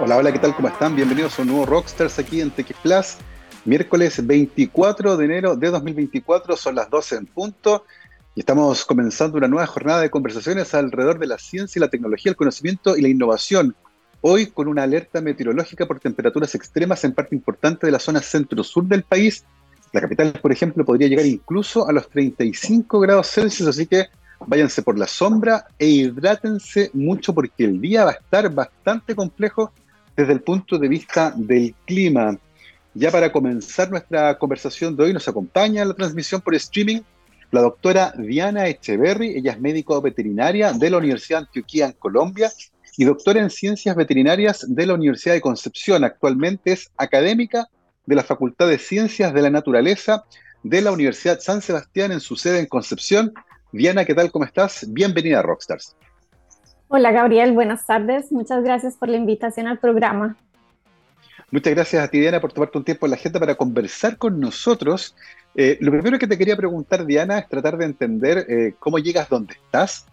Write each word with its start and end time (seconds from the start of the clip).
Hola, 0.00 0.16
hola, 0.16 0.30
¿qué 0.30 0.38
tal? 0.38 0.54
¿Cómo 0.54 0.68
están? 0.68 0.94
Bienvenidos 0.94 1.36
a 1.36 1.42
un 1.42 1.48
nuevo 1.48 1.66
Rockstars 1.66 2.20
aquí 2.20 2.40
en 2.40 2.52
TX 2.52 2.72
Plus. 2.84 3.16
Miércoles 3.64 4.24
24 4.24 5.16
de 5.16 5.24
enero 5.24 5.56
de 5.56 5.70
2024, 5.70 6.56
son 6.56 6.76
las 6.76 6.88
12 6.88 7.16
en 7.16 7.26
punto 7.26 7.84
y 8.36 8.40
estamos 8.40 8.84
comenzando 8.84 9.38
una 9.38 9.48
nueva 9.48 9.66
jornada 9.66 10.00
de 10.00 10.08
conversaciones 10.08 10.72
alrededor 10.72 11.18
de 11.18 11.26
la 11.26 11.36
ciencia 11.36 11.80
la 11.80 11.88
tecnología, 11.88 12.30
el 12.30 12.36
conocimiento 12.36 12.96
y 12.96 13.02
la 13.02 13.08
innovación. 13.08 13.74
Hoy 14.20 14.46
con 14.46 14.68
una 14.68 14.84
alerta 14.84 15.20
meteorológica 15.20 15.84
por 15.84 15.98
temperaturas 15.98 16.54
extremas 16.54 17.02
en 17.02 17.12
parte 17.12 17.34
importante 17.34 17.84
de 17.84 17.90
la 17.90 17.98
zona 17.98 18.22
centro-sur 18.22 18.84
del 18.84 19.02
país. 19.02 19.44
La 19.92 20.00
capital, 20.00 20.32
por 20.40 20.52
ejemplo, 20.52 20.84
podría 20.84 21.08
llegar 21.08 21.26
incluso 21.26 21.88
a 21.88 21.92
los 21.92 22.08
35 22.08 23.00
grados 23.00 23.32
Celsius, 23.32 23.68
así 23.68 23.86
que 23.86 24.06
váyanse 24.46 24.82
por 24.82 24.96
la 24.96 25.08
sombra 25.08 25.66
e 25.76 25.86
hidrátense 25.88 26.92
mucho 26.94 27.34
porque 27.34 27.64
el 27.64 27.80
día 27.80 28.04
va 28.04 28.12
a 28.12 28.14
estar 28.14 28.48
bastante 28.54 29.16
complejo 29.16 29.72
desde 30.18 30.32
el 30.32 30.40
punto 30.40 30.78
de 30.78 30.88
vista 30.88 31.32
del 31.36 31.74
clima. 31.86 32.36
Ya 32.92 33.12
para 33.12 33.30
comenzar 33.30 33.88
nuestra 33.88 34.36
conversación 34.36 34.96
de 34.96 35.04
hoy 35.04 35.12
nos 35.12 35.28
acompaña 35.28 35.84
la 35.84 35.94
transmisión 35.94 36.40
por 36.40 36.56
streaming 36.56 37.02
la 37.52 37.62
doctora 37.62 38.12
Diana 38.18 38.66
Echeverry, 38.66 39.38
ella 39.38 39.52
es 39.52 39.60
médico 39.60 40.02
veterinaria 40.02 40.72
de 40.72 40.90
la 40.90 40.98
Universidad 40.98 41.38
de 41.38 41.46
Antioquia 41.46 41.86
en 41.86 41.92
Colombia 41.92 42.52
y 42.96 43.04
doctora 43.04 43.40
en 43.40 43.48
ciencias 43.48 43.94
veterinarias 43.96 44.66
de 44.68 44.86
la 44.86 44.94
Universidad 44.94 45.34
de 45.34 45.40
Concepción. 45.40 46.04
Actualmente 46.04 46.72
es 46.72 46.90
académica 46.98 47.68
de 48.04 48.16
la 48.16 48.24
Facultad 48.24 48.68
de 48.68 48.78
Ciencias 48.78 49.32
de 49.32 49.40
la 49.40 49.50
Naturaleza 49.50 50.24
de 50.64 50.82
la 50.82 50.90
Universidad 50.90 51.38
San 51.40 51.62
Sebastián 51.62 52.10
en 52.10 52.20
su 52.20 52.36
sede 52.36 52.58
en 52.58 52.66
Concepción 52.66 53.32
Diana, 53.72 54.04
¿qué 54.04 54.14
tal? 54.14 54.32
¿Cómo 54.32 54.44
estás? 54.44 54.84
Bienvenida 54.88 55.38
a 55.38 55.42
Rockstars. 55.42 55.94
Hola 56.88 57.12
Gabriel, 57.12 57.52
buenas 57.52 57.86
tardes. 57.86 58.32
Muchas 58.32 58.62
gracias 58.62 58.96
por 58.96 59.08
la 59.08 59.16
invitación 59.16 59.66
al 59.66 59.78
programa. 59.78 60.36
Muchas 61.50 61.74
gracias 61.74 62.02
a 62.02 62.08
ti, 62.08 62.20
Diana, 62.20 62.40
por 62.40 62.52
tomarte 62.52 62.78
un 62.78 62.84
tiempo 62.84 63.06
en 63.06 63.10
la 63.10 63.16
gente 63.16 63.38
para 63.38 63.54
conversar 63.54 64.18
con 64.18 64.40
nosotros. 64.40 65.14
Eh, 65.54 65.78
lo 65.80 65.90
primero 65.90 66.18
que 66.18 66.26
te 66.26 66.36
quería 66.36 66.56
preguntar, 66.56 67.06
Diana, 67.06 67.38
es 67.38 67.48
tratar 67.48 67.78
de 67.78 67.86
entender 67.86 68.46
eh, 68.48 68.74
cómo 68.78 68.98
llegas 68.98 69.28
donde 69.28 69.54
estás. 69.54 70.06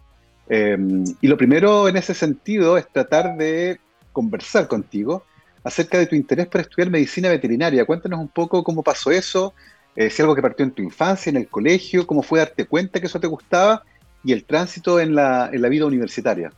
Eh, 0.48 0.76
y 1.20 1.26
lo 1.26 1.36
primero 1.36 1.88
en 1.88 1.96
ese 1.96 2.14
sentido 2.14 2.78
es 2.78 2.86
tratar 2.88 3.36
de 3.36 3.80
conversar 4.12 4.68
contigo 4.68 5.24
acerca 5.66 5.98
de 5.98 6.06
tu 6.06 6.14
interés 6.14 6.46
por 6.46 6.60
estudiar 6.60 6.90
medicina 6.90 7.28
veterinaria. 7.28 7.84
Cuéntanos 7.84 8.20
un 8.20 8.28
poco 8.28 8.62
cómo 8.62 8.82
pasó 8.82 9.10
eso, 9.10 9.52
eh, 9.96 10.10
si 10.10 10.22
algo 10.22 10.34
que 10.34 10.42
partió 10.42 10.64
en 10.64 10.70
tu 10.70 10.82
infancia, 10.82 11.30
en 11.30 11.36
el 11.36 11.48
colegio, 11.48 12.06
cómo 12.06 12.22
fue 12.22 12.38
darte 12.38 12.66
cuenta 12.66 13.00
que 13.00 13.06
eso 13.06 13.18
te 13.18 13.26
gustaba 13.26 13.82
y 14.22 14.32
el 14.32 14.44
tránsito 14.44 15.00
en 15.00 15.14
la, 15.14 15.50
vida 15.50 15.86
universitaria. 15.86 16.52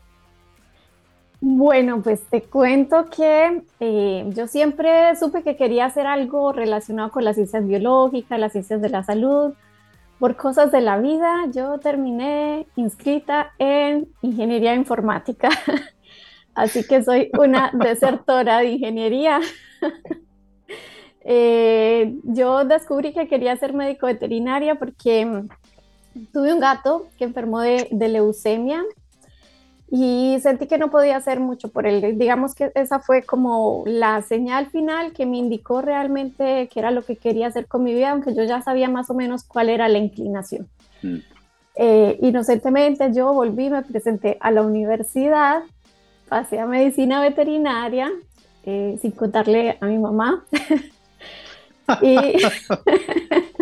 Bueno, 1.41 2.03
pues 2.03 2.23
te 2.29 2.43
cuento 2.43 3.07
que 3.11 3.63
eh, 3.79 4.25
yo 4.35 4.49
siempre 4.49 5.15
supe 5.17 5.45
que 5.45 5.57
quería 5.57 5.87
hacer 5.87 6.07
algo 6.07 6.53
relacionado 6.53 7.11
con 7.13 7.25
las 7.25 7.37
ciencias 7.37 7.67
biológicas, 7.67 8.41
las 8.41 8.53
ciencias 8.53 8.83
de 8.83 8.89
la 8.89 9.05
salud. 9.05 9.55
Por 10.19 10.37
cosas 10.37 10.73
de 10.73 10.81
la 10.81 10.99
vida, 10.99 11.47
yo 11.53 11.79
terminé 11.79 12.67
inscrita 12.75 13.53
en 13.59 14.09
ingeniería 14.21 14.75
informática. 14.75 15.49
Así 16.55 16.85
que 16.85 17.05
soy 17.05 17.31
una 17.39 17.71
desertora 17.73 18.59
de 18.59 18.67
ingeniería. 18.73 19.41
Eh, 21.31 22.15
yo 22.23 22.65
descubrí 22.65 23.13
que 23.13 23.29
quería 23.29 23.55
ser 23.57 23.75
médico 23.75 24.07
veterinaria 24.07 24.77
porque 24.77 25.27
mm, 25.27 25.49
tuve 26.33 26.55
un 26.55 26.61
gato 26.61 27.09
que 27.19 27.25
enfermó 27.25 27.61
de, 27.61 27.87
leucemia 27.91 28.83
y 29.91 30.39
sentí 30.43 30.67
que 30.67 30.77
no 30.77 30.91
podía 30.91 31.17
hacer 31.17 31.41
mucho 31.41 31.69
por 31.69 31.87
él. 31.87 32.19
Digamos 32.19 32.55
que 32.55 32.71
esa 32.75 33.01
fue 33.01 33.23
como 33.23 33.85
la 33.87 34.21
señal 34.23 34.67
final 34.67 35.13
que 35.13 35.25
me 35.25 35.39
indicó 35.39 35.81
realmente 35.81 36.69
que 36.69 36.79
era 36.79 36.91
lo 36.91 37.03
que 37.03 37.17
quería 37.17 37.47
hacer 37.47 37.67
con 37.67 37.85
mi 37.85 37.95
vida, 37.95 38.11
aunque 38.11 38.35
yo 38.35 38.45
ya 38.45 38.61
sabía 38.61 38.89
más 38.89 39.09
o 39.09 39.15
menos 39.15 39.45
cuál 39.45 39.71
era 39.71 39.89
la 39.89 39.99
inclinación. 39.99 40.69
Mm. 41.03 41.17
Eh, 41.77 42.19
inocentemente 42.23 43.13
yo 43.15 43.33
volví, 43.33 43.71
me 43.71 43.83
presenté 43.83 44.37
a 44.41 44.51
la 44.51 44.63
universidad, 44.63 45.63
pasé 46.29 46.59
a 46.59 46.67
medicina 46.67 47.21
veterinaria, 47.23 48.11
eh, 48.65 48.99
sin 49.01 49.13
contarle 49.13 49.79
a 49.81 49.87
mi 49.87 49.99
mamá. 49.99 50.45
Y 52.03 52.17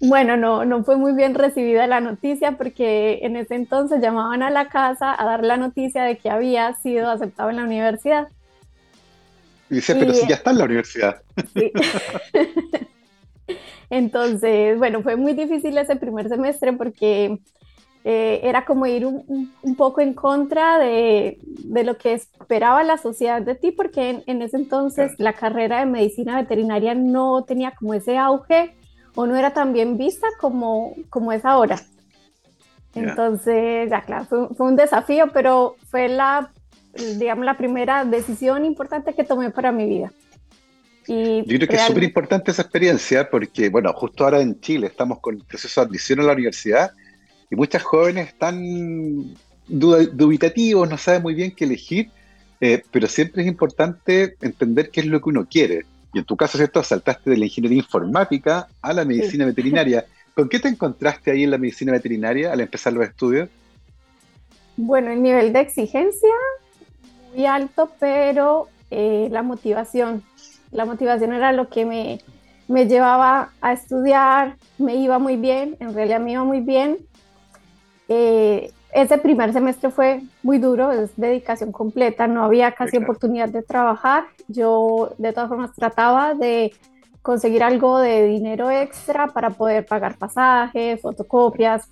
bueno, 0.00 0.36
no, 0.36 0.64
no 0.64 0.84
fue 0.84 0.96
muy 0.96 1.12
bien 1.12 1.34
recibida 1.34 1.86
la 1.86 2.00
noticia 2.00 2.52
porque 2.52 3.20
en 3.22 3.36
ese 3.36 3.56
entonces 3.56 4.00
llamaban 4.00 4.42
a 4.42 4.50
la 4.50 4.68
casa 4.68 5.14
a 5.20 5.24
dar 5.24 5.44
la 5.44 5.56
noticia 5.56 6.04
de 6.04 6.18
que 6.18 6.30
había 6.30 6.72
sido 6.74 7.10
aceptado 7.10 7.50
en 7.50 7.56
la 7.56 7.64
universidad. 7.64 8.28
Y 9.70 9.76
dice, 9.76 9.94
pero 9.96 10.14
si 10.14 10.26
ya 10.26 10.36
está 10.36 10.52
en 10.52 10.58
la 10.58 10.64
universidad. 10.64 11.20
Entonces, 13.90 14.78
bueno, 14.78 15.02
fue 15.02 15.16
muy 15.16 15.32
difícil 15.32 15.76
ese 15.78 15.96
primer 15.96 16.28
semestre 16.28 16.72
porque 16.74 17.38
eh, 18.04 18.40
era 18.42 18.64
como 18.64 18.86
ir 18.86 19.04
un, 19.04 19.52
poco 19.76 20.00
en 20.00 20.14
contra 20.14 20.78
de, 20.78 21.38
lo 21.64 21.98
que 21.98 22.14
esperaba 22.14 22.82
la 22.82 22.98
sociedad 22.98 23.42
de 23.42 23.54
ti, 23.54 23.72
porque 23.72 24.22
en, 24.26 24.42
ese 24.42 24.56
entonces 24.56 25.12
la 25.18 25.32
carrera 25.32 25.80
de 25.80 25.86
medicina 25.86 26.40
veterinaria 26.40 26.94
no 26.94 27.44
tenía 27.44 27.72
como 27.72 27.94
ese 27.94 28.16
auge 28.16 28.74
o 29.18 29.26
no 29.26 29.36
era 29.36 29.52
tan 29.52 29.72
bien 29.72 29.98
vista 29.98 30.28
como, 30.38 30.94
como 31.10 31.32
es 31.32 31.44
ahora. 31.44 31.80
Entonces, 32.94 33.90
ya 33.90 34.02
claro, 34.02 34.26
fue, 34.26 34.66
un 34.66 34.76
desafío, 34.76 35.30
pero 35.34 35.74
fue 35.90 36.08
la, 36.08 36.52
digamos, 36.94 37.44
la 37.44 37.56
primera 37.56 38.04
decisión 38.04 38.64
importante 38.64 39.14
que 39.14 39.24
tomé 39.24 39.50
para 39.50 39.72
mi 39.72 39.88
vida. 39.88 40.12
Y 41.08 41.38
Yo 41.38 41.56
creo 41.58 41.68
que 41.68 41.74
es 41.74 41.82
súper 41.82 42.04
importante 42.04 42.52
esa 42.52 42.62
experiencia 42.62 43.28
porque, 43.28 43.70
bueno, 43.70 43.92
justo 43.92 44.22
ahora 44.22 44.40
en 44.40 44.60
Chile 44.60 44.86
estamos 44.86 45.18
con 45.18 45.34
el 45.34 45.42
proceso 45.42 45.80
de 45.80 45.88
admisión 45.88 46.20
a 46.20 46.22
la 46.22 46.34
universidad 46.34 46.92
y 47.50 47.56
muchas 47.56 47.82
jóvenes 47.82 48.28
están 48.28 49.34
dubitativos, 49.66 50.88
no 50.88 50.96
saben 50.96 51.22
muy 51.22 51.34
bien 51.34 51.50
qué 51.56 51.64
elegir, 51.64 52.08
eh, 52.60 52.84
pero 52.92 53.08
siempre 53.08 53.42
es 53.42 53.48
importante 53.48 54.36
entender 54.40 54.90
qué 54.90 55.00
es 55.00 55.06
lo 55.06 55.20
que 55.20 55.28
uno 55.28 55.44
quiere. 55.50 55.86
Y 56.12 56.18
en 56.18 56.24
tu 56.24 56.36
caso, 56.36 56.56
¿cierto? 56.56 56.82
Saltaste 56.82 57.30
de 57.30 57.36
la 57.36 57.44
ingeniería 57.44 57.78
informática 57.78 58.68
a 58.80 58.92
la 58.92 59.04
medicina 59.04 59.44
veterinaria. 59.44 60.06
¿Con 60.34 60.48
qué 60.48 60.58
te 60.58 60.68
encontraste 60.68 61.30
ahí 61.30 61.44
en 61.44 61.50
la 61.50 61.58
medicina 61.58 61.92
veterinaria 61.92 62.52
al 62.52 62.60
empezar 62.60 62.92
los 62.92 63.04
estudios? 63.04 63.48
Bueno, 64.76 65.10
el 65.10 65.22
nivel 65.22 65.52
de 65.52 65.60
exigencia 65.60 66.34
muy 67.32 67.44
alto, 67.46 67.90
pero 67.98 68.68
eh, 68.90 69.28
la 69.30 69.42
motivación. 69.42 70.22
La 70.70 70.84
motivación 70.84 71.32
era 71.32 71.52
lo 71.52 71.68
que 71.68 71.84
me, 71.84 72.20
me 72.68 72.86
llevaba 72.86 73.50
a 73.60 73.72
estudiar, 73.72 74.56
me 74.78 74.96
iba 74.96 75.18
muy 75.18 75.36
bien, 75.36 75.76
en 75.80 75.94
realidad 75.94 76.20
me 76.20 76.32
iba 76.32 76.44
muy 76.44 76.60
bien, 76.60 76.98
eh, 78.08 78.70
ese 78.92 79.18
primer 79.18 79.52
semestre 79.52 79.90
fue 79.90 80.22
muy 80.42 80.58
duro, 80.58 80.90
es 80.92 81.10
dedicación 81.16 81.72
completa, 81.72 82.26
no 82.26 82.44
había 82.44 82.72
casi 82.72 82.96
oportunidad 82.96 83.48
de 83.48 83.62
trabajar. 83.62 84.24
Yo 84.48 85.14
de 85.18 85.32
todas 85.32 85.48
formas 85.48 85.74
trataba 85.74 86.34
de 86.34 86.72
conseguir 87.20 87.62
algo 87.62 87.98
de 87.98 88.26
dinero 88.26 88.70
extra 88.70 89.28
para 89.28 89.50
poder 89.50 89.84
pagar 89.84 90.16
pasajes, 90.16 91.00
fotocopias, 91.00 91.88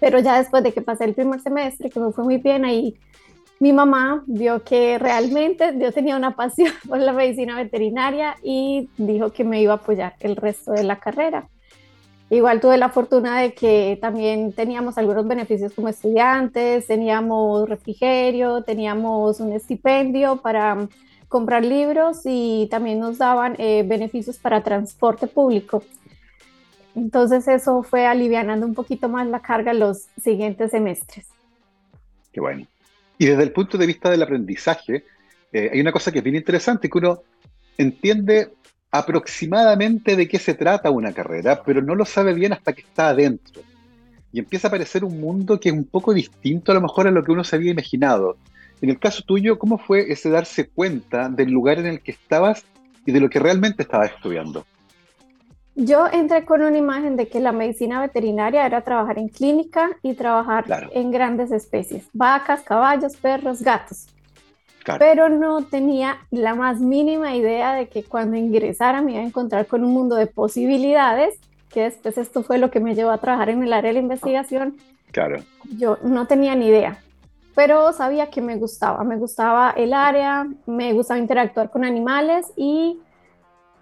pero 0.00 0.18
ya 0.18 0.38
después 0.38 0.64
de 0.64 0.72
que 0.72 0.82
pasé 0.82 1.04
el 1.04 1.14
primer 1.14 1.40
semestre, 1.40 1.88
que 1.88 2.00
me 2.00 2.10
fue 2.10 2.24
muy 2.24 2.38
bien, 2.38 2.64
ahí 2.64 2.98
mi 3.60 3.72
mamá 3.72 4.24
vio 4.26 4.64
que 4.64 4.98
realmente 4.98 5.72
yo 5.78 5.92
tenía 5.92 6.16
una 6.16 6.34
pasión 6.34 6.72
por 6.88 6.98
la 6.98 7.12
medicina 7.12 7.54
veterinaria 7.54 8.34
y 8.42 8.90
dijo 8.96 9.30
que 9.30 9.44
me 9.44 9.62
iba 9.62 9.74
a 9.74 9.76
apoyar 9.76 10.14
el 10.18 10.34
resto 10.34 10.72
de 10.72 10.82
la 10.82 10.98
carrera. 10.98 11.48
Igual 12.32 12.60
tuve 12.62 12.78
la 12.78 12.88
fortuna 12.88 13.40
de 13.40 13.52
que 13.52 13.98
también 14.00 14.54
teníamos 14.54 14.96
algunos 14.96 15.28
beneficios 15.28 15.74
como 15.74 15.88
estudiantes, 15.88 16.86
teníamos 16.86 17.68
refrigerio, 17.68 18.62
teníamos 18.62 19.38
un 19.38 19.52
estipendio 19.52 20.38
para 20.38 20.88
comprar 21.28 21.62
libros 21.62 22.22
y 22.24 22.68
también 22.70 23.00
nos 23.00 23.18
daban 23.18 23.54
eh, 23.58 23.84
beneficios 23.86 24.38
para 24.38 24.62
transporte 24.62 25.26
público. 25.26 25.84
Entonces 26.94 27.46
eso 27.48 27.82
fue 27.82 28.06
alivianando 28.06 28.64
un 28.64 28.72
poquito 28.72 29.10
más 29.10 29.26
la 29.26 29.42
carga 29.42 29.74
los 29.74 30.06
siguientes 30.18 30.70
semestres. 30.70 31.26
Qué 32.32 32.40
bueno. 32.40 32.66
Y 33.18 33.26
desde 33.26 33.42
el 33.42 33.52
punto 33.52 33.76
de 33.76 33.86
vista 33.86 34.08
del 34.08 34.22
aprendizaje, 34.22 35.04
eh, 35.52 35.68
hay 35.70 35.80
una 35.82 35.92
cosa 35.92 36.10
que 36.10 36.20
es 36.20 36.24
bien 36.24 36.36
interesante, 36.36 36.88
que 36.88 36.96
uno 36.96 37.20
entiende 37.76 38.54
aproximadamente 38.92 40.16
de 40.16 40.28
qué 40.28 40.38
se 40.38 40.52
trata 40.52 40.90
una 40.90 41.12
carrera, 41.12 41.62
pero 41.64 41.80
no 41.80 41.94
lo 41.94 42.04
sabe 42.04 42.34
bien 42.34 42.52
hasta 42.52 42.74
que 42.74 42.82
está 42.82 43.08
adentro. 43.08 43.62
Y 44.32 44.38
empieza 44.38 44.68
a 44.68 44.70
aparecer 44.70 45.02
un 45.02 45.18
mundo 45.18 45.58
que 45.58 45.70
es 45.70 45.74
un 45.74 45.84
poco 45.84 46.12
distinto 46.12 46.70
a 46.70 46.74
lo 46.74 46.82
mejor 46.82 47.08
a 47.08 47.10
lo 47.10 47.24
que 47.24 47.32
uno 47.32 47.42
se 47.42 47.56
había 47.56 47.72
imaginado. 47.72 48.36
En 48.82 48.90
el 48.90 48.98
caso 48.98 49.22
tuyo, 49.22 49.58
¿cómo 49.58 49.78
fue 49.78 50.12
ese 50.12 50.28
darse 50.28 50.68
cuenta 50.68 51.28
del 51.30 51.50
lugar 51.50 51.78
en 51.78 51.86
el 51.86 52.00
que 52.00 52.12
estabas 52.12 52.64
y 53.06 53.12
de 53.12 53.20
lo 53.20 53.30
que 53.30 53.38
realmente 53.38 53.82
estabas 53.82 54.10
estudiando? 54.10 54.66
Yo 55.74 56.06
entré 56.12 56.44
con 56.44 56.60
una 56.60 56.76
imagen 56.76 57.16
de 57.16 57.28
que 57.28 57.40
la 57.40 57.52
medicina 57.52 58.02
veterinaria 58.02 58.66
era 58.66 58.82
trabajar 58.82 59.18
en 59.18 59.28
clínica 59.28 59.90
y 60.02 60.12
trabajar 60.12 60.66
en 60.92 61.10
grandes 61.10 61.50
especies, 61.50 62.04
vacas, 62.12 62.60
caballos, 62.60 63.16
perros, 63.16 63.62
gatos. 63.62 64.06
Pero 64.98 65.28
no 65.28 65.62
tenía 65.62 66.18
la 66.30 66.54
más 66.54 66.80
mínima 66.80 67.34
idea 67.34 67.74
de 67.74 67.88
que 67.88 68.02
cuando 68.02 68.36
ingresara 68.36 69.02
me 69.02 69.12
iba 69.12 69.20
a 69.20 69.24
encontrar 69.24 69.66
con 69.66 69.84
un 69.84 69.92
mundo 69.92 70.16
de 70.16 70.26
posibilidades, 70.26 71.38
que 71.68 71.82
después 71.82 72.18
esto 72.18 72.42
fue 72.42 72.58
lo 72.58 72.70
que 72.70 72.80
me 72.80 72.94
llevó 72.94 73.10
a 73.10 73.18
trabajar 73.18 73.50
en 73.50 73.62
el 73.62 73.72
área 73.72 73.88
de 73.88 73.94
la 73.94 74.00
investigación. 74.00 74.76
Claro. 75.10 75.42
Yo 75.78 75.98
no 76.02 76.26
tenía 76.26 76.54
ni 76.54 76.66
idea, 76.66 76.98
pero 77.54 77.92
sabía 77.92 78.30
que 78.30 78.40
me 78.40 78.56
gustaba, 78.56 79.04
me 79.04 79.16
gustaba 79.16 79.70
el 79.76 79.92
área, 79.92 80.46
me 80.66 80.92
gustaba 80.92 81.20
interactuar 81.20 81.70
con 81.70 81.84
animales 81.84 82.46
y 82.56 82.98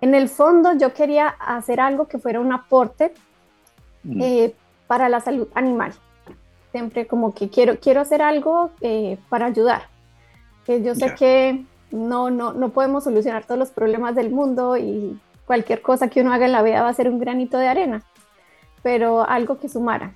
en 0.01 0.15
el 0.15 0.29
fondo 0.29 0.73
yo 0.75 0.93
quería 0.93 1.29
hacer 1.29 1.81
algo 1.81 2.09
que 2.09 2.19
fuera 2.19 2.41
un 2.41 2.53
aporte 2.53 3.13
mm. 4.05 4.23
eh, 4.23 4.55
para 4.87 5.09
la 5.09 5.21
salud 5.21 5.49
animal. 5.55 5.93
Siempre 6.73 7.07
como 7.07 7.35
que 7.35 7.49
quiero, 7.49 7.79
quiero 7.79 8.01
hacer 8.01 8.23
algo 8.23 8.71
eh, 8.81 9.19
para 9.29 9.47
ayudar. 9.47 9.83
Que 10.67 10.83
yo 10.83 10.95
sé 10.95 11.15
que 11.15 11.65
no, 11.91 12.31
no, 12.31 12.53
no 12.53 12.69
podemos 12.71 13.05
solucionar 13.05 13.45
todos 13.45 13.59
los 13.59 13.71
problemas 13.71 14.15
del 14.15 14.31
mundo 14.31 14.77
y 14.77 15.19
cualquier 15.47 15.83
cosa 15.83 16.09
que 16.09 16.21
uno 16.21 16.33
haga 16.33 16.47
en 16.47 16.53
la 16.53 16.63
vida 16.63 16.83
va 16.83 16.89
a 16.89 16.95
ser 16.95 17.09
un 17.09 17.19
granito 17.19 17.59
de 17.59 17.69
arena, 17.69 18.05
pero 18.83 19.29
algo 19.29 19.59
que 19.59 19.69
sumara. 19.69 20.13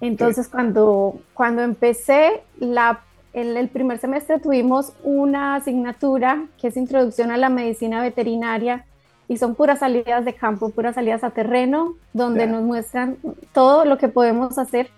Entonces, 0.00 0.48
cuando, 0.48 1.20
cuando 1.32 1.62
empecé, 1.62 2.42
la, 2.58 3.00
en 3.32 3.56
el 3.56 3.68
primer 3.68 3.98
semestre 3.98 4.40
tuvimos 4.40 4.92
una 5.04 5.54
asignatura 5.54 6.44
que 6.60 6.68
es 6.68 6.76
Introducción 6.76 7.30
a 7.30 7.36
la 7.36 7.48
Medicina 7.48 8.02
Veterinaria 8.02 8.84
y 9.28 9.38
son 9.38 9.54
puras 9.54 9.78
salidas 9.78 10.24
de 10.24 10.34
campo, 10.34 10.70
puras 10.70 10.96
salidas 10.96 11.24
a 11.24 11.30
terreno, 11.30 11.94
donde 12.12 12.46
nos 12.46 12.62
muestran 12.62 13.16
todo 13.52 13.84
lo 13.84 13.96
que 13.96 14.08
podemos 14.08 14.58
hacer 14.58 14.90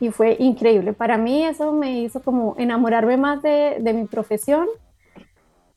y 0.00 0.10
fue 0.10 0.36
increíble. 0.38 0.92
Para 0.92 1.18
mí 1.18 1.44
eso 1.44 1.72
me 1.72 2.00
hizo 2.00 2.22
como 2.22 2.54
enamorarme 2.58 3.16
más 3.16 3.42
de, 3.42 3.78
de 3.80 3.92
mi 3.92 4.06
profesión 4.06 4.68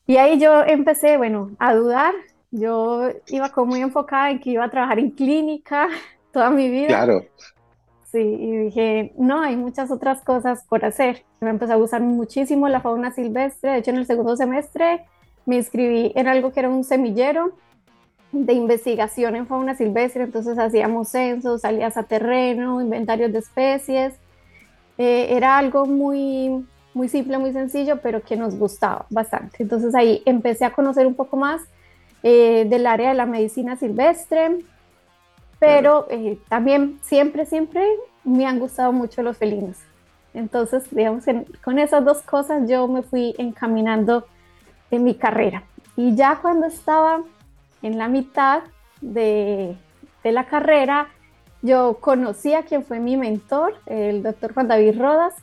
y 0.09 0.17
ahí 0.17 0.39
yo 0.39 0.63
empecé, 0.63 1.17
bueno, 1.17 1.51
a 1.59 1.75
dudar. 1.75 2.15
Yo 2.49 3.09
iba 3.27 3.49
como 3.49 3.67
muy 3.67 3.81
enfocada 3.81 4.31
en 4.31 4.39
que 4.39 4.49
iba 4.49 4.65
a 4.65 4.69
trabajar 4.71 4.97
en 4.97 5.11
clínica 5.11 5.87
toda 6.33 6.49
mi 6.49 6.67
vida. 6.67 6.87
Claro. 6.87 7.25
Sí, 8.11 8.17
y 8.17 8.57
dije, 8.57 9.13
no, 9.19 9.39
hay 9.39 9.55
muchas 9.55 9.91
otras 9.91 10.23
cosas 10.23 10.65
por 10.67 10.83
hacer. 10.83 11.25
Me 11.41 11.51
empezó 11.51 11.73
a 11.73 11.75
gustar 11.75 12.01
muchísimo 12.01 12.67
la 12.67 12.81
fauna 12.81 13.11
silvestre. 13.11 13.69
De 13.69 13.77
hecho, 13.77 13.91
en 13.91 13.97
el 13.97 14.07
segundo 14.07 14.35
semestre 14.35 15.05
me 15.45 15.57
inscribí 15.57 16.11
en 16.15 16.27
algo 16.27 16.51
que 16.51 16.61
era 16.61 16.69
un 16.69 16.83
semillero 16.83 17.51
de 18.31 18.53
investigación 18.53 19.35
en 19.35 19.47
fauna 19.47 19.75
silvestre. 19.75 20.23
Entonces 20.23 20.57
hacíamos 20.57 21.09
censos, 21.09 21.61
salías 21.61 21.97
a 21.97 22.03
terreno, 22.03 22.81
inventarios 22.81 23.31
de 23.31 23.39
especies. 23.39 24.13
Eh, 24.97 25.27
era 25.35 25.57
algo 25.57 25.85
muy, 25.85 26.65
muy 26.93 27.07
simple, 27.07 27.37
muy 27.37 27.53
sencillo, 27.53 27.99
pero 28.01 28.21
que 28.21 28.35
nos 28.35 28.57
gustaba 28.57 29.05
bastante. 29.09 29.63
Entonces 29.63 29.95
ahí 29.95 30.21
empecé 30.25 30.65
a 30.65 30.71
conocer 30.71 31.07
un 31.07 31.15
poco 31.15 31.37
más 31.37 31.61
eh, 32.23 32.65
del 32.69 32.85
área 32.85 33.09
de 33.09 33.15
la 33.15 33.25
medicina 33.25 33.77
silvestre, 33.77 34.59
pero 35.57 36.07
eh, 36.09 36.37
también 36.49 36.99
siempre, 37.01 37.45
siempre 37.45 37.85
me 38.23 38.45
han 38.45 38.59
gustado 38.59 38.91
mucho 38.91 39.23
los 39.23 39.37
felinos. 39.37 39.77
Entonces, 40.33 40.83
digamos, 40.91 41.23
con 41.63 41.79
esas 41.79 42.05
dos 42.05 42.21
cosas 42.21 42.69
yo 42.69 42.87
me 42.87 43.01
fui 43.01 43.33
encaminando 43.37 44.25
en 44.91 45.03
mi 45.03 45.15
carrera. 45.15 45.63
Y 45.95 46.15
ya 46.15 46.39
cuando 46.41 46.67
estaba 46.67 47.23
en 47.81 47.97
la 47.97 48.07
mitad 48.07 48.61
de, 49.01 49.75
de 50.23 50.31
la 50.31 50.45
carrera, 50.45 51.09
yo 51.61 51.97
conocí 51.99 52.53
a 52.53 52.63
quien 52.63 52.83
fue 52.83 52.99
mi 52.99 53.17
mentor, 53.17 53.75
el 53.85 54.23
doctor 54.23 54.53
Juan 54.53 54.67
David 54.67 54.99
Rodas, 54.99 55.33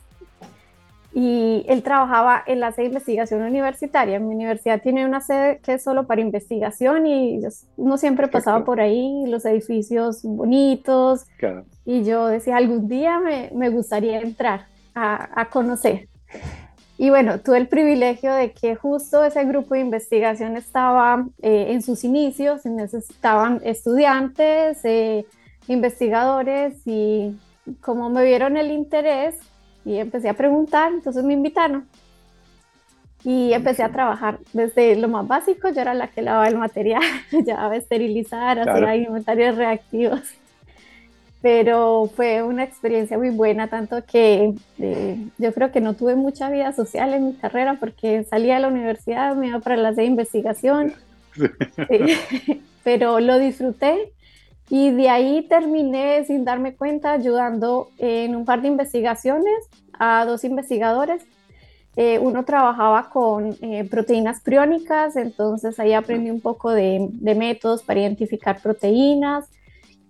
y 1.13 1.65
él 1.67 1.81
trabajaba 1.81 2.43
en 2.45 2.59
la 2.59 2.71
sede 2.71 2.83
de 2.83 2.87
investigación 2.89 3.41
universitaria. 3.41 4.19
Mi 4.19 4.35
universidad 4.35 4.81
tiene 4.81 5.03
una 5.03 5.19
sede 5.19 5.59
que 5.63 5.73
es 5.73 5.83
solo 5.83 6.05
para 6.05 6.21
investigación 6.21 7.07
y 7.07 7.39
uno 7.75 7.97
siempre 7.97 8.27
pasaba 8.27 8.63
por 8.63 8.79
ahí, 8.79 9.25
los 9.27 9.43
edificios 9.45 10.21
bonitos, 10.21 11.25
y 11.85 12.03
yo 12.03 12.27
decía, 12.27 12.57
algún 12.57 12.87
día 12.87 13.19
me, 13.19 13.49
me 13.55 13.69
gustaría 13.69 14.19
entrar 14.19 14.67
a, 14.93 15.41
a, 15.41 15.49
conocer. 15.49 16.07
Y 16.97 17.11
bueno, 17.11 17.39
tuve 17.39 17.57
el 17.57 17.67
privilegio 17.67 18.33
de 18.33 18.53
que 18.53 18.75
justo 18.75 19.23
ese 19.23 19.43
grupo 19.45 19.75
de 19.75 19.81
investigación 19.81 20.57
estaba 20.57 21.27
eh, 21.41 21.67
en 21.69 21.83
sus 21.83 22.03
inicios, 22.03 22.65
necesitaban 22.65 23.61
estudiantes, 23.63 24.79
eh, 24.83 25.25
investigadores, 25.67 26.75
y 26.85 27.37
como 27.81 28.09
me 28.09 28.23
vieron 28.23 28.57
el 28.57 28.71
interés, 28.71 29.35
y 29.85 29.97
empecé 29.97 30.29
a 30.29 30.33
preguntar, 30.33 30.91
entonces 30.91 31.23
me 31.23 31.33
invitaron. 31.33 31.87
Y 33.23 33.53
empecé 33.53 33.83
a 33.83 33.91
trabajar 33.91 34.39
desde 34.53 34.95
lo 34.95 35.07
más 35.07 35.27
básico, 35.27 35.69
yo 35.69 35.81
era 35.81 35.93
la 35.93 36.07
que 36.07 36.23
lavaba 36.23 36.47
el 36.47 36.57
material, 36.57 37.03
llevaba 37.31 37.73
a 37.73 37.77
esterilizar, 37.77 38.59
hacía 38.59 38.95
inventarios 38.95 39.55
reactivos. 39.55 40.21
Pero 41.41 42.09
fue 42.15 42.41
una 42.41 42.63
experiencia 42.63 43.17
muy 43.17 43.29
buena, 43.29 43.67
tanto 43.67 44.03
que 44.05 44.55
eh, 44.79 45.27
yo 45.37 45.53
creo 45.53 45.71
que 45.71 45.81
no 45.81 45.93
tuve 45.93 46.15
mucha 46.15 46.49
vida 46.49 46.73
social 46.73 47.13
en 47.13 47.27
mi 47.27 47.33
carrera 47.33 47.77
porque 47.79 48.23
salía 48.23 48.55
de 48.55 48.61
la 48.61 48.67
universidad, 48.69 49.35
me 49.35 49.47
iba 49.47 49.59
para 49.59 49.77
las 49.77 49.95
de 49.95 50.05
investigación, 50.05 50.93
pero 52.83 53.19
lo 53.19 53.37
disfruté 53.37 54.11
y 54.69 54.91
de 54.91 55.09
ahí 55.09 55.45
terminé 55.47 56.25
sin 56.25 56.43
darme 56.43 56.75
cuenta 56.75 57.13
ayudando 57.13 57.89
en 57.97 58.35
un 58.35 58.45
par 58.45 58.61
de 58.61 58.67
investigaciones 58.67 59.69
a 59.97 60.25
dos 60.25 60.43
investigadores. 60.43 61.23
Eh, 61.95 62.19
uno 62.19 62.45
trabajaba 62.45 63.09
con 63.09 63.57
eh, 63.61 63.87
proteínas 63.89 64.41
priónicas, 64.41 65.15
entonces 65.15 65.79
ahí 65.79 65.93
aprendí 65.93 66.29
un 66.29 66.41
poco 66.41 66.71
de, 66.71 67.07
de, 67.11 67.33
métodos 67.33 67.81
para 67.81 68.01
identificar 68.01 68.61
proteínas. 68.61 69.45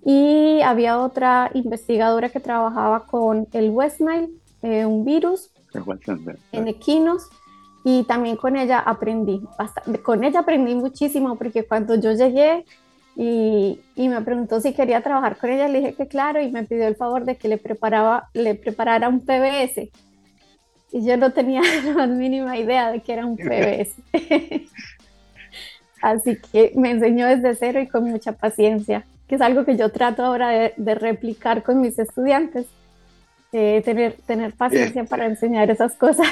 Y 0.08 0.62
había 0.62 1.00
otra 1.00 1.52
investigadora 1.54 2.30
que 2.30 2.40
trabajaba 2.40 3.06
con 3.06 3.46
el 3.52 3.72
West 3.72 4.00
Nile, 4.00 4.30
eh, 4.62 4.86
un 4.86 5.04
virus 5.04 5.52
en 6.54 6.70
equinos. 6.70 7.28
Y 7.84 8.04
también 8.04 8.38
con 8.38 8.56
ella 8.56 8.80
aprendí, 8.80 9.42
bastante. 9.58 10.02
con 10.02 10.24
ella 10.24 10.40
aprendí 10.40 10.76
muchísimo 10.76 11.36
porque 11.36 11.66
cuando 11.66 11.96
yo 11.96 12.14
llegué 12.14 12.64
y, 13.18 13.82
y, 13.96 14.08
me 14.08 14.22
preguntó 14.22 14.62
si 14.62 14.74
quería 14.74 15.02
trabajar 15.02 15.38
con 15.38 15.50
ella, 15.50 15.68
le 15.68 15.80
dije 15.80 15.94
que 15.94 16.08
claro 16.08 16.42
y 16.42 16.52
me 16.52 16.64
pidió 16.64 16.88
el 16.88 16.96
favor 16.96 17.26
de 17.26 17.36
que 17.36 17.50
le, 17.50 17.58
preparaba, 17.58 18.30
le 18.34 18.56
preparara 18.56 19.10
un 19.10 19.20
PBS. 19.20 19.90
Y 20.94 21.06
yo 21.06 21.18
no 21.18 21.34
tenía 21.34 21.62
la 21.86 21.94
más 21.94 22.10
mínima 22.10 22.58
idea 22.58 22.92
de 22.92 23.02
que 23.02 23.12
era 23.12 23.26
un 23.26 23.36
PBS. 23.36 23.94
Así 26.02 26.38
que 26.52 26.72
me 26.76 26.92
enseñó 26.92 27.28
desde 27.28 27.56
cero 27.56 27.82
y 27.82 27.88
con 27.88 28.06
mucha 28.06 28.32
paciencia, 28.32 29.06
que 29.28 29.36
es 29.36 29.42
algo 29.42 29.66
que 29.66 29.78
yo 29.78 29.90
trato 29.90 30.24
ahora 30.24 30.50
de, 30.50 30.74
de 30.78 30.96
replicar 30.96 31.64
con 31.64 31.82
mis 31.82 32.00
estudiantes, 32.00 32.66
eh, 33.52 33.82
tener, 33.84 34.14
tener 34.26 34.54
paciencia 34.54 35.04
para 35.06 35.26
enseñar 35.26 35.70
esas 35.70 35.96
cosas. 35.96 36.28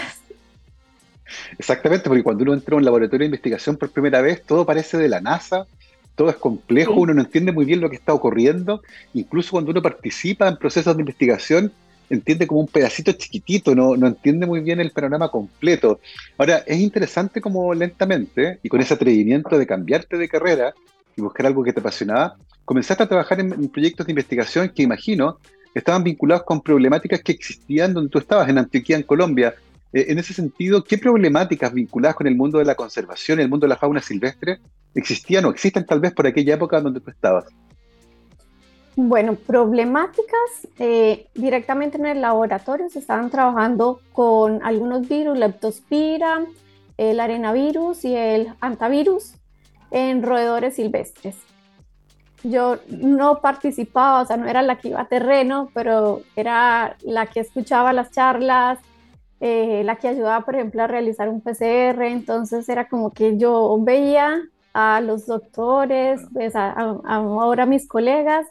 Exactamente, 1.57 2.07
porque 2.07 2.23
cuando 2.23 2.43
uno 2.43 2.53
entra 2.53 2.75
a 2.75 2.77
un 2.77 2.85
laboratorio 2.85 3.19
de 3.19 3.25
investigación 3.25 3.77
por 3.77 3.89
primera 3.91 4.21
vez, 4.21 4.43
todo 4.43 4.65
parece 4.65 4.97
de 4.97 5.09
la 5.09 5.21
NASA, 5.21 5.65
todo 6.15 6.29
es 6.29 6.35
complejo, 6.35 6.93
uno 6.93 7.13
no 7.13 7.21
entiende 7.21 7.51
muy 7.51 7.65
bien 7.65 7.81
lo 7.81 7.89
que 7.89 7.95
está 7.95 8.13
ocurriendo, 8.13 8.81
incluso 9.13 9.51
cuando 9.51 9.71
uno 9.71 9.81
participa 9.81 10.47
en 10.47 10.57
procesos 10.57 10.95
de 10.95 11.01
investigación, 11.01 11.71
entiende 12.09 12.47
como 12.47 12.61
un 12.61 12.67
pedacito 12.67 13.11
chiquitito, 13.13 13.73
no, 13.75 13.97
no 13.97 14.07
entiende 14.07 14.45
muy 14.45 14.59
bien 14.59 14.79
el 14.79 14.91
panorama 14.91 15.29
completo. 15.29 15.99
Ahora, 16.37 16.63
es 16.67 16.79
interesante 16.79 17.41
como 17.41 17.73
lentamente, 17.73 18.59
y 18.61 18.69
con 18.69 18.79
ese 18.79 18.93
atrevimiento 18.93 19.57
de 19.57 19.65
cambiarte 19.65 20.17
de 20.17 20.29
carrera 20.29 20.73
y 21.17 21.21
buscar 21.21 21.47
algo 21.47 21.63
que 21.63 21.73
te 21.73 21.79
apasionaba, 21.79 22.37
comenzaste 22.65 23.03
a 23.03 23.07
trabajar 23.07 23.39
en, 23.39 23.69
proyectos 23.69 24.05
de 24.05 24.11
investigación 24.11 24.69
que 24.69 24.83
imagino 24.83 25.39
estaban 25.73 26.03
vinculados 26.03 26.43
con 26.43 26.61
problemáticas 26.61 27.21
que 27.21 27.31
existían 27.31 27.93
donde 27.93 28.09
tú 28.09 28.19
estabas, 28.19 28.49
en 28.49 28.57
Antioquía, 28.57 28.97
en 28.97 29.03
Colombia. 29.03 29.55
Eh, 29.93 30.05
en 30.09 30.19
ese 30.19 30.33
sentido, 30.33 30.83
¿qué 30.83 30.97
problemáticas 30.97 31.73
vinculadas 31.73 32.15
con 32.15 32.27
el 32.27 32.35
mundo 32.35 32.59
de 32.59 32.65
la 32.65 32.75
conservación, 32.75 33.39
el 33.39 33.49
mundo 33.49 33.65
de 33.65 33.69
la 33.69 33.77
fauna 33.77 34.01
silvestre, 34.01 34.59
existían 34.93 35.45
o 35.45 35.51
existen 35.51 35.85
tal 35.85 35.99
vez 35.99 36.13
por 36.13 36.25
aquella 36.27 36.55
época 36.55 36.79
donde 36.81 37.01
tú 37.01 37.11
estabas? 37.11 37.45
Bueno, 38.95 39.35
problemáticas 39.35 40.67
eh, 40.79 41.27
directamente 41.35 41.97
en 41.97 42.05
el 42.05 42.21
laboratorio 42.21 42.89
se 42.89 42.99
estaban 42.99 43.29
trabajando 43.29 43.99
con 44.13 44.63
algunos 44.63 45.09
virus, 45.09 45.37
leptospira, 45.37 46.45
el 46.97 47.19
arenavirus 47.19 48.05
y 48.05 48.15
el 48.15 48.53
antavirus 48.61 49.33
en 49.91 50.23
roedores 50.23 50.75
silvestres. 50.75 51.35
Yo 52.49 52.77
no 52.89 53.41
participaba, 53.41 54.21
o 54.21 54.25
sea, 54.25 54.37
no 54.37 54.47
era 54.47 54.61
la 54.61 54.77
que 54.77 54.89
iba 54.89 55.01
a 55.01 55.07
terreno, 55.07 55.69
pero 55.73 56.21
era 56.35 56.95
la 57.03 57.25
que 57.27 57.39
escuchaba 57.39 57.93
las 57.93 58.11
charlas, 58.11 58.79
eh, 59.39 59.83
la 59.83 59.95
que 59.97 60.07
ayudaba, 60.07 60.45
por 60.45 60.55
ejemplo, 60.55 60.83
a 60.83 60.87
realizar 60.87 61.29
un 61.29 61.41
PCR. 61.41 62.07
Entonces 62.07 62.67
era 62.69 62.87
como 62.87 63.11
que 63.11 63.37
yo 63.37 63.77
veía 63.81 64.41
a 64.73 65.01
los 65.01 65.25
doctores, 65.25 66.21
pues, 66.33 66.55
a, 66.55 66.71
ahora 67.05 67.65
mis 67.65 67.87
colegas, 67.87 68.45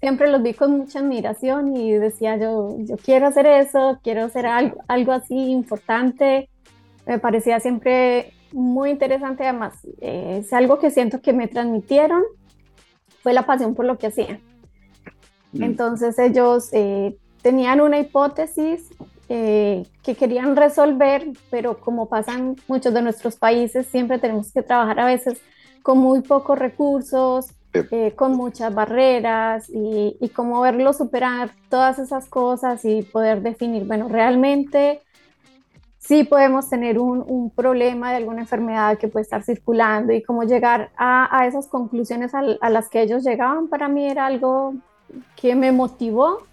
siempre 0.00 0.30
los 0.30 0.42
vi 0.42 0.54
con 0.54 0.76
mucha 0.78 1.00
admiración 1.00 1.76
y 1.76 1.92
decía 1.92 2.36
yo, 2.36 2.76
yo 2.78 2.96
quiero 2.96 3.26
hacer 3.26 3.46
eso, 3.46 3.98
quiero 4.02 4.24
hacer 4.24 4.46
algo, 4.46 4.78
algo 4.88 5.12
así 5.12 5.34
importante. 5.50 6.48
me 7.06 7.18
parecía 7.18 7.60
siempre 7.60 8.32
muy 8.52 8.90
interesante, 8.90 9.44
además, 9.44 9.74
eh, 10.00 10.38
es 10.40 10.52
algo 10.52 10.78
que 10.78 10.90
siento 10.90 11.20
que 11.20 11.32
me 11.32 11.48
transmitieron, 11.48 12.22
fue 13.26 13.32
la 13.32 13.42
pasión 13.42 13.74
por 13.74 13.86
lo 13.86 13.98
que 13.98 14.06
hacían. 14.06 14.38
Mm. 15.50 15.64
Entonces 15.64 16.16
ellos 16.16 16.68
eh, 16.70 17.16
tenían 17.42 17.80
una 17.80 17.98
hipótesis 17.98 18.88
eh, 19.28 19.84
que 20.04 20.14
querían 20.14 20.54
resolver, 20.54 21.26
pero 21.50 21.80
como 21.80 22.08
pasan 22.08 22.54
muchos 22.68 22.94
de 22.94 23.02
nuestros 23.02 23.34
países, 23.34 23.88
siempre 23.88 24.20
tenemos 24.20 24.52
que 24.52 24.62
trabajar 24.62 25.00
a 25.00 25.06
veces 25.06 25.40
con 25.82 25.98
muy 25.98 26.20
pocos 26.20 26.56
recursos, 26.56 27.46
eh, 27.72 28.12
con 28.14 28.36
muchas 28.36 28.72
barreras 28.72 29.68
y, 29.70 30.16
y 30.20 30.28
cómo 30.28 30.60
verlo 30.60 30.92
superar 30.92 31.50
todas 31.68 31.98
esas 31.98 32.28
cosas 32.28 32.84
y 32.84 33.02
poder 33.02 33.42
definir, 33.42 33.86
bueno, 33.86 34.06
realmente 34.08 35.00
sí 36.06 36.24
podemos 36.24 36.68
tener 36.70 36.98
un, 36.98 37.24
un, 37.26 37.50
problema 37.50 38.10
de 38.10 38.18
alguna 38.18 38.42
enfermedad 38.42 38.96
que 38.96 39.08
puede 39.08 39.24
estar 39.24 39.42
circulando 39.42 40.12
y 40.12 40.22
cómo 40.22 40.44
llegar 40.44 40.90
a, 40.96 41.28
a 41.36 41.46
esas 41.46 41.66
conclusiones 41.66 42.32
a, 42.34 42.42
a, 42.60 42.70
las 42.70 42.88
que 42.88 43.02
ellos 43.02 43.24
llegaban, 43.24 43.68
para 43.68 43.88
mí 43.88 44.08
era 44.08 44.26
algo 44.26 44.74
que 45.34 45.54
me 45.56 45.72
motivó 45.72 46.46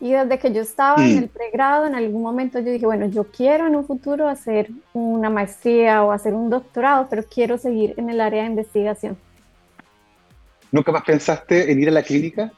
y 0.00 0.12
desde 0.12 0.38
que 0.38 0.52
yo 0.52 0.62
estaba 0.62 1.04
en 1.04 1.14
mm. 1.14 1.18
el 1.18 1.28
pregrado, 1.28 1.86
en 1.86 1.94
algún 1.94 2.22
momento 2.22 2.58
yo 2.60 2.70
dije, 2.70 2.86
bueno, 2.86 3.06
yo 3.06 3.24
quiero 3.24 3.66
en 3.66 3.76
un 3.76 3.86
futuro 3.86 4.26
hacer 4.26 4.70
una 4.92 5.28
maestría 5.28 6.02
o 6.02 6.10
hacer 6.10 6.34
un 6.34 6.48
doctorado, 6.48 7.06
pero 7.08 7.22
quiero 7.24 7.58
seguir 7.58 7.94
en 7.96 8.10
el 8.10 8.20
área 8.20 8.42
de 8.42 8.48
investigación. 8.48 9.16
¿Nunca 10.72 10.92
más 10.92 11.04
pensaste 11.04 11.70
en 11.70 11.80
ir 11.80 11.88
a 11.88 11.92
la 11.92 12.02
clínica? 12.02 12.52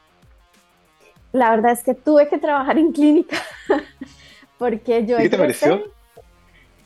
La 1.33 1.51
verdad 1.51 1.73
es 1.73 1.83
que 1.83 1.95
tuve 1.95 2.29
que 2.29 2.39
trabajar 2.39 2.79
en 2.79 2.93
clínica 2.93 3.37
porque 4.59 5.05
yo... 5.05 5.19
¿Qué 5.19 5.29
te 5.29 5.37
pareció? 5.37 5.96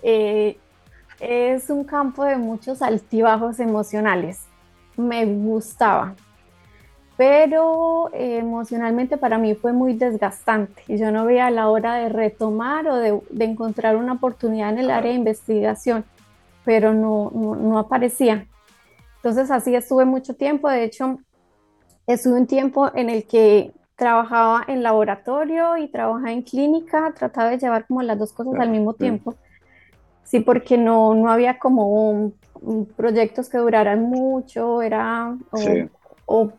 Eh, 0.03 0.59
es 1.21 1.69
un 1.71 1.85
campo 1.85 2.25
de 2.25 2.37
muchos 2.37 2.83
altibajos 2.83 3.61
emocionales. 3.61 4.47
Me 4.97 5.25
gustaba, 5.27 6.15
pero 7.17 8.09
eh, 8.15 8.39
emocionalmente 8.39 9.19
para 9.19 9.37
mí 9.37 9.55
fue 9.55 9.75
muy 9.75 9.93
desgastante 9.93 10.83
y 10.89 10.97
yo 10.97 11.13
no 11.13 11.27
veía 11.27 11.51
la 11.51 11.69
hora 11.69 11.97
de 11.97 12.09
retomar 12.09 12.89
o 12.89 12.97
de, 12.97 13.21
de 13.29 13.45
encontrar 13.45 13.97
una 13.97 14.15
oportunidad 14.15 14.71
en 14.71 14.79
el 14.79 14.91
área 14.91 15.13
de 15.13 15.19
investigación, 15.19 16.05
pero 16.65 16.95
no, 16.95 17.31
no, 17.35 17.57
no 17.57 17.79
aparecía. 17.79 18.47
Entonces 19.17 19.51
así 19.51 19.75
estuve 19.75 20.07
mucho 20.07 20.35
tiempo, 20.35 20.71
de 20.71 20.85
hecho 20.85 21.19
estuve 22.07 22.41
un 22.41 22.47
tiempo 22.47 22.91
en 22.95 23.11
el 23.11 23.27
que 23.27 23.73
trabajaba 23.97 24.65
en 24.67 24.83
laboratorio 24.83 25.77
y 25.77 25.89
trabajaba 25.89 26.33
en 26.33 26.41
clínica, 26.41 27.13
trataba 27.15 27.51
de 27.51 27.59
llevar 27.59 27.87
como 27.87 28.01
las 28.01 28.19
dos 28.19 28.33
cosas 28.33 28.55
al 28.59 28.71
mismo 28.71 28.95
tiempo. 28.95 29.35
Sí, 30.25 30.41
porque 30.41 30.79
no, 30.79 31.15
no 31.15 31.31
había 31.31 31.59
como 31.59 32.33
proyectos 32.97 33.49
que 33.49 33.59
duraran 33.59 34.03
mucho, 34.03 34.83
era 34.83 35.37
o, 36.27 36.53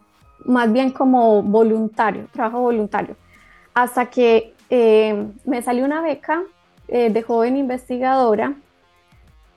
más 0.45 0.71
bien 0.71 0.91
como 0.91 1.41
voluntario, 1.43 2.27
trabajo 2.31 2.61
voluntario. 2.61 3.15
Hasta 3.73 4.07
que 4.07 4.53
eh, 4.69 5.27
me 5.45 5.61
salió 5.61 5.85
una 5.85 6.01
beca 6.01 6.43
eh, 6.87 7.09
de 7.09 7.21
joven 7.21 7.57
investigadora, 7.57 8.55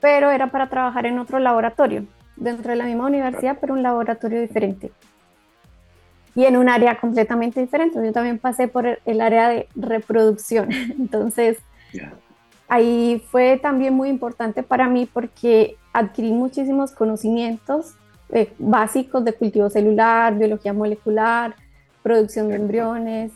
pero 0.00 0.30
era 0.30 0.49
para 0.49 0.68
trabajar 0.68 1.06
en 1.06 1.18
otro 1.18 1.38
laboratorio 1.38 2.04
dentro 2.37 2.70
de 2.70 2.76
la 2.76 2.84
misma 2.84 3.06
universidad, 3.06 3.58
pero 3.61 3.75
un 3.75 3.82
laboratorio 3.82 4.40
diferente. 4.40 4.92
Y 6.34 6.44
en 6.44 6.56
un 6.56 6.68
área 6.68 6.99
completamente 6.99 7.61
diferente. 7.61 7.99
Yo 8.04 8.12
también 8.12 8.38
pasé 8.38 8.66
por 8.66 8.99
el 9.04 9.20
área 9.20 9.49
de 9.49 9.68
reproducción. 9.76 10.68
Entonces, 10.99 11.58
ahí 12.68 13.23
fue 13.30 13.59
también 13.59 13.94
muy 13.94 14.09
importante 14.09 14.62
para 14.62 14.88
mí 14.88 15.09
porque 15.11 15.76
adquirí 15.92 16.33
muchísimos 16.33 16.92
conocimientos 16.92 17.94
eh, 18.30 18.52
básicos 18.59 19.25
de 19.25 19.33
cultivo 19.33 19.71
celular, 19.71 20.37
biología 20.37 20.73
molecular, 20.73 21.54
producción 22.02 22.49
de 22.49 22.56
embriones. 22.56 23.33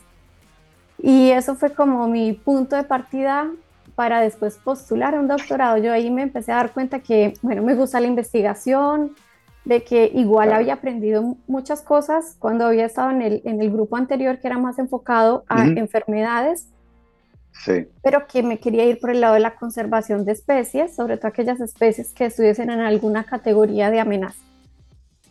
Y 1.01 1.29
eso 1.31 1.55
fue 1.55 1.73
como 1.73 2.07
mi 2.07 2.33
punto 2.33 2.75
de 2.75 2.83
partida 2.83 3.49
para 3.95 4.21
después 4.21 4.57
postular 4.57 5.15
a 5.15 5.19
un 5.19 5.27
doctorado. 5.27 5.77
Yo 5.77 5.93
ahí 5.93 6.09
me 6.11 6.23
empecé 6.23 6.51
a 6.51 6.57
dar 6.57 6.73
cuenta 6.73 6.99
que, 6.99 7.33
bueno, 7.41 7.63
me 7.63 7.75
gusta 7.75 7.99
la 7.99 8.07
investigación, 8.07 9.15
de 9.65 9.83
que 9.83 10.11
igual 10.15 10.51
había 10.51 10.73
aprendido 10.73 11.35
muchas 11.47 11.81
cosas 11.81 12.35
cuando 12.39 12.65
había 12.65 12.85
estado 12.85 13.11
en 13.11 13.21
el, 13.21 13.41
en 13.45 13.61
el 13.61 13.71
grupo 13.71 13.97
anterior 13.97 14.39
que 14.39 14.47
era 14.47 14.57
más 14.57 14.79
enfocado 14.79 15.43
a 15.47 15.63
enfermedades, 15.63 16.69
sí. 17.51 17.87
pero 18.01 18.27
que 18.27 18.43
me 18.43 18.59
quería 18.59 18.85
ir 18.85 18.99
por 18.99 19.09
el 19.09 19.21
lado 19.21 19.35
de 19.35 19.39
la 19.39 19.55
conservación 19.55 20.25
de 20.25 20.33
especies, 20.33 20.95
sobre 20.95 21.17
todo 21.17 21.27
aquellas 21.27 21.59
especies 21.59 22.11
que 22.11 22.25
estuviesen 22.25 22.69
en 22.69 22.79
alguna 22.79 23.23
categoría 23.23 23.91
de 23.91 23.99
amenaza. 23.99 24.39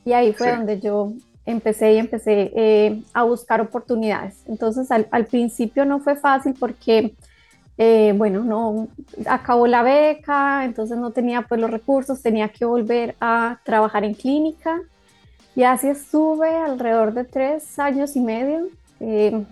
Y 0.04 0.12
ahí 0.12 0.32
fue 0.32 0.54
donde 0.54 0.80
yo 0.80 1.12
empecé 1.44 1.94
y 1.94 1.98
empecé 1.98 2.52
eh, 2.54 3.02
a 3.12 3.25
buscar 3.25 3.60
oportunidades. 3.60 4.42
Entonces 4.46 4.90
al, 4.90 5.06
al 5.10 5.26
principio 5.26 5.84
no 5.84 6.00
fue 6.00 6.16
fácil 6.16 6.54
porque 6.58 7.14
eh, 7.80 8.12
bueno, 8.16 8.42
no 8.42 8.88
acabó 9.25 9.68
la 9.68 9.84
beca, 9.84 10.64
entonces 10.64 10.98
no 10.98 11.12
tenía 11.12 11.42
pues 11.42 11.60
los 11.60 11.70
recursos, 11.70 12.20
tenía 12.20 12.48
que 12.48 12.64
volver 12.64 13.14
a 13.20 13.60
trabajar 13.64 14.02
en 14.02 14.14
clínica 14.14 14.80
y 15.54 15.62
así 15.62 15.88
estuve 15.88 16.56
alrededor 16.56 17.14
de 17.14 17.22
tres 17.22 17.78
años 17.78 18.16
y 18.16 18.20
medio 18.20 18.66
eh, 18.98 19.44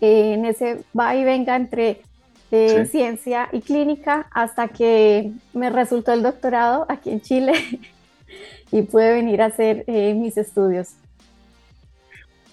en 0.00 0.44
ese 0.44 0.82
va 0.98 1.16
y 1.16 1.24
venga 1.24 1.56
entre 1.56 2.02
eh, 2.50 2.86
ciencia 2.86 3.48
y 3.52 3.60
clínica 3.60 4.28
hasta 4.32 4.68
que 4.68 5.32
me 5.52 5.70
resultó 5.70 6.12
el 6.12 6.22
doctorado 6.22 6.86
aquí 6.88 7.10
en 7.10 7.20
Chile 7.20 7.52
y 8.72 8.82
pude 8.82 9.12
venir 9.12 9.42
a 9.42 9.46
hacer 9.46 9.84
mis 9.86 10.36
estudios. 10.36 10.96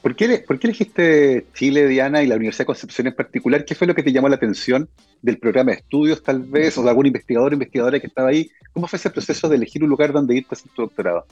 ¿Por 0.03 0.17
qué, 0.17 0.43
elegiste 0.63 1.45
Chile, 1.53 1.87
Diana, 1.87 2.21
y 2.21 2.27
la 2.27 2.35
Universidad 2.35 2.63
de 2.63 2.65
Concepción 2.65 3.07
en 3.07 3.15
particular? 3.15 3.63
¿Qué 3.63 3.73
fue 3.73 3.87
lo 3.87 3.95
que 3.95 4.03
te 4.03 4.11
llamó 4.11 4.27
la 4.27 4.35
atención 4.35 4.89
del 5.21 5.37
programa 5.37 5.71
de 5.71 5.77
estudios, 5.77 6.21
tal 6.21 6.41
vez, 6.41 6.77
o 6.77 6.83
de 6.83 6.89
algún 6.89 7.05
investigador 7.05 7.53
o 7.53 7.55
investigadora 7.55 8.01
que 8.01 8.07
estaba 8.07 8.27
ahí? 8.27 8.51
¿Cómo 8.73 8.85
fue 8.87 8.97
ese 8.97 9.09
proceso 9.09 9.47
de 9.47 9.55
elegir 9.55 9.81
un 9.81 9.89
lugar 9.89 10.11
donde 10.11 10.35
irte 10.35 10.49
a 10.51 10.55
hacer 10.55 10.69
tu 10.75 10.81
doctorado? 10.81 11.25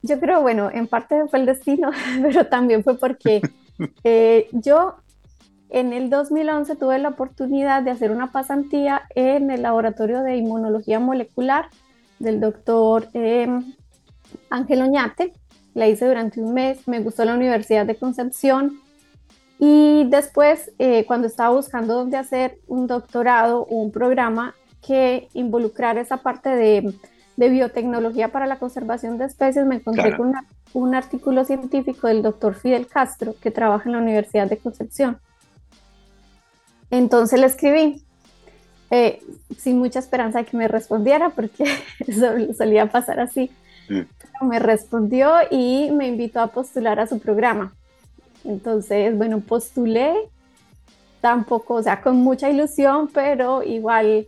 Yo 0.00 0.20
creo, 0.20 0.42
bueno, 0.42 0.70
en 0.72 0.86
parte 0.86 1.26
fue 1.28 1.40
el 1.40 1.46
destino, 1.46 1.90
pero 2.22 2.46
también 2.46 2.84
fue 2.84 2.96
porque 2.96 3.42
eh, 4.04 4.48
yo 4.52 4.94
en 5.72 5.94
el 5.94 6.10
2011 6.10 6.76
tuve 6.76 6.98
la 6.98 7.08
oportunidad 7.08 7.82
de 7.82 7.90
hacer 7.90 8.10
una 8.10 8.30
pasantía 8.30 9.02
en 9.14 9.50
el 9.50 9.62
laboratorio 9.62 10.22
de 10.22 10.36
inmunología 10.36 11.00
molecular 11.00 11.68
del 12.18 12.40
doctor 12.40 13.08
eh, 13.14 13.48
Ángel 14.50 14.82
Oñate. 14.82 15.32
La 15.72 15.88
hice 15.88 16.06
durante 16.06 16.42
un 16.42 16.52
mes, 16.52 16.86
me 16.86 17.00
gustó 17.00 17.24
la 17.24 17.34
Universidad 17.34 17.86
de 17.86 17.96
Concepción. 17.96 18.80
Y 19.58 20.04
después 20.10 20.72
eh, 20.78 21.06
cuando 21.06 21.26
estaba 21.26 21.54
buscando 21.56 21.94
dónde 21.94 22.18
hacer 22.18 22.58
un 22.66 22.86
doctorado 22.86 23.62
o 23.62 23.76
un 23.76 23.92
programa 23.92 24.54
que 24.86 25.28
involucrara 25.32 26.02
esa 26.02 26.18
parte 26.18 26.50
de, 26.50 26.92
de 27.38 27.48
biotecnología 27.48 28.28
para 28.28 28.46
la 28.46 28.58
conservación 28.58 29.16
de 29.16 29.24
especies, 29.24 29.64
me 29.64 29.76
encontré 29.76 30.18
con 30.18 30.34
un 30.74 30.94
artículo 30.94 31.46
científico 31.46 32.08
del 32.08 32.20
doctor 32.20 32.56
Fidel 32.56 32.86
Castro 32.88 33.34
que 33.40 33.50
trabaja 33.50 33.88
en 33.88 33.92
la 33.92 34.02
Universidad 34.02 34.50
de 34.50 34.58
Concepción. 34.58 35.18
Entonces 36.92 37.40
le 37.40 37.46
escribí, 37.46 38.02
eh, 38.90 39.22
sin 39.58 39.78
mucha 39.78 39.98
esperanza 39.98 40.40
de 40.40 40.44
que 40.44 40.58
me 40.58 40.68
respondiera, 40.68 41.30
porque 41.30 41.64
solía 42.56 42.86
pasar 42.86 43.18
así. 43.18 43.50
Me 44.42 44.58
respondió 44.58 45.32
y 45.50 45.90
me 45.90 46.06
invitó 46.06 46.40
a 46.40 46.48
postular 46.48 47.00
a 47.00 47.06
su 47.06 47.18
programa. 47.18 47.72
Entonces, 48.44 49.16
bueno, 49.16 49.40
postulé 49.40 50.14
tampoco, 51.22 51.74
o 51.74 51.82
sea, 51.82 52.02
con 52.02 52.16
mucha 52.16 52.50
ilusión, 52.50 53.08
pero 53.08 53.62
igual 53.62 54.26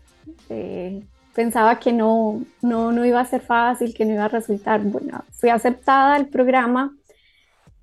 eh, 0.49 1.02
pensaba 1.35 1.78
que 1.78 1.92
no, 1.92 2.42
no, 2.62 2.92
no 2.92 3.04
iba 3.04 3.21
a 3.21 3.26
ser 3.26 3.42
fácil, 3.42 3.92
que 3.92 4.06
no 4.06 4.14
iba 4.14 4.25
a 4.25 4.28
resultar. 4.28 4.80
Bueno, 4.80 5.23
fui 5.33 5.50
aceptada 5.50 6.14
al 6.14 6.28
programa 6.28 6.97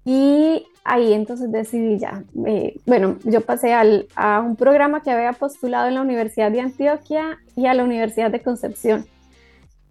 y 0.06 0.66
ahí 0.84 1.14
entonces 1.14 1.52
decidí 1.52 2.00
ya. 2.00 2.24
Eh, 2.46 2.76
bueno, 2.86 3.18
yo 3.24 3.42
pasé 3.42 3.74
al, 3.74 4.08
a 4.16 4.42
un 4.42 4.56
programa 4.56 5.02
que 5.02 5.12
había 5.12 5.34
postulado 5.34 5.88
en 5.88 5.96
la 5.96 6.02
Universidad 6.02 6.52
de 6.52 6.62
Antioquia 6.62 7.38
y 7.56 7.66
a 7.68 7.74
la 7.74 7.84
Universidad 7.84 8.32
de 8.32 8.42
Concepción. 8.42 9.06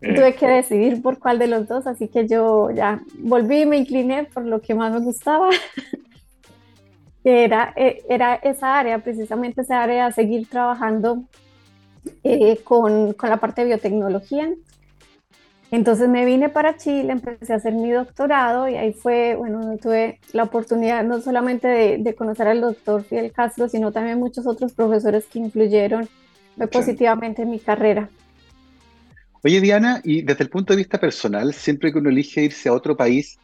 Tuve 0.00 0.34
que 0.34 0.46
decidir 0.46 1.02
por 1.02 1.18
cuál 1.18 1.38
de 1.38 1.46
los 1.46 1.68
dos, 1.68 1.86
así 1.86 2.08
que 2.08 2.26
yo 2.26 2.70
ya 2.70 3.02
volví 3.18 3.62
y 3.62 3.66
me 3.66 3.76
incliné 3.76 4.24
por 4.24 4.46
lo 4.46 4.62
que 4.62 4.74
más 4.74 4.92
me 4.92 5.00
gustaba, 5.00 5.50
que 7.22 7.44
era, 7.44 7.74
eh, 7.76 8.02
era 8.08 8.34
esa 8.36 8.78
área, 8.78 8.98
precisamente 9.00 9.60
esa 9.60 9.82
área, 9.82 10.10
seguir 10.10 10.48
trabajando 10.48 11.24
eh, 12.24 12.58
con, 12.64 13.12
con, 13.12 13.28
la 13.28 13.36
parte 13.36 13.60
de 13.60 13.68
biotecnología. 13.68 14.48
Entonces 15.70 16.08
me 16.08 16.24
vine 16.24 16.48
para 16.48 16.76
Chile, 16.76 17.12
empecé 17.12 17.52
a 17.52 17.56
hacer 17.56 17.74
mi 17.74 17.90
doctorado 17.90 18.68
y 18.68 18.74
ahí 18.74 18.92
fue, 18.92 19.36
bueno, 19.36 19.76
tuve 19.78 20.18
la 20.32 20.42
oportunidad 20.42 21.04
no 21.04 21.20
solamente 21.20 21.68
de, 21.68 21.98
de 21.98 22.14
conocer 22.14 22.48
al 22.48 22.60
doctor 22.60 23.04
Fidel 23.04 23.30
Castro, 23.30 23.68
sino 23.68 23.92
también 23.92 24.18
muchos 24.18 24.46
otros 24.46 24.72
profesores 24.72 25.26
que 25.26 25.38
influyeron 25.38 26.08
positivamente 26.68 27.42
en 27.42 27.50
mi 27.50 27.58
carrera. 27.58 28.08
Oye, 29.42 29.60
Diana, 29.60 30.00
y 30.04 30.22
desde 30.22 30.44
el 30.44 30.50
punto 30.50 30.72
de 30.72 30.78
vista 30.78 30.98
personal, 30.98 31.54
siempre 31.54 31.92
que 31.92 31.98
uno 31.98 32.10
elige 32.10 32.42
irse 32.42 32.68
a 32.68 32.74
otro 32.74 32.96
país, 32.96 33.38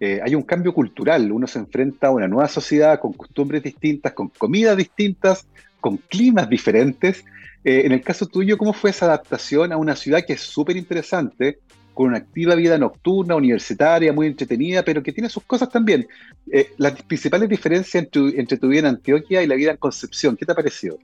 eh, 0.00 0.20
hay 0.22 0.34
un 0.34 0.42
cambio 0.42 0.74
cultural. 0.74 1.32
Uno 1.32 1.46
se 1.46 1.58
enfrenta 1.58 2.08
a 2.08 2.10
una 2.10 2.28
nueva 2.28 2.48
sociedad 2.48 3.00
con 3.00 3.12
costumbres 3.14 3.62
distintas, 3.62 4.12
con 4.12 4.28
comidas 4.28 4.76
distintas, 4.76 5.46
con 5.80 5.96
climas 5.96 6.48
diferentes. 6.48 7.24
Eh, 7.68 7.84
en 7.84 7.92
el 7.92 8.00
caso 8.00 8.24
tuyo, 8.24 8.56
¿cómo 8.56 8.72
fue 8.72 8.88
esa 8.88 9.04
adaptación 9.04 9.74
a 9.74 9.76
una 9.76 9.94
ciudad 9.94 10.24
que 10.26 10.32
es 10.32 10.40
súper 10.40 10.78
interesante, 10.78 11.58
con 11.92 12.06
una 12.06 12.16
activa 12.16 12.54
vida 12.54 12.78
nocturna, 12.78 13.36
universitaria, 13.36 14.10
muy 14.10 14.26
entretenida, 14.26 14.82
pero 14.82 15.02
que 15.02 15.12
tiene 15.12 15.28
sus 15.28 15.44
cosas 15.44 15.68
también? 15.68 16.08
Eh, 16.50 16.70
las 16.78 17.02
principales 17.02 17.46
diferencias 17.46 18.04
entre, 18.04 18.40
entre 18.40 18.56
tu 18.56 18.68
vida 18.68 18.80
en 18.80 18.86
Antioquia 18.86 19.42
y 19.42 19.46
la 19.46 19.54
vida 19.54 19.72
en 19.72 19.76
Concepción, 19.76 20.34
¿qué 20.34 20.46
te 20.46 20.52
ha 20.52 20.54
parecido? 20.54 20.96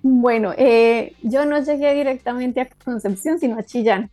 Bueno, 0.00 0.54
eh, 0.56 1.12
yo 1.22 1.44
no 1.44 1.62
llegué 1.62 1.92
directamente 1.92 2.62
a 2.62 2.68
Concepción, 2.82 3.38
sino 3.38 3.58
a 3.58 3.62
Chillán, 3.62 4.10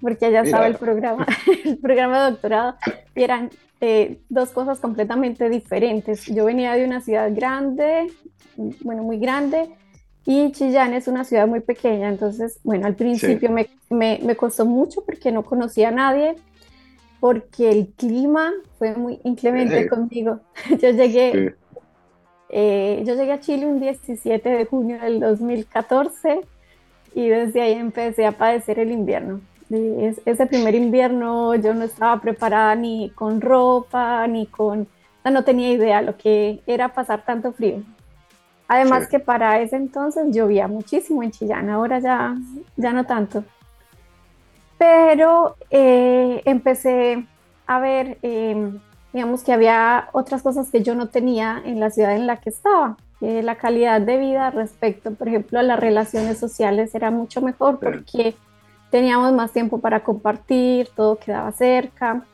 porque 0.00 0.24
allá 0.24 0.40
estaba 0.40 0.66
el 0.66 0.76
programa, 0.76 1.26
el 1.66 1.76
programa 1.76 2.24
de 2.24 2.30
doctorado, 2.30 2.76
y 3.14 3.22
eran 3.22 3.50
eh, 3.82 4.22
dos 4.30 4.48
cosas 4.48 4.80
completamente 4.80 5.50
diferentes. 5.50 6.24
Yo 6.24 6.46
venía 6.46 6.72
de 6.72 6.86
una 6.86 7.02
ciudad 7.02 7.30
grande, 7.34 8.10
bueno, 8.82 9.02
muy 9.02 9.18
grande, 9.18 9.68
y 10.26 10.52
Chillán 10.52 10.92
es 10.94 11.08
una 11.08 11.24
ciudad 11.24 11.46
muy 11.46 11.60
pequeña, 11.60 12.08
entonces, 12.08 12.58
bueno, 12.62 12.86
al 12.86 12.94
principio 12.94 13.50
me, 13.50 13.68
me, 13.88 14.20
me, 14.22 14.36
costó 14.36 14.66
mucho 14.66 15.02
porque 15.04 15.32
no 15.32 15.42
conocía 15.42 15.88
a 15.88 15.92
nadie, 15.92 16.36
porque 17.20 17.70
el 17.70 17.88
clima 17.88 18.52
fue 18.78 18.94
muy 18.94 19.20
inclemente 19.24 19.88
conmigo. 19.88 20.40
Yo 20.80 20.90
llegué, 20.90 21.54
eh, 22.48 23.02
yo 23.06 23.14
llegué 23.14 23.32
a 23.32 23.40
Chile 23.40 23.66
un 23.66 23.78
17 23.78 24.48
de 24.48 24.64
junio 24.64 24.98
del 24.98 25.20
2014 25.20 26.40
y 27.14 27.28
desde 27.28 27.62
ahí 27.62 27.74
empecé 27.74 28.26
a 28.26 28.32
padecer 28.32 28.78
el 28.78 28.90
invierno. 28.90 29.40
ese 29.70 30.46
primer 30.46 30.74
invierno 30.74 31.54
yo 31.54 31.74
no 31.74 31.84
estaba 31.84 32.20
preparada 32.20 32.74
ni 32.74 33.10
con 33.10 33.40
ropa, 33.40 34.26
ni 34.26 34.46
con... 34.46 34.88
No 35.30 35.44
tenía 35.44 35.70
idea 35.70 36.02
lo 36.02 36.16
que 36.16 36.60
era 36.66 36.88
pasar 36.88 37.24
tanto 37.24 37.52
frío. 37.52 37.84
Además 38.72 39.08
que 39.08 39.18
para 39.18 39.60
ese 39.60 39.74
entonces 39.74 40.32
llovía 40.32 40.68
muchísimo 40.68 41.24
en 41.24 41.32
Chillán, 41.32 41.70
ahora 41.70 41.98
ya, 41.98 42.36
ya 42.76 42.92
no 42.92 43.04
tanto. 43.04 43.42
Pero 44.78 45.56
eh, 45.70 46.40
empecé 46.44 47.26
a 47.66 47.80
ver 47.80 48.18
em, 48.22 48.78
digamos 49.12 49.42
que 49.42 49.52
había 49.52 50.08
otras 50.12 50.42
cosas 50.42 50.70
que 50.70 50.84
yo 50.84 50.94
no 50.94 51.08
tenía 51.08 51.60
en 51.64 51.80
la 51.80 51.90
ciudad 51.90 52.14
en 52.14 52.28
la 52.28 52.36
que 52.36 52.50
estaba. 52.50 52.96
la 53.20 53.56
calidad 53.56 54.00
de 54.00 54.18
vida 54.18 54.52
respecto, 54.52 55.14
por 55.14 55.26
ejemplo, 55.26 55.58
a 55.58 55.64
las 55.64 55.80
relaciones 55.80 56.38
sociales 56.38 56.94
era 56.94 57.10
mucho 57.10 57.42
mejor 57.42 57.80
porque 57.80 58.36
teníamos 58.92 59.32
más 59.32 59.50
tiempo 59.50 59.78
para 59.78 60.04
compartir, 60.04 60.90
todo 60.94 61.18
quedaba 61.18 61.50
cerca. 61.50 62.24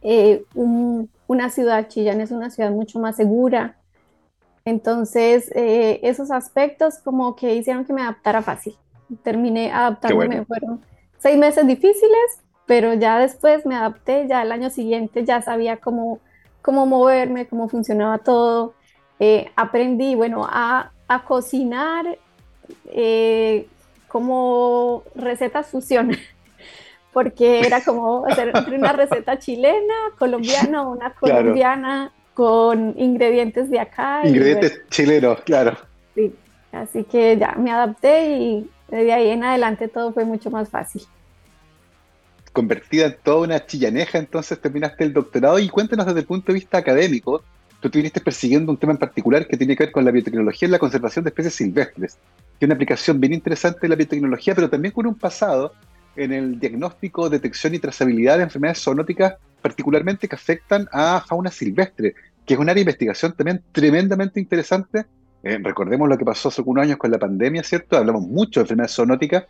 Eh, 0.00 0.42
una 0.54 1.50
ciudad, 1.50 1.86
Chillán 1.88 2.22
es 2.22 2.30
una 2.30 2.48
ciudad 2.48 2.70
mucho 2.70 2.98
más 2.98 3.16
segura. 3.16 3.76
Entonces, 4.64 5.50
eh, 5.54 6.00
esos 6.02 6.30
aspectos 6.30 6.98
como 6.98 7.34
que 7.34 7.54
hicieron 7.54 7.84
que 7.84 7.92
me 7.92 8.02
adaptara 8.02 8.42
fácil. 8.42 8.76
Terminé 9.22 9.72
adaptándome, 9.72 10.44
fueron 10.44 10.80
seis 11.18 11.36
meses 11.38 11.66
difíciles, 11.66 12.42
pero 12.66 12.94
ya 12.94 13.18
después 13.18 13.66
me 13.66 13.74
adapté, 13.76 14.26
ya 14.28 14.42
el 14.42 14.52
año 14.52 14.70
siguiente 14.70 15.24
ya 15.24 15.42
sabía 15.42 15.78
cómo, 15.78 16.20
cómo 16.62 16.86
moverme, 16.86 17.48
cómo 17.48 17.68
funcionaba 17.68 18.18
todo. 18.18 18.74
Eh, 19.18 19.50
aprendí, 19.56 20.14
bueno, 20.14 20.46
a, 20.48 20.92
a 21.08 21.24
cocinar 21.24 22.18
eh, 22.86 23.66
como 24.08 25.02
recetas 25.14 25.68
fusión, 25.68 26.12
porque 27.12 27.60
era 27.60 27.82
como 27.82 28.26
hacer 28.26 28.52
una 28.68 28.92
receta 28.92 29.38
chilena, 29.38 29.94
colombiana, 30.18 30.82
una 30.82 31.12
colombiana 31.14 32.12
con 32.34 32.94
ingredientes 32.98 33.70
de 33.70 33.80
acá. 33.80 34.22
Ingredientes 34.26 34.82
chilenos, 34.90 35.40
claro. 35.42 35.76
Sí, 36.14 36.34
así 36.72 37.04
que 37.04 37.36
ya 37.38 37.54
me 37.56 37.70
adapté 37.70 38.38
y 38.38 38.70
de 38.88 39.12
ahí 39.12 39.30
en 39.30 39.44
adelante 39.44 39.88
todo 39.88 40.12
fue 40.12 40.24
mucho 40.24 40.50
más 40.50 40.68
fácil 40.68 41.02
convertida 42.52 43.06
en 43.06 43.16
toda 43.22 43.42
una 43.42 43.64
chillaneja, 43.64 44.18
entonces 44.18 44.60
terminaste 44.60 45.04
el 45.04 45.12
doctorado 45.12 45.58
y 45.58 45.68
cuéntanos 45.68 46.06
desde 46.06 46.20
el 46.20 46.26
punto 46.26 46.52
de 46.52 46.54
vista 46.54 46.78
académico, 46.78 47.42
tú 47.80 47.88
te 47.88 47.98
viniste 47.98 48.20
persiguiendo 48.20 48.72
un 48.72 48.78
tema 48.78 48.92
en 48.92 48.98
particular 48.98 49.46
que 49.46 49.56
tiene 49.56 49.76
que 49.76 49.84
ver 49.84 49.92
con 49.92 50.04
la 50.04 50.10
biotecnología 50.10 50.68
y 50.68 50.70
la 50.70 50.78
conservación 50.78 51.24
de 51.24 51.30
especies 51.30 51.54
silvestres, 51.54 52.18
que 52.58 52.64
es 52.64 52.66
una 52.66 52.74
aplicación 52.74 53.20
bien 53.20 53.34
interesante 53.34 53.80
de 53.82 53.88
la 53.88 53.96
biotecnología, 53.96 54.54
pero 54.54 54.68
también 54.68 54.92
con 54.92 55.06
un 55.06 55.14
pasado 55.14 55.72
en 56.16 56.32
el 56.32 56.58
diagnóstico, 56.58 57.30
detección 57.30 57.74
y 57.74 57.78
trazabilidad 57.78 58.38
de 58.38 58.44
enfermedades 58.44 58.82
zoonóticas, 58.82 59.34
particularmente 59.60 60.28
que 60.28 60.34
afectan 60.34 60.88
a 60.92 61.22
fauna 61.26 61.50
silvestre, 61.50 62.14
que 62.44 62.54
es 62.54 62.60
un 62.60 62.68
área 62.68 62.76
de 62.76 62.80
investigación 62.82 63.34
también 63.34 63.62
tremendamente 63.72 64.40
interesante. 64.40 65.06
Eh, 65.42 65.58
recordemos 65.62 66.08
lo 66.08 66.18
que 66.18 66.24
pasó 66.24 66.48
hace 66.48 66.62
unos 66.64 66.84
años 66.84 66.98
con 66.98 67.10
la 67.10 67.18
pandemia, 67.18 67.62
¿cierto? 67.62 67.96
Hablamos 67.96 68.22
mucho 68.22 68.60
de 68.60 68.64
enfermedades 68.64 68.94
zoonóticas. 68.94 69.44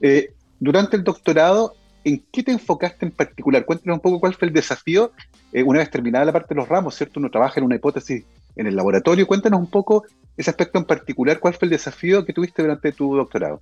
Eh, 0.00 0.32
durante 0.60 0.96
el 0.96 1.04
doctorado 1.04 1.74
¿en 2.04 2.22
qué 2.30 2.42
te 2.42 2.52
enfocaste 2.52 3.06
en 3.06 3.12
particular? 3.12 3.64
Cuéntanos 3.64 3.96
un 3.96 4.00
poco 4.00 4.20
cuál 4.20 4.34
fue 4.34 4.48
el 4.48 4.54
desafío 4.54 5.12
eh, 5.52 5.62
una 5.62 5.80
vez 5.80 5.90
terminada 5.90 6.24
la 6.24 6.32
parte 6.32 6.54
de 6.54 6.60
los 6.60 6.68
ramos, 6.68 6.94
¿cierto? 6.94 7.20
Uno 7.20 7.30
trabaja 7.30 7.60
en 7.60 7.64
una 7.64 7.76
hipótesis 7.76 8.24
en 8.56 8.66
el 8.66 8.76
laboratorio. 8.76 9.26
Cuéntanos 9.26 9.60
un 9.60 9.70
poco 9.70 10.04
ese 10.36 10.50
aspecto 10.50 10.78
en 10.78 10.84
particular, 10.84 11.38
cuál 11.38 11.54
fue 11.54 11.66
el 11.66 11.70
desafío 11.70 12.24
que 12.24 12.32
tuviste 12.32 12.62
durante 12.62 12.92
tu 12.92 13.14
doctorado. 13.14 13.60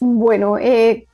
Bueno, 0.00 0.58
eh, 0.58 1.06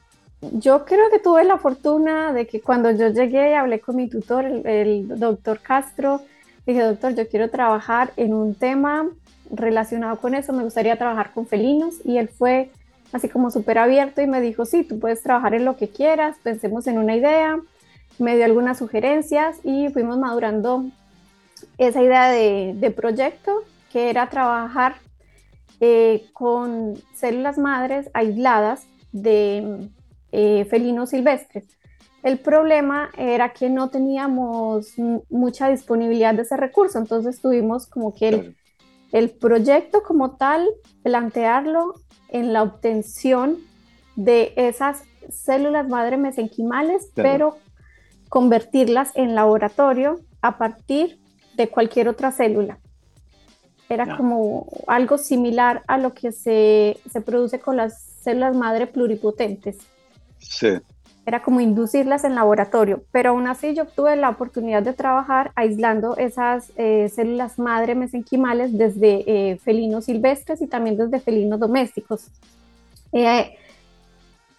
yo 0.52 0.84
creo 0.84 1.10
que 1.10 1.18
tuve 1.18 1.44
la 1.44 1.58
fortuna 1.58 2.32
de 2.32 2.46
que 2.46 2.60
cuando 2.60 2.90
yo 2.90 3.08
llegué 3.08 3.54
hablé 3.54 3.80
con 3.80 3.96
mi 3.96 4.08
tutor, 4.08 4.44
el 4.44 5.08
doctor 5.18 5.60
Castro, 5.60 6.20
dije, 6.66 6.82
doctor, 6.82 7.14
yo 7.14 7.28
quiero 7.28 7.50
trabajar 7.50 8.12
en 8.16 8.34
un 8.34 8.54
tema 8.54 9.08
relacionado 9.50 10.16
con 10.18 10.34
eso, 10.34 10.52
me 10.52 10.64
gustaría 10.64 10.96
trabajar 10.96 11.32
con 11.32 11.46
felinos 11.46 11.94
y 12.04 12.18
él 12.18 12.28
fue 12.28 12.70
así 13.12 13.28
como 13.28 13.50
súper 13.50 13.78
abierto 13.78 14.22
y 14.22 14.26
me 14.26 14.40
dijo, 14.40 14.64
sí, 14.64 14.82
tú 14.82 14.98
puedes 14.98 15.22
trabajar 15.22 15.54
en 15.54 15.64
lo 15.64 15.76
que 15.76 15.88
quieras, 15.88 16.36
pensemos 16.42 16.86
en 16.86 16.98
una 16.98 17.14
idea, 17.14 17.60
me 18.18 18.36
dio 18.36 18.44
algunas 18.44 18.78
sugerencias 18.78 19.56
y 19.62 19.88
fuimos 19.90 20.18
madurando 20.18 20.86
esa 21.78 22.02
idea 22.02 22.30
de, 22.30 22.92
proyecto 22.96 23.62
que 23.92 24.10
era 24.10 24.28
trabajar 24.30 24.96
eh, 25.80 26.26
con 26.32 26.94
células 27.14 27.58
madres 27.58 28.10
aisladas 28.14 28.86
de 29.12 29.88
eh, 30.36 30.64
felinos 30.64 31.10
silvestres. 31.10 31.64
El 32.24 32.38
problema 32.38 33.10
era 33.16 33.52
que 33.52 33.70
no 33.70 33.90
teníamos 33.90 34.94
mucha 35.30 35.68
disponibilidad 35.68 36.34
de 36.34 36.42
ese 36.42 36.56
recurso, 36.56 36.98
entonces 36.98 37.40
tuvimos 37.40 37.86
como 37.86 38.14
que 38.14 38.28
el, 38.28 38.56
el 39.12 39.30
proyecto 39.30 40.02
como 40.02 40.36
tal, 40.36 40.66
plantearlo 41.04 41.94
en 42.30 42.52
la 42.52 42.64
obtención 42.64 43.58
de 44.16 44.54
esas 44.56 45.04
células 45.30 45.88
madre 45.88 46.16
mesenquimales, 46.16 47.10
pero 47.14 47.58
convertirlas 48.28 49.12
en 49.14 49.36
laboratorio 49.36 50.18
a 50.42 50.58
partir 50.58 51.20
de 51.56 51.68
cualquier 51.68 52.08
otra 52.08 52.32
célula. 52.32 52.80
Era 53.88 54.16
como 54.16 54.66
algo 54.88 55.16
similar 55.16 55.82
a 55.86 55.98
lo 55.98 56.12
que 56.12 56.32
se, 56.32 56.96
se, 57.08 57.20
produce 57.20 57.60
con 57.60 57.76
las 57.76 58.02
células 58.02 58.56
madre 58.56 58.88
pluripotentes. 58.88 59.76
Sí 60.48 60.80
era 61.26 61.42
como 61.42 61.60
inducirlas 61.60 62.24
en 62.24 62.34
laboratorio, 62.34 63.02
pero 63.10 63.30
aún 63.30 63.46
así 63.46 63.74
yo 63.74 63.86
tuve 63.86 64.14
la 64.16 64.28
oportunidad 64.28 64.82
de 64.82 64.92
trabajar 64.92 65.52
aislando 65.54 66.16
esas 66.16 66.70
eh, 66.76 67.10
células 67.14 67.58
madre 67.58 67.94
mesenquimales 67.94 68.76
desde 68.76 69.24
eh, 69.26 69.58
felinos 69.58 70.04
silvestres 70.04 70.60
y 70.60 70.66
también 70.66 70.96
desde 70.96 71.20
felinos 71.20 71.60
domésticos. 71.60 72.26
Eh, 73.12 73.56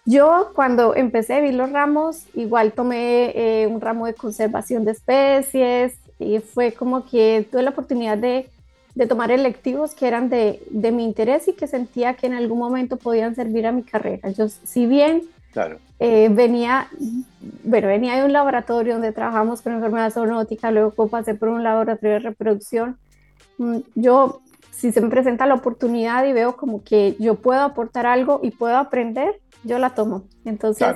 yo 0.04 0.50
cuando 0.54 0.94
empecé 0.96 1.40
vi 1.40 1.52
los 1.52 1.70
ramos, 1.70 2.24
igual 2.34 2.72
tomé 2.72 3.66
un 3.68 3.80
ramo 3.80 4.06
de 4.06 4.14
conservación 4.14 4.84
de 4.84 4.92
especies 4.92 5.94
y 6.20 6.38
fue 6.38 6.72
como 6.72 7.04
que 7.06 7.46
tuve 7.50 7.62
la 7.62 7.70
oportunidad 7.70 8.16
de, 8.16 8.48
de 8.94 9.06
tomar 9.06 9.32
electivos 9.32 9.96
que 9.96 10.06
eran 10.06 10.28
de, 10.28 10.62
de 10.70 10.92
mi 10.92 11.04
interés 11.04 11.48
y 11.48 11.54
que 11.54 11.66
sentía 11.66 12.14
que 12.14 12.28
en 12.28 12.34
algún 12.34 12.58
momento 12.58 12.98
podían 12.98 13.34
servir 13.34 13.66
a 13.66 13.72
mi 13.72 13.82
carrera. 13.82 14.30
Yo, 14.30 14.48
si 14.48 14.86
bien 14.86 15.22
eh, 15.98 16.28
venía, 16.30 16.88
bueno, 17.64 17.88
venía 17.88 18.16
de 18.16 18.24
un 18.24 18.32
laboratorio 18.32 18.94
donde 18.94 19.12
trabajamos 19.12 19.62
con 19.62 19.72
enfermedades 19.72 20.14
zoonóticas, 20.14 20.72
luego 20.72 21.08
pasé 21.08 21.34
por 21.34 21.48
un 21.48 21.62
laboratorio 21.62 22.14
de 22.14 22.18
reproducción. 22.20 22.98
Mm, 23.58 23.78
yo, 23.94 24.40
si 24.70 24.92
se 24.92 25.00
me 25.00 25.08
presenta 25.08 25.46
la 25.46 25.54
oportunidad 25.54 26.24
y 26.26 26.32
veo 26.32 26.56
como 26.56 26.84
que 26.84 27.16
yo 27.18 27.36
puedo 27.36 27.62
aportar 27.62 28.06
algo 28.06 28.40
y 28.42 28.50
puedo 28.50 28.76
aprender, 28.76 29.40
yo 29.64 29.78
la 29.78 29.90
tomo. 29.90 30.24
Entonces, 30.44 30.94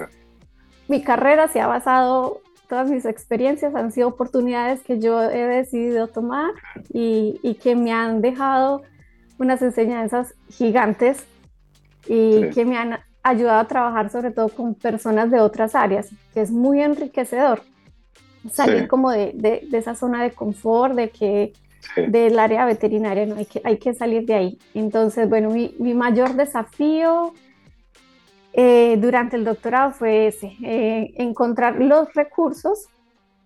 mi 0.89 1.03
carrera 1.03 1.49
se 1.49 1.61
ha 1.61 1.67
basado, 1.67 2.41
todas 2.69 2.91
mis 2.91 3.07
experiencias 3.07 3.75
han 3.75 3.93
sido 3.93 4.09
oportunidades 4.09 4.83
que 4.83 5.01
yo 5.01 5.23
he 5.23 5.47
decidido 5.47 6.09
tomar 6.09 6.51
y, 6.93 7.41
y 7.43 7.55
que 7.55 7.75
me 7.75 7.93
han 7.93 8.21
dejado 8.21 8.83
unas 9.39 9.63
enseñanzas 9.63 10.35
gigantes 10.51 11.25
y 12.07 12.51
que 12.51 12.65
me 12.65 12.77
han 12.77 12.99
ayudado 13.23 13.61
a 13.61 13.69
trabajar 13.69 14.11
sobre 14.11 14.31
todo 14.31 14.49
con 14.49 14.75
personas 14.75 15.31
de 15.31 15.41
otras 15.41 15.75
áreas, 15.75 16.09
que 16.33 16.41
es 16.41 16.51
muy 16.51 16.81
enriquecedor. 16.81 17.63
Salir 18.51 18.89
como 18.89 19.11
de, 19.11 19.33
de, 19.35 19.77
esa 19.77 19.95
zona 19.95 20.23
de 20.23 20.31
confort, 20.31 20.95
de 20.95 21.11
que 21.11 21.53
del 22.09 22.39
área 22.39 22.65
veterinaria, 22.65 23.27
no 23.27 23.37
hay 23.37 23.47
que, 23.47 23.61
hay 23.65 23.79
que 23.79 23.93
salir 23.93 24.25
de 24.25 24.35
ahí. 24.35 24.59
Entonces, 24.75 25.29
bueno, 25.29 25.51
mi, 25.51 25.75
mi 25.79 25.93
mayor 25.93 26.35
desafío 26.35 27.35
eh, 28.53 28.97
durante 28.99 29.37
el 29.37 29.45
doctorado 29.45 29.93
fue 29.93 30.27
ese, 30.27 30.57
eh, 30.65 31.13
encontrar 31.17 31.77
los 31.77 32.13
recursos, 32.15 32.87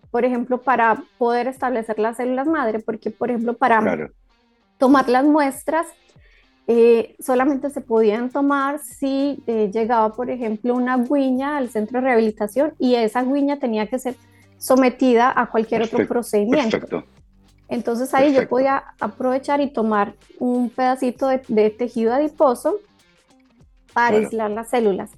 por 0.09 0.25
ejemplo, 0.25 0.61
para 0.61 1.03
poder 1.17 1.47
establecer 1.47 1.99
las 1.99 2.17
células 2.17 2.47
madre, 2.47 2.79
porque, 2.79 3.11
por 3.11 3.29
ejemplo, 3.29 3.53
para 3.53 4.09
tomar 4.77 5.07
las 5.09 5.25
muestras, 5.25 5.85
eh, 6.67 7.15
solamente 7.19 7.69
se 7.69 7.81
podían 7.81 8.31
tomar 8.31 8.79
si 8.79 9.43
eh, 9.45 9.69
llegaba, 9.71 10.13
por 10.13 10.31
ejemplo, 10.31 10.73
una 10.73 10.97
guiña 10.97 11.57
al 11.57 11.69
centro 11.69 11.99
de 11.99 12.07
rehabilitación 12.07 12.73
y 12.79 12.95
esa 12.95 13.23
guiña 13.23 13.59
tenía 13.59 13.85
que 13.85 13.99
ser 13.99 14.15
sometida 14.57 15.31
a 15.35 15.51
cualquier 15.51 15.83
otro 15.83 16.07
procedimiento. 16.07 17.03
Entonces 17.67 18.13
ahí 18.13 18.33
yo 18.33 18.47
podía 18.47 18.83
aprovechar 18.99 19.61
y 19.61 19.71
tomar 19.71 20.15
un 20.39 20.69
pedacito 20.69 21.27
de, 21.27 21.69
tejido 21.69 22.13
adiposo 22.13 22.77
para 23.93 24.17
aislar 24.17 24.49
las 24.51 24.69
células. 24.69 25.11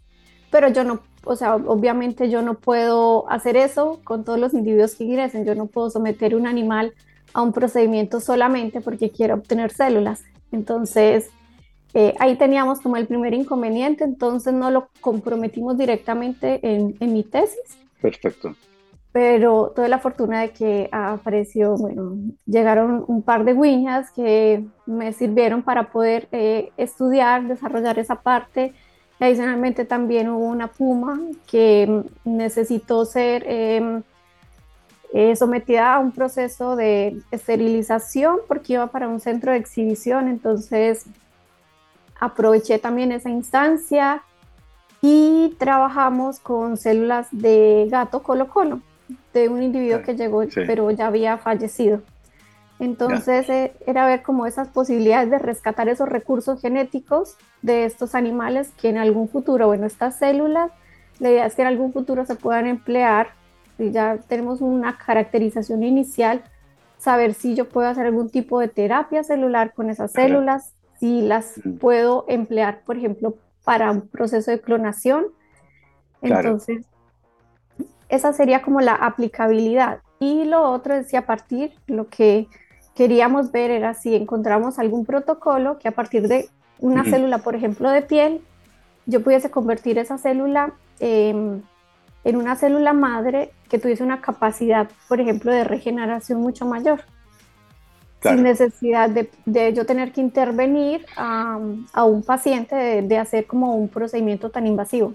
Pero 0.49 0.69
yo 0.69 0.83
no, 0.83 1.01
o 1.23 1.35
sea, 1.35 1.55
obviamente 1.55 2.29
yo 2.29 2.41
no 2.41 2.55
puedo 2.55 3.29
hacer 3.29 3.55
eso 3.57 4.01
con 4.03 4.23
todos 4.23 4.39
los 4.39 4.53
individuos 4.53 4.95
que 4.95 5.05
ingresen. 5.05 5.45
Yo 5.45 5.55
no 5.55 5.67
puedo 5.67 5.89
someter 5.89 6.35
un 6.35 6.47
animal 6.47 6.93
a 7.33 7.41
un 7.41 7.53
procedimiento 7.53 8.19
solamente 8.19 8.81
porque 8.81 9.11
quiero 9.11 9.35
obtener 9.35 9.71
células. 9.71 10.23
Entonces, 10.51 11.29
eh, 11.99 12.13
ahí 12.19 12.35
teníamos 12.35 12.79
como 12.79 12.95
el 12.95 13.07
primer 13.07 13.33
inconveniente, 13.33 14.03
entonces 14.03 14.53
no 14.53 14.69
lo 14.69 14.89
comprometimos 15.01 15.79
directamente 15.79 16.59
en, 16.61 16.95
en 16.99 17.11
mi 17.11 17.23
tesis. 17.23 17.79
Perfecto. 17.99 18.53
Pero 19.11 19.73
tuve 19.75 19.89
la 19.89 19.97
fortuna 19.97 20.41
de 20.41 20.51
que 20.51 20.89
apareció, 20.91 21.75
bueno, 21.75 22.15
llegaron 22.45 23.03
un 23.07 23.23
par 23.23 23.45
de 23.45 23.55
guiñas 23.55 24.11
que 24.11 24.63
me 24.85 25.11
sirvieron 25.11 25.63
para 25.63 25.89
poder 25.89 26.27
eh, 26.31 26.69
estudiar, 26.77 27.47
desarrollar 27.47 27.97
esa 27.97 28.21
parte. 28.21 28.75
Adicionalmente 29.19 29.83
también 29.83 30.29
hubo 30.29 30.45
una 30.45 30.67
puma 30.67 31.19
que 31.47 32.03
necesitó 32.23 33.05
ser 33.05 33.43
em, 33.47 34.03
eh, 35.13 35.35
sometida 35.35 35.95
a 35.95 35.97
un 35.97 36.11
proceso 36.11 36.75
de 36.75 37.17
esterilización 37.31 38.37
porque 38.47 38.73
iba 38.73 38.85
para 38.85 39.07
un 39.07 39.19
centro 39.19 39.51
de 39.51 39.57
exhibición, 39.57 40.27
entonces 40.27 41.07
aproveché 42.19 42.79
también 42.79 43.11
esa 43.11 43.29
instancia 43.29 44.23
y 45.01 45.55
trabajamos 45.57 46.39
con 46.39 46.77
células 46.77 47.27
de 47.31 47.87
gato 47.89 48.23
colo 48.23 48.47
colo, 48.47 48.81
de 49.33 49.49
un 49.49 49.61
individuo 49.61 50.01
que 50.01 50.15
llegó 50.15 50.43
pero 50.65 50.89
ya 50.91 51.07
había 51.07 51.37
fallecido. 51.37 52.01
Entonces 52.79 53.49
eh, 53.49 53.73
era 53.85 54.05
ver 54.05 54.21
como 54.21 54.45
esas 54.45 54.67
posibilidades 54.67 55.31
de 55.31 55.39
rescatar 55.39 55.89
esos 55.89 56.07
recursos 56.07 56.61
genéticos 56.61 57.35
de 57.61 57.85
estos 57.85 58.13
animales 58.13 58.71
que 58.79 58.89
en 58.89 58.97
algún 58.97 59.29
futuro, 59.29 59.67
bueno, 59.67 59.87
estas 59.87 60.17
células, 60.17 60.71
la 61.19 61.31
idea 61.31 61.45
es 61.47 61.55
que 61.55 61.63
en 61.63 61.69
algún 61.69 61.91
futuro 61.91 62.25
se 62.25 62.35
puedan 62.35 62.67
emplear, 62.67 63.29
y 63.79 63.91
ya 63.91 64.17
tenemos 64.27 64.61
una 64.61 64.97
caracterización 64.97 65.83
inicial, 65.83 66.43
saber 66.99 67.33
si 67.33 67.55
yo 67.55 67.67
puedo 67.69 67.87
hacer 67.87 68.05
algún 68.05 68.29
tipo 68.29 68.59
de 68.59 68.67
terapia 68.67 69.23
celular 69.23 69.73
con 69.73 69.89
esas 69.89 70.11
células, 70.11 70.73
si 70.99 71.21
las 71.21 71.53
puedo 71.79 72.25
emplear, 72.27 72.81
por 72.85 72.97
ejemplo, 72.97 73.35
para 73.63 73.91
un 73.91 74.07
proceso 74.07 74.51
de 74.51 74.61
clonación. 74.61 75.27
Entonces, 76.21 76.85
esa 78.09 78.33
sería 78.33 78.61
como 78.61 78.81
la 78.81 78.93
aplicabilidad. 78.93 79.99
Y 80.19 80.45
lo 80.45 80.63
otro 80.71 80.95
es 80.95 81.09
si 81.09 81.15
a 81.15 81.25
partir, 81.25 81.73
lo 81.85 82.07
que 82.07 82.47
queríamos 82.95 83.51
ver 83.51 83.69
era 83.69 83.93
si 83.93 84.15
encontramos 84.15 84.79
algún 84.79 85.05
protocolo 85.05 85.77
que 85.77 85.87
a 85.87 85.91
partir 85.91 86.27
de 86.27 86.49
una 86.79 87.03
célula, 87.03 87.39
por 87.39 87.55
ejemplo, 87.55 87.89
de 87.89 88.01
piel, 88.01 88.41
yo 89.05 89.23
pudiese 89.23 89.51
convertir 89.51 89.99
esa 89.99 90.17
célula 90.17 90.73
en 90.99 91.63
una 92.23 92.55
célula 92.55 92.93
madre 92.93 93.51
que 93.69 93.79
tuviese 93.79 94.03
una 94.03 94.21
capacidad, 94.21 94.89
por 95.07 95.21
ejemplo, 95.21 95.51
de 95.51 95.63
regeneración 95.63 96.41
mucho 96.41 96.65
mayor 96.65 97.01
sin 98.21 98.43
necesidad 98.43 99.09
de, 99.09 99.73
yo 99.73 99.85
tener 99.85 100.11
que 100.11 100.21
intervenir 100.21 101.05
a, 101.15 101.57
un 101.57 102.23
paciente 102.23 103.01
de, 103.01 103.17
hacer 103.17 103.45
como 103.45 103.75
un 103.75 103.89
procedimiento 103.89 104.49
tan 104.49 104.65
invasivo. 104.65 105.13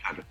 Claro. 0.00 0.24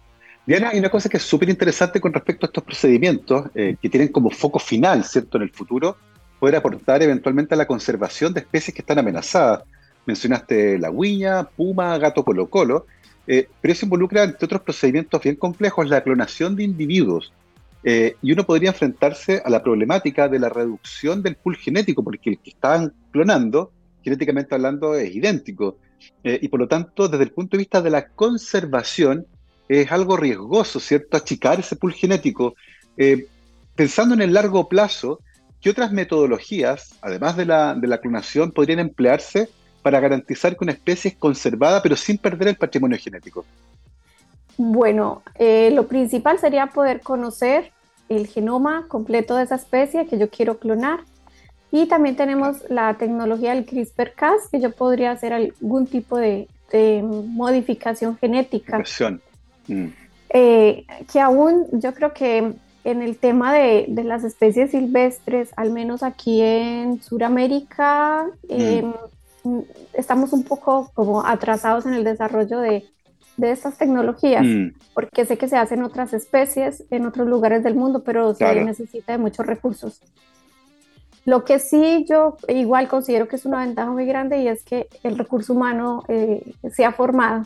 Diana, 0.46 0.70
hay 0.70 0.80
una 0.80 0.90
cosa 0.90 1.10
que 1.10 1.18
es 1.18 1.24
súper 1.24 1.50
interesante 1.50 2.00
con 2.02 2.14
respecto 2.14 2.46
a 2.46 2.48
estos 2.48 2.64
procedimientos, 2.64 3.46
eh, 3.56 3.76
que 3.82 3.90
tienen 3.90 4.10
como 4.10 4.30
foco 4.30 4.60
final, 4.60 5.04
¿cierto?, 5.04 5.38
en 5.38 5.44
el 5.44 5.52
futuro, 5.52 5.98
poder 6.40 6.56
aportar 6.56 7.02
eventualmente 7.02 7.54
a 7.54 7.58
la 7.58 7.68
conservación 7.68 8.34
de 8.34 8.42
especies 8.42 8.74
que 8.74 8.82
están 8.82 9.00
amenazadas. 9.00 9.64
Mencionaste 10.06 10.80
la 10.80 10.90
guiña, 10.90 11.44
puma, 11.44 11.98
gato 11.98 12.24
colo-colo, 12.24 12.88
eh, 13.28 13.48
pero 13.62 13.72
eso 13.72 13.86
involucra, 13.86 14.24
entre 14.24 14.46
otros 14.46 14.62
procedimientos 14.62 15.22
bien 15.22 15.36
complejos, 15.36 15.88
la 15.88 16.02
clonación 16.02 16.56
de 16.56 16.64
individuos 16.64 17.32
eh, 17.84 18.16
y 18.22 18.32
uno 18.32 18.46
podría 18.46 18.70
enfrentarse 18.70 19.42
a 19.44 19.50
la 19.50 19.64
problemática 19.64 20.28
de 20.28 20.40
la 20.40 20.50
reducción 20.50 21.24
del 21.24 21.36
pool 21.36 21.56
genético, 21.56 22.04
porque 22.04 22.32
el 22.32 22.40
que 22.40 22.52
están 22.52 22.94
clonando, 23.12 23.72
genéticamente 24.04 24.54
hablando, 24.54 24.96
es 24.96 25.14
idéntico. 25.14 25.78
Eh, 26.24 26.40
y 26.42 26.48
por 26.48 26.60
lo 26.60 26.68
tanto, 26.68 27.08
desde 27.08 27.24
el 27.24 27.32
punto 27.32 27.58
de 27.58 27.62
vista 27.62 27.82
de 27.82 27.90
la 27.90 28.08
conservación, 28.10 29.26
es 29.68 29.92
algo 29.92 30.18
riesgoso, 30.18 30.80
¿cierto? 30.80 31.18
Achicar 31.18 31.60
ese 31.60 31.76
pool 31.76 31.94
genético. 31.94 32.56
Eh, 32.98 33.26
pensando 33.76 34.14
en 34.14 34.22
el 34.22 34.34
largo 34.34 34.68
plazo, 34.68 35.20
¿qué 35.62 35.70
otras 35.70 35.92
metodologías, 35.92 36.98
además 37.02 37.38
de 37.38 37.46
la, 37.46 37.74
de 37.74 37.88
la 37.88 38.00
clonación, 38.00 38.52
podrían 38.52 38.80
emplearse 38.80 39.50
para 39.82 40.00
garantizar 40.00 40.56
que 40.56 40.64
una 40.64 40.74
especie 40.74 41.12
es 41.12 41.18
conservada 41.18 41.82
pero 41.82 41.96
sin 41.96 42.18
perder 42.18 42.50
el 42.50 42.58
patrimonio 42.58 42.98
genético? 43.00 43.46
Bueno, 44.58 45.24
eh, 45.36 45.72
lo 45.74 45.88
principal 45.88 46.40
sería 46.40 46.68
poder 46.68 47.02
conocer 47.02 47.72
el 48.10 48.28
genoma 48.28 48.86
completo 48.88 49.36
de 49.36 49.44
esa 49.44 49.56
especie 49.56 50.06
que 50.08 50.18
yo 50.18 50.30
quiero 50.30 50.60
clonar. 50.60 51.02
Y 51.72 51.86
también 51.86 52.18
tenemos 52.18 52.58
la 52.70 52.96
tecnología 52.98 53.56
del 53.56 53.66
CRISPR-Cas, 53.66 54.50
que 54.52 54.60
yo 54.60 54.72
podría 54.72 55.12
hacer 55.12 55.32
algún 55.32 55.88
tipo 55.88 56.18
de, 56.18 56.48
modificación 56.74 58.18
genética. 58.18 58.84
Mm. 59.68 59.88
Eh, 60.30 60.86
que 61.12 61.20
aún 61.20 61.68
yo 61.74 61.94
creo 61.94 62.14
que 62.14 62.54
en 62.84 63.02
el 63.02 63.18
tema 63.18 63.54
de, 63.54 63.88
las 64.04 64.24
especies 64.24 64.72
silvestres, 64.72 65.50
al 65.56 65.72
menos 65.72 66.04
aquí 66.04 66.42
en 66.42 67.02
Sudamérica, 67.02 68.26
mm. 68.50 68.62
em, 68.62 68.94
estamos 69.94 70.34
un 70.34 70.44
poco 70.44 70.92
como 70.94 71.26
atrasados 71.26 71.86
en 71.86 71.94
el 71.94 72.04
desarrollo 72.04 72.60
de, 72.60 72.86
de 73.42 73.52
estas 73.52 73.78
tecnologías, 73.78 74.46
mm. 74.46 74.68
porque 74.94 75.26
sé 75.26 75.38
que 75.38 75.50
se 75.50 75.58
hacen 75.58 75.84
otras 75.84 76.14
especies 76.14 76.86
en 76.92 77.06
otros 77.06 77.28
lugares 77.28 77.64
del 77.64 77.76
mundo, 77.76 78.04
pero 78.04 78.34
se 78.34 78.64
necesita 78.64 79.12
de 79.12 79.18
muchos 79.18 79.46
recursos. 79.46 80.02
Lo 81.26 81.44
que 81.44 81.60
sí 81.60 82.06
yo 82.10 82.38
igual 82.48 82.88
considero 82.88 83.28
que 83.28 83.36
es 83.36 83.46
una 83.46 83.60
ventaja 83.60 83.92
muy 83.92 84.06
grande 84.06 84.42
y 84.42 84.48
es 84.48 84.64
que 84.64 84.88
el 85.04 85.18
recurso 85.18 85.54
humano 85.54 86.04
eh, 86.08 86.54
se 86.72 86.86
ha 86.86 86.92
formado, 86.92 87.46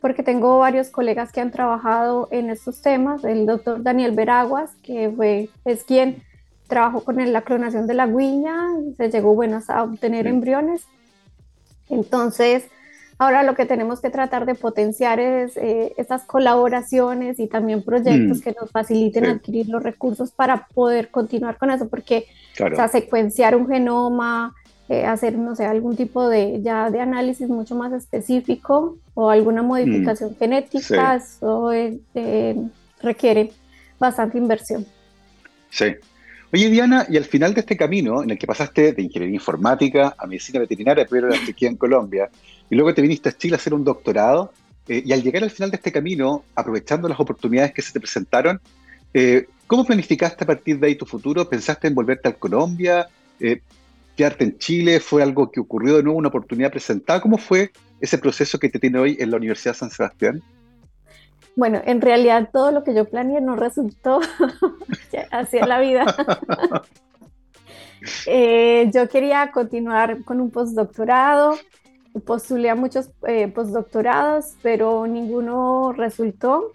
porque 0.00 0.22
tengo 0.22 0.58
varios 0.58 0.88
colegas 0.88 1.32
que 1.32 1.40
han 1.40 1.50
trabajado 1.50 2.28
en 2.30 2.50
estos 2.50 2.82
temas, 2.82 3.24
el 3.24 3.46
doctor 3.46 3.82
Daniel 3.82 4.12
Veraguas, 4.12 4.74
que 4.82 5.10
fue, 5.14 5.50
es 5.64 5.84
quien 5.84 6.22
trabajó 6.66 7.04
con 7.04 7.16
la 7.32 7.42
clonación 7.42 7.86
de 7.86 7.94
la 7.94 8.06
guiña, 8.06 8.68
se 8.96 9.10
llegó 9.10 9.34
bueno, 9.34 9.60
a 9.68 9.82
obtener 9.82 10.26
embriones. 10.26 10.84
Entonces, 11.88 12.68
Ahora 13.18 13.42
lo 13.42 13.54
que 13.54 13.64
tenemos 13.64 14.00
que 14.00 14.10
tratar 14.10 14.44
de 14.44 14.54
potenciar 14.54 15.20
es 15.20 15.56
eh, 15.56 15.94
estas 15.96 16.24
colaboraciones 16.24 17.38
y 17.38 17.46
también 17.46 17.82
proyectos 17.82 18.38
mm. 18.38 18.40
que 18.42 18.54
nos 18.60 18.70
faciliten 18.70 19.24
adquirir 19.24 19.68
los 19.68 19.82
recursos 19.82 20.32
para 20.32 20.66
poder 20.74 21.08
continuar 21.10 21.56
con 21.56 21.70
eso, 21.70 21.88
porque 21.88 22.26
secuenciar 22.92 23.56
un 23.56 23.68
genoma, 23.68 24.54
eh, 24.90 25.06
hacer, 25.06 25.38
no 25.38 25.56
sé, 25.56 25.64
algún 25.64 25.96
tipo 25.96 26.28
de, 26.28 26.60
ya 26.62 26.90
de 26.90 27.00
análisis 27.00 27.48
mucho 27.48 27.74
más 27.74 27.92
específico 27.94 28.98
o 29.14 29.30
alguna 29.30 29.62
mm. 29.62 29.66
modificación 29.66 30.36
genética, 30.36 31.16
eso 31.16 31.72
eh, 31.72 32.58
requiere 33.00 33.50
bastante 33.98 34.36
inversión. 34.36 34.84
Sí. 35.70 35.96
Oye, 36.52 36.70
Diana, 36.70 37.06
y 37.08 37.16
al 37.16 37.24
final 37.24 37.54
de 37.54 37.60
este 37.60 37.76
camino, 37.76 38.22
en 38.22 38.30
el 38.30 38.38
que 38.38 38.46
pasaste 38.46 38.92
de 38.92 39.02
ingeniería 39.02 39.34
informática 39.34 40.14
a 40.16 40.26
medicina 40.26 40.60
veterinaria, 40.60 41.06
pero 41.08 41.28
aquí 41.34 41.66
en 41.66 41.76
Colombia, 41.76 42.30
y 42.70 42.76
luego 42.76 42.94
te 42.94 43.02
viniste 43.02 43.28
a 43.28 43.32
Chile 43.32 43.56
a 43.56 43.58
hacer 43.58 43.74
un 43.74 43.82
doctorado, 43.82 44.52
eh, 44.88 45.02
y 45.04 45.12
al 45.12 45.22
llegar 45.22 45.42
al 45.42 45.50
final 45.50 45.70
de 45.70 45.76
este 45.76 45.90
camino, 45.90 46.44
aprovechando 46.54 47.08
las 47.08 47.18
oportunidades 47.18 47.72
que 47.72 47.82
se 47.82 47.92
te 47.92 47.98
presentaron, 47.98 48.60
eh, 49.12 49.46
¿cómo 49.66 49.84
planificaste 49.84 50.44
a 50.44 50.46
partir 50.46 50.78
de 50.78 50.86
ahí 50.86 50.94
tu 50.94 51.04
futuro? 51.04 51.48
¿Pensaste 51.48 51.88
en 51.88 51.94
volverte 51.94 52.28
a 52.28 52.32
Colombia? 52.34 53.08
Eh, 53.40 53.60
quedarte 54.16 54.44
en 54.44 54.58
Chile? 54.58 55.00
¿Fue 55.00 55.24
algo 55.24 55.50
que 55.50 55.58
ocurrió 55.58 55.96
de 55.96 56.04
nuevo, 56.04 56.18
una 56.18 56.28
oportunidad 56.28 56.70
presentada? 56.70 57.20
¿Cómo 57.20 57.38
fue 57.38 57.72
ese 58.00 58.18
proceso 58.18 58.58
que 58.58 58.68
te 58.68 58.78
tiene 58.78 58.98
hoy 58.98 59.16
en 59.18 59.32
la 59.32 59.36
Universidad 59.36 59.74
de 59.74 59.78
San 59.80 59.90
Sebastián? 59.90 60.42
Bueno, 61.56 61.80
en 61.86 62.02
realidad 62.02 62.50
todo 62.52 62.70
lo 62.70 62.84
que 62.84 62.94
yo 62.94 63.06
planeé 63.06 63.40
no 63.40 63.56
resultó 63.56 64.20
así 65.32 65.58
la 65.58 65.80
vida. 65.80 66.04
Eh, 68.26 68.88
yo 68.94 69.08
quería 69.08 69.50
continuar 69.50 70.22
con 70.22 70.40
un 70.40 70.52
postdoctorado, 70.52 71.56
postulé 72.24 72.70
a 72.70 72.76
muchos 72.76 73.10
eh, 73.26 73.48
postdoctorados, 73.48 74.54
pero 74.62 75.08
ninguno 75.08 75.92
resultó. 75.92 76.70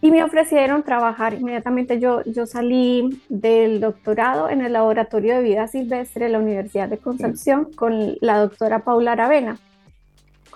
Y 0.00 0.10
me 0.10 0.22
ofrecieron 0.22 0.84
trabajar 0.84 1.34
inmediatamente. 1.34 1.98
Yo, 1.98 2.22
yo 2.24 2.46
salí 2.46 3.20
del 3.28 3.80
doctorado 3.80 4.48
en 4.48 4.62
el 4.62 4.72
Laboratorio 4.72 5.34
de 5.34 5.42
Vida 5.42 5.68
Silvestre 5.68 6.26
de 6.26 6.30
la 6.30 6.38
Universidad 6.38 6.88
de 6.88 6.96
Concepción 6.96 7.70
con 7.74 8.16
la 8.20 8.38
doctora 8.38 8.84
Paula 8.84 9.12
Aravena. 9.12 9.58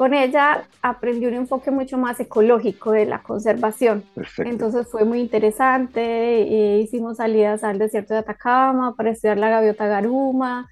Con 0.00 0.14
ella 0.14 0.64
aprendí 0.80 1.26
un 1.26 1.34
enfoque 1.34 1.70
mucho 1.70 1.98
más 1.98 2.18
ecológico 2.20 2.90
de 2.90 3.04
la 3.04 3.22
conservación. 3.22 4.02
Entonces 4.38 4.88
fue 4.88 5.04
muy 5.04 5.20
interesante. 5.20 6.00
Eh, 6.00 6.78
hicimos 6.78 7.18
salidas 7.18 7.62
al 7.64 7.78
desierto 7.78 8.14
de 8.14 8.20
Atacama 8.20 8.94
para 8.96 9.10
estudiar 9.10 9.36
la 9.36 9.50
gaviota 9.50 9.86
garuma. 9.88 10.70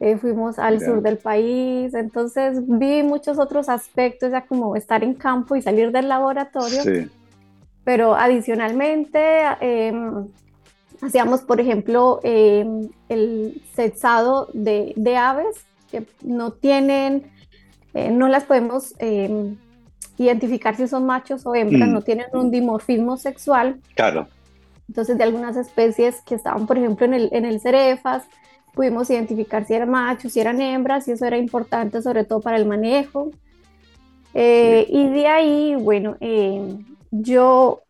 Eh, 0.00 0.16
fuimos 0.16 0.58
al 0.58 0.80
sur 0.80 1.02
del 1.02 1.18
país. 1.18 1.92
Entonces 1.92 2.66
vi 2.66 3.02
muchos 3.02 3.38
otros 3.38 3.68
aspectos, 3.68 4.30
ya 4.30 4.46
como 4.46 4.74
estar 4.74 5.04
en 5.04 5.12
campo 5.16 5.54
y 5.54 5.60
salir 5.60 5.92
del 5.92 6.08
laboratorio. 6.08 7.10
Pero 7.84 8.14
adicionalmente 8.14 9.20
em, 9.60 10.28
hacíamos, 11.02 11.42
por 11.42 11.60
ejemplo, 11.60 12.20
em, 12.22 12.88
el 13.10 13.62
sexado 13.74 14.48
de, 14.54 14.94
de 14.96 15.16
aves 15.18 15.62
que 15.90 16.06
no 16.22 16.52
tienen 16.52 17.30
eh, 17.94 18.10
no 18.10 18.28
las 18.28 18.44
podemos 18.44 18.94
eh, 18.98 19.54
identificar 20.18 20.76
si 20.76 20.88
son 20.88 21.06
machos 21.06 21.44
o 21.46 21.54
hembras, 21.54 21.88
mm. 21.88 21.92
no 21.92 22.02
tienen 22.02 22.26
un 22.32 22.50
dimorfismo 22.50 23.16
sexual. 23.16 23.80
Claro. 23.94 24.28
Entonces, 24.88 25.16
de 25.18 25.24
algunas 25.24 25.56
especies 25.56 26.20
que 26.22 26.34
estaban, 26.34 26.66
por 26.66 26.78
ejemplo, 26.78 27.06
en 27.06 27.14
el, 27.14 27.28
en 27.32 27.44
el 27.44 27.60
cerefas, 27.60 28.24
pudimos 28.74 29.10
identificar 29.10 29.66
si 29.66 29.74
eran 29.74 29.90
machos, 29.90 30.32
si 30.32 30.40
eran 30.40 30.60
hembras, 30.60 31.06
y 31.08 31.12
eso 31.12 31.26
era 31.26 31.36
importante 31.38 32.02
sobre 32.02 32.24
todo 32.24 32.40
para 32.40 32.56
el 32.56 32.66
manejo. 32.66 33.30
Eh, 34.34 34.86
y 34.88 35.08
de 35.08 35.26
ahí, 35.26 35.76
bueno, 35.76 36.16
yo 37.10 37.82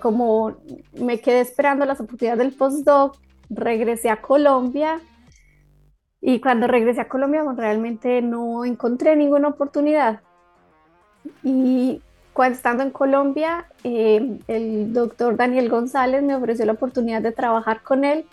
como 0.00 0.56
me 0.98 1.20
quedé 1.20 1.40
esperando 1.40 1.84
las 1.84 2.00
oportunidades 2.00 2.38
del 2.38 2.52
postdoc, 2.52 3.16
regresé 3.50 4.08
a 4.08 4.22
Colombia 4.22 5.00
y 6.26 6.40
cuando 6.40 6.66
regresé 6.66 7.02
a 7.02 7.08
Colombia, 7.08 7.44
pues, 7.44 7.58
realmente 7.58 8.22
no 8.22 8.64
encontré 8.64 9.14
ninguna 9.14 9.48
oportunidad. 9.48 10.20
Y 11.42 12.00
cuando 12.32 12.56
estando 12.56 12.82
en 12.82 12.90
Colombia, 12.90 13.66
eh, 13.84 14.38
el 14.48 14.94
doctor 14.94 15.36
Daniel 15.36 15.68
González 15.68 16.22
me 16.22 16.34
ofreció 16.34 16.64
la 16.64 16.72
oportunidad 16.72 17.20
de 17.20 17.32
trabajar 17.32 17.82
con 17.82 18.06
él 18.06 18.24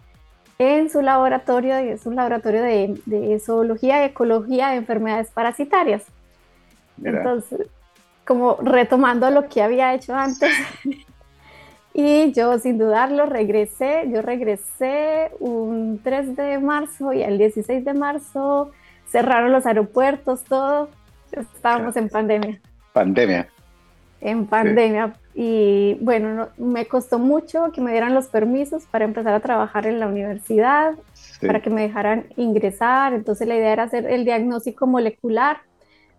en 0.58 0.90
su 0.90 1.02
laboratorio, 1.02 1.76
es 1.76 2.06
un 2.06 2.16
laboratorio 2.16 2.64
de, 2.64 2.98
de 3.06 3.38
zoología 3.42 4.02
y 4.02 4.10
ecología 4.12 4.70
de 4.70 4.78
enfermedades 4.78 5.30
parasitarias. 5.30 6.06
Entonces, 7.04 7.68
como 8.26 8.56
retomando 8.62 9.30
lo 9.32 9.50
que 9.50 9.62
había 9.62 9.94
hecho 9.94 10.16
antes, 10.16 10.50
Y 11.94 12.32
yo 12.32 12.58
sin 12.58 12.78
dudarlo 12.78 13.26
regresé, 13.26 14.10
yo 14.12 14.22
regresé 14.22 15.32
un 15.40 16.00
3 16.04 16.36
de 16.36 16.60
marzo 16.60 17.12
y 17.12 17.22
el 17.22 17.38
16 17.38 17.84
de 17.84 17.94
marzo 17.94 18.72
cerraron 19.10 19.52
los 19.52 19.66
aeropuertos, 19.66 20.44
todo. 20.44 20.90
Estábamos 21.32 21.98
en 21.98 22.10
pandemia. 22.10 22.62
Pandemia. 22.94 23.48
En 24.22 24.46
pandemia. 24.46 25.14
Y 25.34 25.98
bueno, 26.02 26.50
me 26.58 26.86
costó 26.86 27.20
mucho 27.20 27.72
que 27.74 27.82
me 27.82 27.92
dieran 27.92 28.14
los 28.14 28.28
permisos 28.28 28.86
para 28.86 29.06
empezar 29.06 29.34
a 29.34 29.40
trabajar 29.40 29.86
en 29.86 30.00
la 30.00 30.08
universidad, 30.08 30.94
para 31.46 31.62
que 31.62 31.70
me 31.70 31.82
dejaran 31.82 32.26
ingresar. 32.38 33.14
Entonces 33.14 33.48
la 33.48 33.56
idea 33.56 33.74
era 33.74 33.84
hacer 33.84 34.06
el 34.06 34.26
diagnóstico 34.26 34.88
molecular 34.88 35.58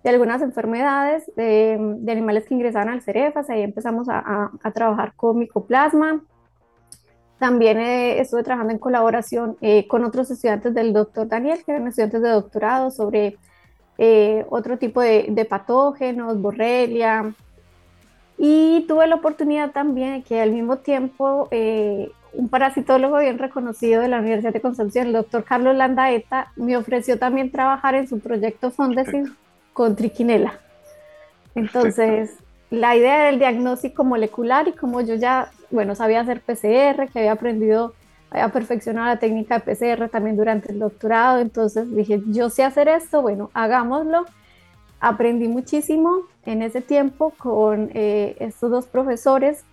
de 0.02 0.10
algunas 0.10 0.42
enfermedades 0.42 1.30
de, 1.36 1.74
animales 2.08 2.44
que 2.46 2.54
ingresaban 2.54 2.88
al 2.88 3.02
Cerefas, 3.02 3.48
ahí 3.50 3.62
empezamos 3.62 4.08
a, 4.08 4.50
trabajar 4.74 5.14
con 5.14 5.38
micoplasma. 5.38 6.22
También 7.38 7.78
eh, 7.78 8.20
estuve 8.20 8.42
trabajando 8.42 8.72
en 8.72 8.78
colaboración 8.78 9.56
eh, 9.60 9.86
con 9.88 10.04
otros 10.04 10.30
estudiantes 10.30 10.74
del 10.74 10.92
doctor 10.92 11.28
Daniel, 11.28 11.62
que 11.64 11.72
eran 11.72 11.86
estudiantes 11.86 12.22
de 12.22 12.28
doctorado, 12.30 12.90
sobre 12.90 13.36
eh, 13.98 14.44
otro 14.48 14.78
tipo 14.78 15.00
de, 15.00 15.26
de, 15.28 15.44
patógenos, 15.44 16.40
borrelia. 16.40 17.34
Y 18.38 18.84
tuve 18.88 19.06
la 19.06 19.16
oportunidad 19.16 19.70
también 19.70 20.14
de 20.14 20.22
que 20.22 20.40
al 20.40 20.50
mismo 20.50 20.78
tiempo 20.78 21.48
un 22.32 22.48
parasitólogo 22.48 23.18
bien 23.18 23.38
reconocido 23.38 24.00
de 24.00 24.08
la 24.08 24.18
Universidad 24.18 24.52
de 24.52 24.60
Concepción, 24.60 25.08
el 25.08 25.12
doctor 25.12 25.44
Carlos 25.44 25.76
Landaeta, 25.76 26.50
me 26.56 26.76
ofreció 26.76 27.18
también 27.18 27.52
trabajar 27.52 27.94
en 27.94 28.08
su 28.08 28.20
proyecto 28.20 28.70
Fondesin 28.70 29.36
con 29.72 29.96
triquinela. 29.96 30.58
Entonces, 31.54 32.36
la 32.70 32.96
idea 32.96 33.26
del 33.26 33.38
diagnóstico 33.38 34.04
molecular 34.04 34.66
y 34.68 34.72
como 34.72 35.00
yo 35.02 35.14
ya, 35.14 35.50
bueno, 35.70 35.94
sabía 35.94 36.20
hacer 36.20 36.40
PCR, 36.40 37.10
que 37.12 37.18
había 37.18 37.32
aprendido, 37.32 37.92
había 38.30 38.48
perfeccionado 38.48 39.08
la 39.08 39.18
técnica 39.18 39.58
de 39.58 39.74
PCR 39.74 40.08
también 40.08 40.36
durante 40.36 40.72
el 40.72 40.78
doctorado, 40.78 41.40
entonces 41.40 41.94
dije, 41.94 42.22
yo 42.28 42.48
sé 42.48 42.64
hacer 42.64 42.88
esto, 42.88 43.20
bueno, 43.20 43.50
hagámoslo. 43.52 44.24
Aprendí 45.00 45.48
muchísimo 45.48 46.22
en 46.46 46.62
ese 46.62 46.80
tiempo 46.80 47.34
con 47.36 47.90
eh, 47.92 48.36
estos 48.38 48.70
dos 48.70 48.86
profesores 48.86 49.64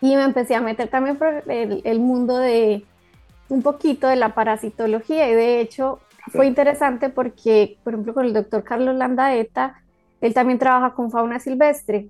y 0.00 0.14
me 0.14 0.22
empecé 0.24 0.54
a 0.54 0.60
meter 0.60 0.88
también 0.88 1.16
por 1.16 1.42
el, 1.50 1.80
el 1.84 2.00
mundo 2.00 2.36
de 2.36 2.84
un 3.48 3.62
poquito 3.62 4.08
de 4.08 4.16
la 4.16 4.34
parasitología 4.34 5.28
y 5.28 5.34
de 5.34 5.60
hecho 5.60 6.00
fue 6.32 6.46
interesante 6.46 7.08
porque, 7.08 7.78
por 7.84 7.94
ejemplo, 7.94 8.14
con 8.14 8.26
el 8.26 8.32
doctor 8.32 8.64
Carlos 8.64 8.96
Landaeta, 8.96 9.80
él 10.20 10.34
también 10.34 10.58
trabaja 10.58 10.94
con 10.94 11.10
fauna 11.10 11.38
silvestre. 11.38 12.08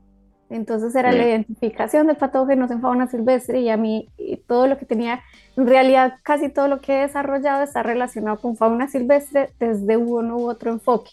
Entonces 0.48 0.94
era 0.94 1.10
la 1.10 1.26
identificación 1.26 2.06
de 2.06 2.14
patógenos 2.14 2.70
en 2.70 2.80
fauna 2.80 3.08
silvestre 3.08 3.60
y 3.60 3.68
a 3.68 3.76
mí 3.76 4.08
todo 4.46 4.68
lo 4.68 4.78
que 4.78 4.86
tenía, 4.86 5.20
en 5.56 5.66
realidad 5.66 6.14
casi 6.22 6.48
todo 6.48 6.68
lo 6.68 6.80
que 6.80 6.98
he 6.98 7.00
desarrollado 7.02 7.64
está 7.64 7.82
relacionado 7.82 8.38
con 8.38 8.56
fauna 8.56 8.86
silvestre 8.86 9.50
desde 9.58 9.96
uno 9.96 10.36
u 10.36 10.48
otro 10.48 10.70
enfoque. 10.70 11.10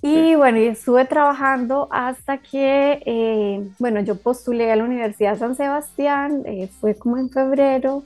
Y 0.00 0.34
bueno, 0.34 0.58
y 0.58 0.66
estuve 0.66 1.04
trabajando 1.06 1.88
hasta 1.90 2.38
que, 2.38 3.02
eh, 3.06 3.68
bueno, 3.78 4.00
yo 4.00 4.16
postulé 4.16 4.70
a 4.70 4.76
la 4.76 4.84
Universidad 4.84 5.32
de 5.32 5.38
San 5.38 5.54
Sebastián, 5.54 6.42
eh, 6.44 6.68
fue 6.80 6.94
como 6.94 7.16
en 7.16 7.30
febrero, 7.30 8.02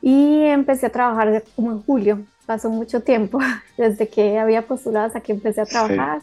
y 0.00 0.42
empecé 0.44 0.86
a 0.86 0.90
trabajar 0.90 1.42
como 1.56 1.72
en 1.72 1.82
julio 1.82 2.20
pasó 2.50 2.68
mucho 2.68 3.00
tiempo 3.00 3.38
desde 3.78 4.08
que 4.08 4.36
había 4.36 4.62
postulado 4.62 5.06
hasta 5.06 5.20
que 5.20 5.30
empecé 5.30 5.60
a 5.60 5.66
trabajar. 5.66 6.20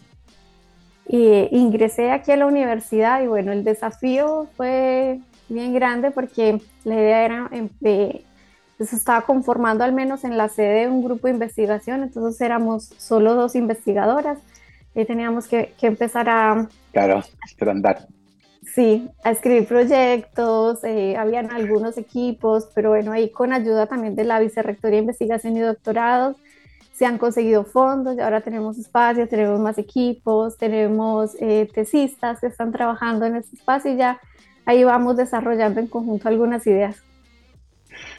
Y 1.08 1.48
ingresé 1.56 2.12
aquí 2.12 2.34
a 2.34 2.36
la 2.36 2.48
universidad 2.48 3.24
y 3.24 3.28
bueno, 3.28 3.54
el 3.54 3.64
desafío 3.64 4.50
fue 4.58 5.22
bien 5.48 5.74
grande 5.74 6.12
porque 6.12 6.60
la 6.84 6.96
idea 6.96 7.24
era, 7.24 7.50
em, 7.54 7.70
pues 7.80 8.92
estaba 8.92 9.22
conformando 9.22 9.86
al 9.86 9.94
menos 9.94 10.26
en 10.26 10.36
la 10.36 10.50
sede 10.50 10.90
un 10.90 11.02
grupo 11.02 11.28
de 11.28 11.34
investigación, 11.36 12.04
entonces 12.04 12.42
éramos 12.42 12.92
solo 12.98 13.34
dos 13.34 13.56
investigadoras 13.56 14.38
y 14.96 15.06
teníamos 15.06 15.48
que, 15.48 15.76
que 15.80 15.88
empezar 15.88 16.28
a... 16.28 16.68
Claro, 16.92 17.20
a 17.22 17.70
andar. 17.72 18.06
Sí, 18.78 19.10
a 19.24 19.32
escribir 19.32 19.66
proyectos, 19.66 20.84
eh, 20.84 21.18
habían 21.18 21.50
algunos 21.50 21.98
equipos, 21.98 22.70
pero 22.76 22.92
bueno, 22.92 23.12
ahí 23.12 23.32
con 23.32 23.52
ayuda 23.52 23.88
también 23.88 24.16
de 24.16 24.24
la 24.24 24.40
Vicerrectoría 24.40 24.98
de 24.98 25.02
Investigación 25.02 25.58
y 25.58 25.62
Doctorados 25.62 26.36
se 26.94 27.08
han 27.08 27.18
conseguido 27.18 27.64
fondos 27.64 28.16
y 28.16 28.22
ahora 28.22 28.42
tenemos 28.42 28.78
espacios, 28.78 29.30
tenemos 29.30 29.60
más 29.60 29.80
equipos, 29.80 30.60
tenemos 30.60 31.32
eh, 31.40 31.68
tesistas 31.74 32.40
que 32.40 32.46
están 32.46 32.72
trabajando 32.72 33.26
en 33.26 33.38
este 33.38 33.56
espacio 33.56 33.94
y 33.94 33.98
ya 33.98 34.22
ahí 34.64 34.84
vamos 34.84 35.18
desarrollando 35.18 35.80
en 35.80 35.88
conjunto 35.88 36.28
algunas 36.28 36.68
ideas. 36.68 36.98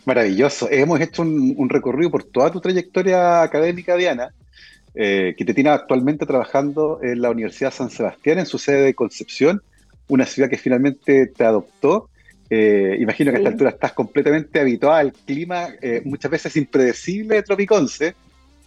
Maravilloso. 0.07 0.69
Hemos 0.73 1.01
hecho 1.01 1.23
un, 1.23 1.69
recorrido 1.69 2.11
por 2.11 2.25
toda 2.25 2.51
tu 2.51 2.61
trayectoria 2.61 3.43
académica, 3.43 3.95
Diana, 3.95 4.35
eh, 4.97 5.37
que 5.39 5.45
te 5.45 5.55
tiene 5.55 5.71
actualmente 5.71 6.27
trabajando 6.27 6.99
en 7.01 7.23
la 7.23 7.31
Universidad 7.31 7.73
San 7.73 7.91
Sebastián, 7.91 8.41
en 8.41 8.47
su 8.47 8.59
sede 8.59 8.83
de 8.83 8.95
Concepción, 8.95 9.63
una 10.09 10.27
ciudad 10.27 10.49
que 10.49 10.59
finalmente 10.59 11.27
te 11.29 11.45
adoptó. 11.45 12.09
Eh, 12.51 12.97
imagino 13.01 13.31
que 13.31 13.37
a 13.37 13.41
esta 13.41 13.51
altura 13.51 13.71
estás 13.71 13.93
completamente 13.93 14.59
habituada 14.59 15.01
al 15.01 15.13
clima 15.13 15.69
eh, 15.83 16.01
muchas 16.05 16.31
veces 16.31 16.57
impredecible 16.57 17.37
de 17.37 17.43
Tropiconce 17.43 18.15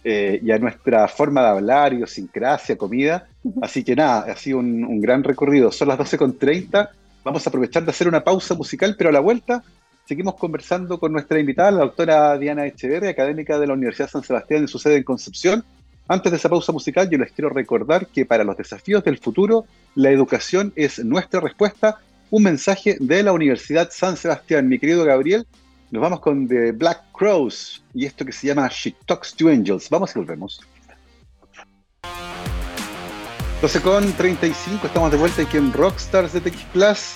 eh, 0.04 0.40
y 0.42 0.50
a 0.52 0.58
nuestra 0.58 1.08
forma 1.08 1.42
de 1.42 1.48
hablar, 1.48 1.92
idiosincrasia, 1.92 2.76
comida. 2.76 3.26
Así 3.60 3.82
que 3.84 3.96
nada, 3.96 4.32
ha 4.32 4.36
sido 4.36 4.58
un, 4.58 5.00
gran 5.00 5.22
recorrido. 5.22 5.70
Son 5.72 5.88
las 5.88 5.98
12.30. 5.98 6.88
Vamos 7.24 7.46
a 7.46 7.50
aprovechar 7.50 7.84
de 7.84 7.90
hacer 7.90 8.08
una 8.08 8.22
pausa 8.22 8.54
musical, 8.54 8.94
pero 8.96 9.10
a 9.10 9.12
la 9.12 9.20
vuelta 9.20 9.62
seguimos 10.04 10.34
conversando 10.34 10.98
con 10.98 11.12
nuestra 11.12 11.38
invitada, 11.38 11.70
la 11.70 11.80
doctora 11.80 12.36
Diana 12.36 12.66
Echeverri, 12.66 13.06
académica 13.06 13.58
de 13.58 13.66
la 13.68 13.74
Universidad 13.74 14.10
San 14.10 14.24
Sebastián 14.24 14.62
en 14.62 14.68
su 14.68 14.78
sede 14.78 14.96
en 14.96 15.04
Concepción. 15.04 15.64
Antes 16.08 16.32
de 16.32 16.38
esa 16.38 16.48
pausa 16.48 16.72
musical, 16.72 17.08
yo 17.08 17.18
les 17.18 17.32
quiero 17.32 17.48
recordar 17.48 18.06
que 18.06 18.26
para 18.26 18.44
los 18.44 18.56
desafíos 18.56 19.04
del 19.04 19.18
futuro, 19.18 19.66
la 19.94 20.10
educación 20.10 20.72
es 20.76 21.04
nuestra 21.04 21.40
respuesta. 21.40 21.98
Un 22.30 22.42
mensaje 22.42 22.96
de 22.98 23.22
la 23.22 23.32
Universidad 23.32 23.90
San 23.92 24.16
Sebastián. 24.16 24.68
Mi 24.68 24.78
querido 24.78 25.04
Gabriel, 25.04 25.46
nos 25.90 26.02
vamos 26.02 26.20
con 26.20 26.48
The 26.48 26.72
Black 26.72 27.02
Crows 27.12 27.84
y 27.94 28.06
esto 28.06 28.24
que 28.24 28.32
se 28.32 28.48
llama 28.48 28.68
She 28.68 28.94
Talks 29.06 29.34
to 29.34 29.48
Angels. 29.48 29.88
Vamos 29.90 30.14
y 30.16 30.18
volvemos. 30.18 30.60
12 33.60 33.80
con 33.80 34.12
35, 34.14 34.88
estamos 34.88 35.12
de 35.12 35.18
vuelta 35.18 35.42
aquí 35.42 35.56
en 35.56 35.72
Rockstars 35.72 36.32
de 36.32 36.40
TX 36.40 36.64
Plus. 36.72 37.14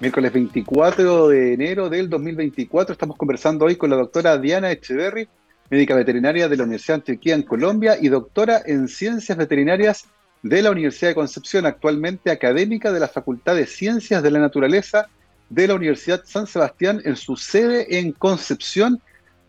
Miércoles 0.00 0.32
24 0.32 1.28
de 1.28 1.54
enero 1.54 1.88
del 1.88 2.10
2024 2.10 2.92
estamos 2.92 3.16
conversando 3.16 3.64
hoy 3.64 3.76
con 3.76 3.88
la 3.88 3.96
doctora 3.96 4.36
Diana 4.36 4.70
Echeverry, 4.70 5.28
médica 5.70 5.94
veterinaria 5.94 6.48
de 6.48 6.56
la 6.56 6.64
Universidad 6.64 6.96
de 6.96 7.00
Antioquia 7.00 7.34
en 7.34 7.42
Colombia 7.42 7.96
y 8.00 8.08
doctora 8.08 8.62
en 8.64 8.88
ciencias 8.88 9.36
veterinarias 9.36 10.06
de 10.42 10.62
la 10.62 10.70
Universidad 10.70 11.10
de 11.10 11.14
Concepción, 11.14 11.66
actualmente 11.66 12.30
académica 12.30 12.92
de 12.92 13.00
la 13.00 13.08
Facultad 13.08 13.54
de 13.54 13.66
Ciencias 13.66 14.22
de 14.22 14.30
la 14.30 14.38
Naturaleza 14.38 15.08
de 15.48 15.66
la 15.66 15.74
Universidad 15.74 16.22
San 16.24 16.46
Sebastián 16.46 17.00
en 17.04 17.16
su 17.16 17.36
sede 17.36 17.98
en 17.98 18.12
Concepción. 18.12 19.00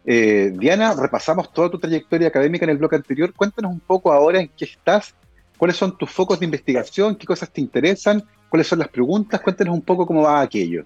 Eh, 0.06 0.52
Diana, 0.56 0.96
repasamos 0.96 1.54
toda 1.54 1.70
tu 1.70 1.80
trayectoria 1.80 2.30
académica 2.30 2.66
en 2.66 2.72
el 2.72 2.78
bloque 2.78 2.96
anterior. 2.96 3.34
Cuéntanos 3.34 3.72
un 3.72 3.80
poco 3.80 4.12
ahora 4.12 4.40
en 4.40 4.50
qué 4.58 4.66
estás 4.66 5.14
¿Cuáles 5.60 5.76
son 5.76 5.98
tus 5.98 6.10
focos 6.10 6.40
de 6.40 6.46
investigación? 6.46 7.18
¿Qué 7.18 7.28
cosas 7.28 7.52
te 7.52 7.60
interesan? 7.60 8.24
¿Cuáles 8.48 8.66
son 8.66 8.80
las 8.80 8.88
preguntas? 8.88 9.42
Cuéntanos 9.42 9.74
un 9.74 9.82
poco 9.82 10.08
cómo 10.08 10.22
va 10.22 10.40
aquello. 10.40 10.86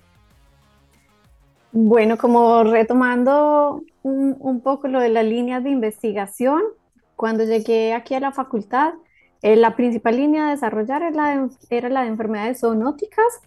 Bueno, 1.71 2.17
como 2.17 2.63
retomando 2.63 3.83
un, 4.03 4.61
poco 4.61 4.87
lo 4.87 4.99
de 4.99 5.09
las 5.09 5.25
líneas 5.25 5.63
de 5.63 5.69
investigación, 5.69 6.61
cuando 7.15 7.43
llegué 7.45 7.93
aquí 7.93 8.13
a 8.15 8.19
la 8.19 8.31
facultad, 8.31 8.93
eh, 9.41 9.55
la 9.55 9.75
principal 9.75 10.17
línea 10.17 10.47
a 10.47 10.51
desarrollar 10.51 11.01
era 11.01 11.11
la 11.11 11.35
de, 11.35 11.49
era 11.69 11.89
la 11.89 12.01
de 12.03 12.09
enfermedades 12.09 12.59
zoonóticas, 12.59 13.41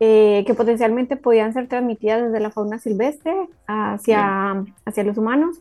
eh, 0.00 0.44
que 0.46 0.54
potencialmente 0.54 1.16
podían 1.16 1.52
ser 1.52 1.68
transmitidas 1.68 2.22
desde 2.22 2.40
la 2.40 2.50
fauna 2.50 2.78
silvestre 2.78 3.48
hacia, 3.66 4.64
hacia 4.84 5.04
los 5.04 5.16
humanos 5.16 5.60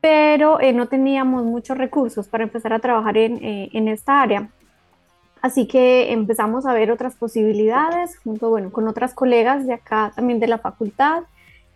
pero 0.00 0.60
eh, 0.60 0.72
no 0.72 0.88
teníamos 0.88 1.44
muchos 1.44 1.76
recursos 1.76 2.26
para 2.26 2.44
empezar 2.44 2.72
a 2.72 2.78
trabajar 2.78 3.18
en, 3.18 3.38
en, 3.42 3.86
esta 3.86 4.22
área. 4.22 4.48
Así 5.42 5.66
que 5.66 6.10
empezamos 6.10 6.64
a 6.64 6.72
ver 6.72 6.90
otras 6.90 7.16
posibilidades 7.16 8.18
junto 8.18 8.48
bueno, 8.48 8.72
con 8.72 8.88
otras 8.88 9.12
colegas 9.12 9.66
de 9.66 9.74
acá 9.74 10.10
también 10.16 10.40
de 10.40 10.46
la 10.46 10.56
facultad 10.56 11.24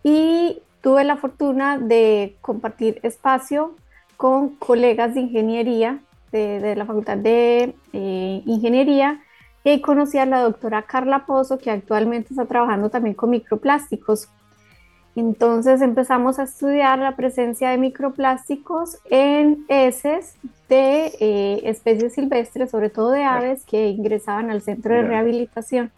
y 0.02 0.62
tuve 0.84 1.02
la 1.02 1.16
fortuna 1.16 1.78
de 1.78 2.36
compartir 2.42 3.00
espacio 3.02 3.74
con 4.18 4.50
colegas 4.56 5.14
de 5.14 5.20
ingeniería 5.20 6.00
de, 6.30 6.60
de 6.60 6.76
la 6.76 6.84
facultad 6.84 7.16
de 7.16 7.74
eh, 7.94 8.42
ingeniería 8.44 9.22
y 9.64 9.80
conocí 9.80 10.18
a 10.18 10.26
la 10.26 10.40
doctora 10.40 10.82
Carla 10.82 11.24
Pozo 11.24 11.56
que 11.56 11.70
actualmente 11.70 12.34
está 12.34 12.44
trabajando 12.44 12.90
también 12.90 13.14
con 13.14 13.30
microplásticos. 13.30 14.28
Entonces 15.16 15.80
empezamos 15.80 16.38
a 16.38 16.42
estudiar 16.42 16.98
la 16.98 17.16
presencia 17.16 17.70
de 17.70 17.78
microplásticos 17.78 18.98
en 19.08 19.64
heces 19.68 20.36
de 20.68 21.12
eh, 21.18 21.62
especies 21.64 22.12
silvestres, 22.12 22.70
sobre 22.70 22.90
todo 22.90 23.10
de 23.10 23.24
aves 23.24 23.64
que 23.64 23.88
ingresaban 23.88 24.50
al 24.50 24.60
centro 24.60 24.94
de 24.94 25.00
rehabilitación. 25.00 25.92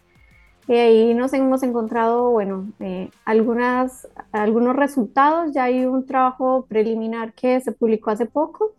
Y 0.67 0.73
ahí 0.73 1.13
nos 1.13 1.31
hemos 1.33 1.63
encontrado, 1.63 2.31
bueno, 2.31 2.67
eh, 2.79 3.09
algunas, 3.23 4.07
algunos 4.33 4.75
resultados. 4.75 5.53
Ya 5.53 5.63
hay 5.63 5.85
un 5.85 6.05
trabajo 6.05 6.65
preliminar 6.67 7.33
que 7.33 7.61
se 7.61 7.71
publicó 7.71 8.09
hace 8.09 8.25
poco, 8.25 8.73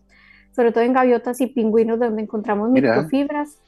sobre 0.54 0.70
todo 0.70 0.84
en 0.84 0.92
gaviotas 0.92 1.40
y 1.40 1.46
pingüinos, 1.46 1.98
donde 1.98 2.22
encontramos 2.22 2.68
microfibras. 2.70 3.58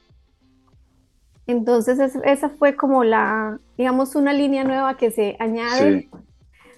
Entonces, 1.47 2.15
esa 2.23 2.49
fue 2.49 2.75
como 2.75 3.03
la, 3.03 3.59
digamos, 3.75 4.15
una 4.15 4.33
línea 4.33 4.63
nueva 4.63 4.97
que 4.97 5.09
se 5.09 5.35
añade 5.39 6.07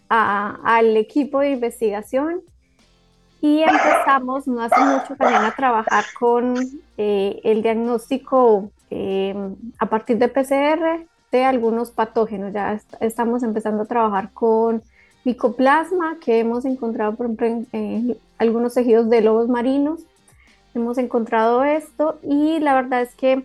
al 0.08 0.96
equipo 0.96 1.40
de 1.40 1.52
investigación 1.52 2.42
y 3.42 3.62
empezamos 3.64 4.48
no 4.48 4.62
hace 4.62 4.80
mucho 4.80 5.16
también 5.18 5.42
a 5.44 5.54
trabajar 5.56 6.06
con 6.18 6.56
eh, 6.98 7.42
el 7.44 7.62
diagnóstico 7.62 8.72
eh, 8.90 9.36
a 9.80 9.86
partir 9.88 10.18
de 10.18 10.30
PCR 10.30 11.06
de 11.38 11.46
algunos 11.46 11.92
patógenos. 11.92 12.54
Ya 12.54 12.80
estamos 13.00 13.44
empezando 13.44 13.84
a 13.84 13.86
trabajar 13.86 14.32
con 14.34 14.82
micoplasma 15.26 16.18
que 16.20 16.40
hemos 16.40 16.66
encontrado 16.66 17.16
por 17.16 17.28
ejemplo 17.28 17.68
en 17.72 18.18
algunos 18.38 18.74
tejidos 18.74 19.10
de 19.10 19.22
lobos 19.22 19.48
marinos. 19.48 20.02
Hemos 20.76 20.98
encontrado 20.98 21.64
esto 21.64 22.20
y 22.24 22.60
la 22.60 22.74
verdad 22.76 23.02
es 23.02 23.16
que 23.16 23.44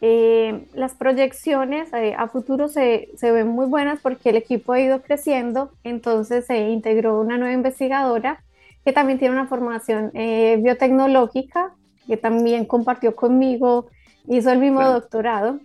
eh, 0.00 0.66
las 0.74 0.94
proyecciones 0.94 1.92
eh, 1.92 2.14
a 2.16 2.28
futuro 2.28 2.68
se, 2.68 3.08
se, 3.16 3.30
ven 3.30 3.48
muy 3.48 3.66
buenas 3.66 4.00
porque 4.02 4.30
el 4.30 4.36
equipo 4.36 4.72
ha 4.72 4.80
ido 4.80 5.00
creciendo, 5.00 5.70
entonces 5.82 6.46
se 6.46 6.68
integró 6.68 7.20
una 7.20 7.38
nueva 7.38 7.54
investigadora 7.54 8.42
que 8.84 8.92
también 8.92 9.18
tiene 9.18 9.34
una 9.34 9.46
formación 9.46 10.10
eh, 10.12 10.58
biotecnológica, 10.62 11.72
que 12.06 12.18
también 12.18 12.66
compartió 12.66 13.16
conmigo, 13.16 13.86
hizo 14.28 14.50
el 14.50 14.58
mismo 14.58 14.82
doctorado. 14.82 15.58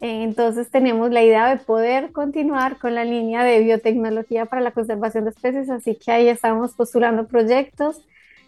Entonces 0.00 0.70
tenemos 0.70 1.10
la 1.10 1.22
idea 1.22 1.48
de 1.48 1.56
poder 1.56 2.12
continuar 2.12 2.78
con 2.78 2.94
la 2.94 3.04
línea 3.04 3.44
de 3.44 3.60
biotecnología 3.60 4.46
para 4.46 4.62
la 4.62 4.72
conservación 4.72 5.24
de 5.24 5.30
especies, 5.30 5.70
así 5.70 5.96
que 5.96 6.12
ahí 6.12 6.28
estamos 6.28 6.74
postulando 6.74 7.26
proyectos 7.26 8.02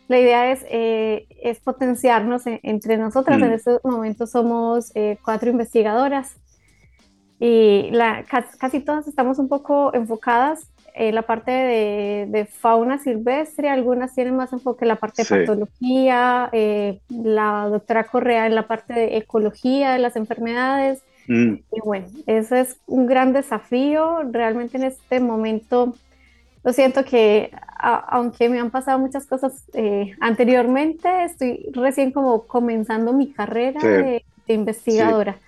la 0.08 0.18
idea 0.18 0.50
es, 0.50 0.64
eh, 0.70 1.26
es 1.42 1.61
potenciarnos 1.61 2.42
entre 2.46 2.96
nosotras. 2.96 3.40
En 3.40 3.50
mm. 3.50 3.54
estos 3.54 3.84
momentos 3.84 4.30
somos 4.30 4.90
eh, 4.94 5.18
cuatro 5.22 5.50
investigadoras 5.50 6.34
y 7.38 7.90
la, 7.92 8.24
casi, 8.58 8.80
todas 8.80 9.06
estamos 9.06 9.38
un 9.38 9.48
poco 9.48 9.94
enfocadas 9.94 10.66
en 10.94 11.14
la 11.14 11.22
parte 11.22 11.52
de, 11.52 12.46
fauna 12.46 12.98
silvestre, 12.98 13.68
algunas 13.68 14.14
tienen 14.14 14.34
más 14.34 14.52
enfoque 14.52 14.84
en 14.84 14.88
la 14.88 14.96
parte 14.96 15.22
de 15.22 15.46
patología, 15.46 16.48
eh, 16.52 17.00
la 17.08 17.68
doctora 17.68 18.02
Correa 18.04 18.46
en 18.46 18.56
la 18.56 18.66
parte 18.66 18.94
de 18.94 19.16
ecología 19.18 19.92
de 19.92 20.00
las 20.00 20.16
enfermedades. 20.16 21.04
Mm. 21.28 21.54
Y 21.72 21.80
bueno, 21.84 22.06
ese 22.26 22.60
es 22.60 22.76
un 22.86 23.06
gran 23.06 23.32
desafío. 23.32 24.22
Realmente 24.32 24.78
en 24.78 24.84
este 24.84 25.20
momento 25.20 25.94
lo 26.64 26.72
siento 26.72 27.04
que 27.04 27.52
aunque 27.80 28.48
me 28.48 28.58
han 28.58 28.70
pasado 28.70 28.98
muchas 28.98 29.26
cosas 29.26 29.62
eh, 29.72 30.12
anteriormente, 30.20 31.24
estoy 31.24 31.70
recién 31.72 32.10
como 32.10 32.46
comenzando 32.46 33.12
mi 33.12 33.30
carrera 33.30 33.80
de, 33.80 34.24
investigadora. 34.48 35.38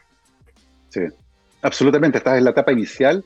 Sí. 0.91 1.01
absolutamente, 1.63 2.19
estás 2.19 2.39
en 2.39 2.45
la 2.45 2.51
etapa 2.51 2.71
inicial, 2.73 3.25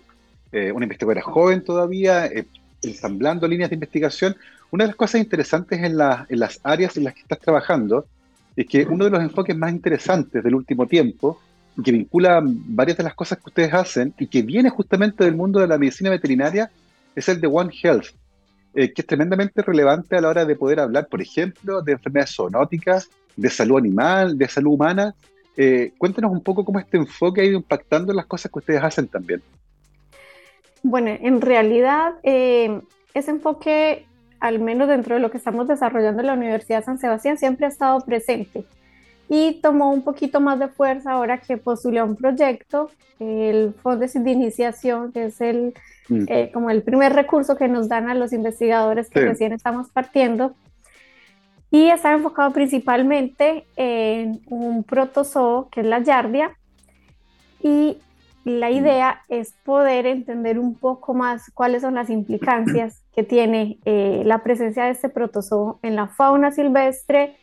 eh, 0.52 0.72
una 0.72 0.86
investigadora 0.86 1.20
joven 1.20 1.62
todavía, 1.62 2.26
eh, 2.26 2.46
ensamblando 2.82 3.46
líneas 3.46 3.68
de 3.70 3.74
investigación. 3.74 4.36
Una 4.70 4.84
de 4.84 4.88
las 4.88 4.96
cosas 4.96 5.20
interesantes 5.20 5.78
en, 5.78 5.84
en 5.84 6.40
las 6.40 6.60
áreas 6.62 6.96
en 6.96 7.04
las 7.04 7.14
que 7.14 7.20
estás 7.20 7.40
trabajando 7.40 8.06
es 8.56 8.66
que 8.66 8.86
uno 8.86 9.04
de 9.04 9.10
los 9.10 9.20
enfoques 9.20 9.56
más 9.56 9.72
interesantes 9.72 10.42
del 10.42 10.54
último 10.54 10.86
tiempo 10.86 11.40
que 11.82 11.92
vincula 11.92 12.40
varias 12.44 12.96
de 12.98 13.04
las 13.04 13.14
cosas 13.14 13.38
que 13.38 13.48
ustedes 13.48 13.74
hacen 13.74 14.14
y 14.18 14.26
que 14.26 14.42
viene 14.42 14.70
justamente 14.70 15.24
del 15.24 15.34
mundo 15.34 15.60
de 15.60 15.66
la 15.66 15.78
medicina 15.78 16.10
veterinaria 16.10 16.70
es 17.16 17.28
el 17.28 17.40
de 17.40 17.46
One 17.46 17.72
Health, 17.82 18.06
eh, 18.74 18.92
que 18.92 19.02
es 19.02 19.06
tremendamente 19.06 19.62
relevante 19.62 20.16
a 20.16 20.20
la 20.20 20.28
hora 20.28 20.44
de 20.44 20.56
poder 20.56 20.80
hablar, 20.80 21.08
por 21.08 21.20
ejemplo, 21.20 21.82
de 21.82 21.92
enfermedades 21.92 22.34
zoonóticas, 22.34 23.08
de 23.36 23.50
salud 23.50 23.78
animal, 23.78 24.38
de 24.38 24.48
salud 24.48 24.74
humana. 24.74 25.14
Eh, 25.56 25.92
cuéntanos 25.98 26.30
un 26.32 26.42
poco 26.42 26.64
cómo 26.64 26.78
este 26.78 26.96
enfoque 26.96 27.40
ha 27.40 27.44
ido 27.44 27.56
impactando 27.56 28.12
las 28.12 28.26
cosas 28.26 28.50
que 28.50 28.58
ustedes 28.58 28.82
hacen 28.82 29.08
también. 29.08 29.42
Bueno, 30.82 31.16
en 31.20 31.40
realidad 31.40 32.14
eh, 32.22 32.80
ese 33.14 33.30
enfoque, 33.30 34.06
al 34.38 34.60
menos 34.60 34.88
dentro 34.88 35.14
de 35.14 35.20
lo 35.20 35.30
que 35.30 35.38
estamos 35.38 35.66
desarrollando 35.66 36.20
en 36.20 36.26
la 36.26 36.34
Universidad 36.34 36.84
San 36.84 36.98
Sebastián, 36.98 37.38
siempre 37.38 37.66
ha 37.66 37.70
estado 37.70 38.00
presente 38.00 38.64
y 39.28 39.60
tomó 39.60 39.92
un 39.92 40.02
poquito 40.02 40.40
más 40.40 40.58
de 40.58 40.68
fuerza 40.68 41.12
ahora 41.12 41.38
que 41.38 41.56
postulé 41.56 42.02
un 42.02 42.16
proyecto, 42.16 42.90
el 43.18 43.74
Fondo 43.82 44.06
de 44.06 44.30
Iniciación, 44.30 45.12
que 45.12 45.26
es 45.26 45.40
el 45.40 45.74
Mm. 46.08 46.24
Eh, 46.28 46.50
como 46.52 46.70
el 46.70 46.82
primer 46.82 47.12
recurso 47.12 47.56
que 47.56 47.68
nos 47.68 47.88
dan 47.88 48.08
a 48.08 48.14
los 48.14 48.32
investigadores 48.32 49.08
que 49.08 49.20
recién 49.20 49.52
estamos 49.52 49.88
partiendo. 49.90 50.54
Y 51.70 51.88
está 51.88 52.12
enfocado 52.12 52.52
principalmente 52.52 53.64
en 53.76 54.40
un 54.46 54.84
protozoo 54.84 55.68
que 55.70 55.80
es 55.80 55.86
la 55.86 56.00
yardia. 56.00 56.56
Y 57.62 57.98
la 58.44 58.68
mm. 58.68 58.72
idea 58.72 59.22
es 59.28 59.54
poder 59.64 60.06
entender 60.06 60.58
un 60.58 60.74
poco 60.74 61.14
más 61.14 61.50
cuáles 61.52 61.82
son 61.82 61.94
las 61.94 62.10
implicancias 62.10 63.02
que 63.14 63.22
tiene 63.22 63.78
eh, 63.84 64.22
la 64.24 64.42
presencia 64.42 64.84
de 64.84 64.90
este 64.90 65.08
protozoo 65.08 65.78
en 65.82 65.96
la 65.96 66.08
fauna 66.08 66.52
silvestre, 66.52 67.36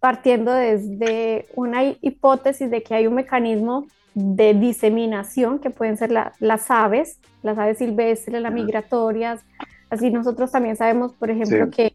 partiendo 0.00 0.52
desde 0.52 1.46
una 1.54 1.84
hipótesis 1.84 2.70
de 2.70 2.82
que 2.82 2.94
hay 2.94 3.06
un 3.06 3.14
mecanismo 3.14 3.86
de 4.14 4.54
diseminación, 4.54 5.58
que 5.58 5.70
pueden 5.70 5.96
ser 5.96 6.12
las 6.12 6.70
aves, 6.70 7.18
las 7.42 7.58
aves 7.58 7.78
silvestres, 7.78 8.40
las 8.40 8.52
migratorias. 8.52 9.40
Así 9.90 10.10
nosotros 10.10 10.52
también 10.52 10.76
sabemos, 10.76 11.12
por 11.12 11.30
ejemplo, 11.30 11.70
que 11.70 11.94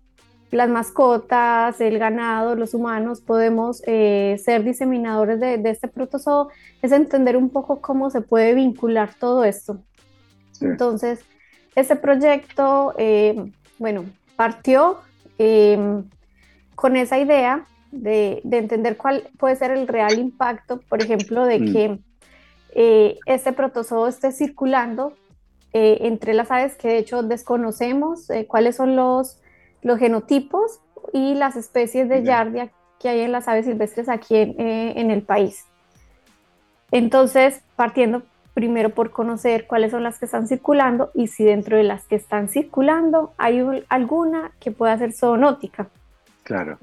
las 0.51 0.69
mascotas, 0.69 1.79
el 1.79 1.99
ganado, 1.99 2.55
los 2.55 2.73
humanos, 2.73 3.21
podemos 3.21 3.81
eh, 3.85 4.39
ser 4.43 4.63
diseminadores 4.63 5.39
de, 5.39 5.61
este 5.65 5.87
protozoo, 5.87 6.49
es 6.81 6.91
entender 6.91 7.37
un 7.37 7.49
poco 7.49 7.81
cómo 7.81 8.09
se 8.09 8.21
puede 8.21 8.53
vincular 8.53 9.13
todo 9.13 9.43
esto. 9.43 9.79
Entonces, 10.59 11.21
este 11.75 11.95
proyecto, 11.95 12.93
eh, 12.97 13.51
bueno, 13.77 14.05
partió 14.35 14.97
em, 15.37 16.03
con 16.75 16.97
esa 16.97 17.17
idea 17.19 17.65
de, 17.91 18.41
entender 18.43 18.97
cuál 18.97 19.29
puede 19.37 19.55
ser 19.55 19.71
el 19.71 19.87
real 19.87 20.17
impacto, 20.19 20.79
por 20.89 21.01
ejemplo, 21.01 21.45
de 21.45 21.59
mm. 21.59 21.73
que 21.73 21.99
eh, 22.75 23.19
este 23.25 23.53
protozoo 23.53 24.07
esté 24.07 24.31
circulando 24.31 25.13
entre 25.71 26.33
las 26.33 26.49
aves 26.49 26.75
que 26.75 26.87
de 26.87 26.97
hecho 26.97 27.21
desconocemos, 27.21 28.27
cuáles 28.47 28.75
son 28.75 28.95
los 28.95 29.39
los 29.81 29.99
genotipos 29.99 30.81
y 31.13 31.35
las 31.35 31.55
especies 31.55 32.09
de 32.09 32.23
yardia 32.23 32.71
que 32.99 33.09
hay 33.09 33.21
en 33.21 33.31
las 33.31 33.47
aves 33.47 33.65
silvestres 33.65 34.09
aquí 34.09 34.35
eh, 34.35 34.93
en, 34.95 35.09
el 35.09 35.21
país. 35.21 35.65
Entonces, 36.91 37.61
partiendo 37.75 38.23
primero 38.53 38.89
por 38.89 39.11
conocer 39.11 39.67
cuáles 39.67 39.91
son 39.91 40.03
las 40.03 40.19
que 40.19 40.25
están 40.25 40.47
circulando 40.47 41.11
y 41.13 41.27
si 41.27 41.45
dentro 41.45 41.77
de 41.77 41.83
las 41.83 42.05
que 42.05 42.15
están 42.15 42.49
circulando 42.49 43.33
hay 43.37 43.85
alguna 43.87 44.51
que 44.59 44.71
pueda 44.71 44.97
ser 44.97 45.13
zoonótica. 45.13 45.87
Claro. 46.43 46.77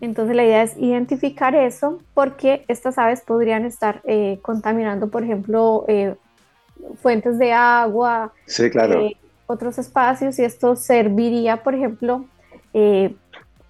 Entonces 0.00 0.34
la 0.34 0.44
idea 0.44 0.62
es 0.62 0.76
identificar 0.78 1.54
eso 1.54 2.00
porque 2.14 2.64
estas 2.68 2.98
aves 2.98 3.20
podrían 3.20 3.64
estar 3.64 4.00
eh, 4.04 4.38
contaminando, 4.42 5.10
por 5.10 5.22
ejemplo, 5.22 5.84
eh, 5.88 6.14
fuentes 7.02 7.38
de 7.38 7.52
agua, 7.52 8.32
sí, 8.46 8.70
claro. 8.70 9.08
otros 9.46 9.78
espacios 9.78 10.38
y 10.38 10.44
esto 10.44 10.74
serviría, 10.76 11.62
por 11.62 11.74
ejemplo, 11.74 12.24
eh, 12.72 13.14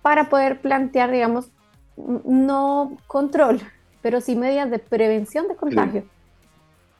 para 0.02 0.28
poder 0.28 0.60
plantear, 0.60 1.10
digamos, 1.10 1.50
no 1.96 2.96
control, 3.06 3.60
pero 4.00 4.20
sí 4.20 4.36
medidas 4.36 4.70
de 4.70 4.78
prevención 4.78 5.48
de 5.48 5.56
contagio. 5.56 6.04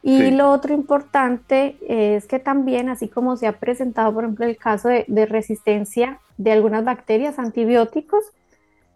Y 0.02 0.30
lo 0.30 0.50
otro 0.50 0.72
importante 0.72 1.76
es 1.86 2.26
que 2.26 2.38
también, 2.38 2.88
así 2.88 3.08
como 3.08 3.36
se 3.36 3.46
ha 3.46 3.58
presentado, 3.58 4.14
por 4.14 4.24
ejemplo, 4.24 4.46
el 4.46 4.56
caso 4.56 4.88
de, 4.88 5.26
resistencia 5.26 6.20
de 6.38 6.52
algunas 6.52 6.84
bacterias 6.84 7.38
antibióticos, 7.38 8.24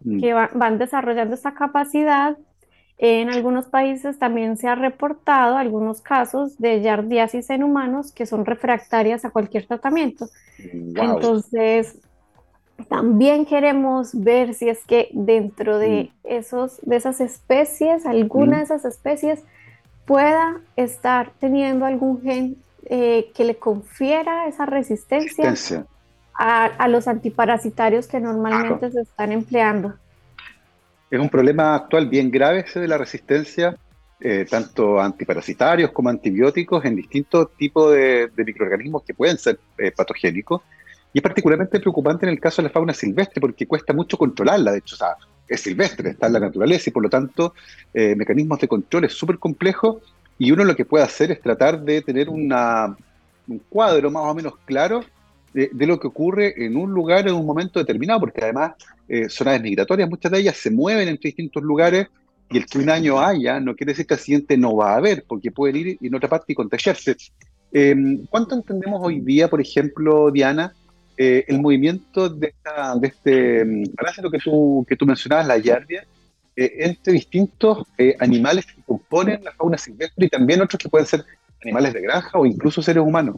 mm. 0.05 0.19
que 0.21 0.33
van 0.33 0.77
desarrollando 0.77 1.35
esta 1.35 1.53
capacidad, 1.53 2.37
en 2.97 3.29
algunos 3.29 3.65
países 3.65 4.17
también 4.17 4.55
se 4.55 4.69
ha 4.69 4.75
reportado 4.75 5.57
algunos 5.57 6.01
casos 6.01 6.57
de 6.57 6.81
yardiasis 6.81 7.49
en 7.49 7.63
humanos 7.63 8.13
que 8.13 8.25
son 8.25 8.45
refractarias 8.45 9.25
a 9.25 9.31
cualquier 9.31 9.67
tratamiento. 9.67 10.29
Entonces, 10.57 11.99
también 12.87 13.45
queremos 13.45 14.11
ver 14.13 14.53
si 14.53 14.69
es 14.69 14.85
que 14.85 15.09
dentro 15.11 15.77
de, 15.77 16.11
mm. 16.23 16.27
esos, 16.27 16.79
de 16.83 16.95
esas 16.95 17.19
especies, 17.19 18.05
alguna 18.05 18.57
mm. 18.57 18.59
de 18.59 18.63
esas 18.63 18.85
especies 18.85 19.43
pueda 20.05 20.61
estar 20.77 21.31
teniendo 21.39 21.85
algún 21.85 22.21
gen 22.21 22.57
eh, 22.85 23.31
que 23.33 23.43
le 23.43 23.55
confiera 23.55 24.47
esa 24.47 24.65
resistencia, 24.65 25.55
a, 26.37 26.87
los 26.87 27.07
antiparasitarios 27.07 28.07
que 28.07 28.19
normalmente 28.19 28.91
se 28.91 29.01
están 29.01 29.31
empleando 29.31 29.93
es 31.15 31.19
un 31.19 31.29
problema 31.29 31.75
actual 31.75 32.07
bien 32.07 32.31
grave 32.31 32.59
ese 32.59 32.79
de 32.79 32.87
la 32.87 32.97
resistencia, 32.97 33.77
eh, 34.19 34.45
tanto 34.49 34.99
antiparasitarios 34.99 35.91
como 35.91 36.09
antibióticos 36.09 36.83
en 36.85 36.95
distintos 36.95 37.55
tipos 37.57 37.93
de, 37.93 38.29
microorganismos 38.35 39.03
que 39.03 39.13
pueden 39.13 39.37
ser 39.37 39.59
eh, 39.77 39.91
patogénicos. 39.91 40.61
Y 41.13 41.19
es 41.19 41.23
particularmente 41.23 41.79
preocupante 41.79 42.25
en 42.25 42.33
el 42.33 42.39
caso 42.39 42.61
de 42.61 42.67
la 42.67 42.73
fauna 42.73 42.93
silvestre 42.93 43.39
porque 43.39 43.67
cuesta 43.67 43.93
mucho 43.93 44.17
controlarla. 44.17 44.71
De 44.71 44.79
hecho, 44.79 44.97
es 45.47 45.61
silvestre, 45.61 46.09
está 46.09 46.27
en 46.27 46.33
la 46.33 46.39
naturaleza 46.39 46.89
y 46.89 46.93
por 46.93 47.03
lo 47.03 47.09
tanto 47.09 47.53
eh, 47.93 48.15
mecanismos 48.15 48.59
de 48.59 48.67
control 48.67 49.05
es 49.05 49.13
súper 49.13 49.37
complejo 49.37 50.01
y 50.37 50.51
uno 50.51 50.65
lo 50.65 50.75
que 50.75 50.83
puede 50.83 51.05
hacer 51.05 51.31
es 51.31 51.39
tratar 51.39 51.79
de 51.79 52.01
tener 52.01 52.27
una, 52.27 52.97
un 53.47 53.59
cuadro 53.69 54.11
más 54.11 54.23
o 54.23 54.33
menos 54.33 54.55
claro 54.65 55.05
de, 55.55 55.87
lo 55.87 55.97
que 55.97 56.07
ocurre 56.07 56.65
en 56.65 56.75
un 56.75 56.91
lugar 56.91 57.27
en 57.27 57.33
un 57.33 57.45
momento 57.45 57.79
determinado, 57.79 58.19
porque 58.19 58.43
además 58.43 58.73
eh, 59.07 59.29
son 59.29 59.47
aves 59.47 59.61
migratorias, 59.61 60.09
muchas 60.09 60.31
de 60.33 60.39
ellas 60.39 60.57
se 60.57 60.69
mueven 60.69 61.07
entre 61.07 61.29
distintos 61.29 61.63
lugares 61.63 62.07
y 62.51 62.57
el 62.57 62.65
que 62.65 62.77
un 62.77 62.89
año 62.89 63.21
haya 63.21 63.59
no 63.61 63.73
quiere 63.73 63.93
decir 63.93 64.05
que 64.05 64.15
al 64.15 64.19
siguiente 64.19 64.57
no 64.57 64.75
va 64.75 64.93
a 64.93 64.97
haber, 64.97 65.23
porque 65.25 65.51
pueden 65.51 65.77
ir 65.77 65.97
en 66.01 66.13
otra 66.13 66.27
parte 66.27 66.51
y 66.51 66.55
contagiarse. 66.55 67.15
Em, 67.71 68.25
¿Cuánto 68.29 68.55
entendemos 68.55 68.99
hoy 69.01 69.21
día, 69.21 69.49
por 69.49 69.61
ejemplo, 69.61 70.29
Diana, 70.29 70.73
eh, 71.17 71.45
el 71.47 71.61
movimiento 71.61 72.27
de, 72.27 72.47
esta, 72.47 72.95
de 72.97 73.07
este 73.07 73.65
lo 74.21 74.29
que 74.29 74.39
tú, 74.39 74.85
que 74.87 74.97
tú 74.97 75.05
mencionabas, 75.05 75.47
la 75.47 75.57
yardia, 75.57 76.05
eh, 76.57 76.71
entre 76.79 77.13
distintos 77.13 77.87
animales 78.19 78.65
que 78.65 78.81
componen 78.85 79.41
la 79.41 79.53
fauna 79.53 79.77
silvestre 79.77 80.25
y 80.25 80.29
también 80.29 80.61
otros 80.61 80.77
que 80.77 80.89
pueden 80.89 81.07
ser 81.07 81.23
animales 81.63 81.93
de 81.93 82.01
granja 82.01 82.37
o 82.37 82.45
incluso 82.45 82.81
seres 82.81 83.01
humanos? 83.01 83.37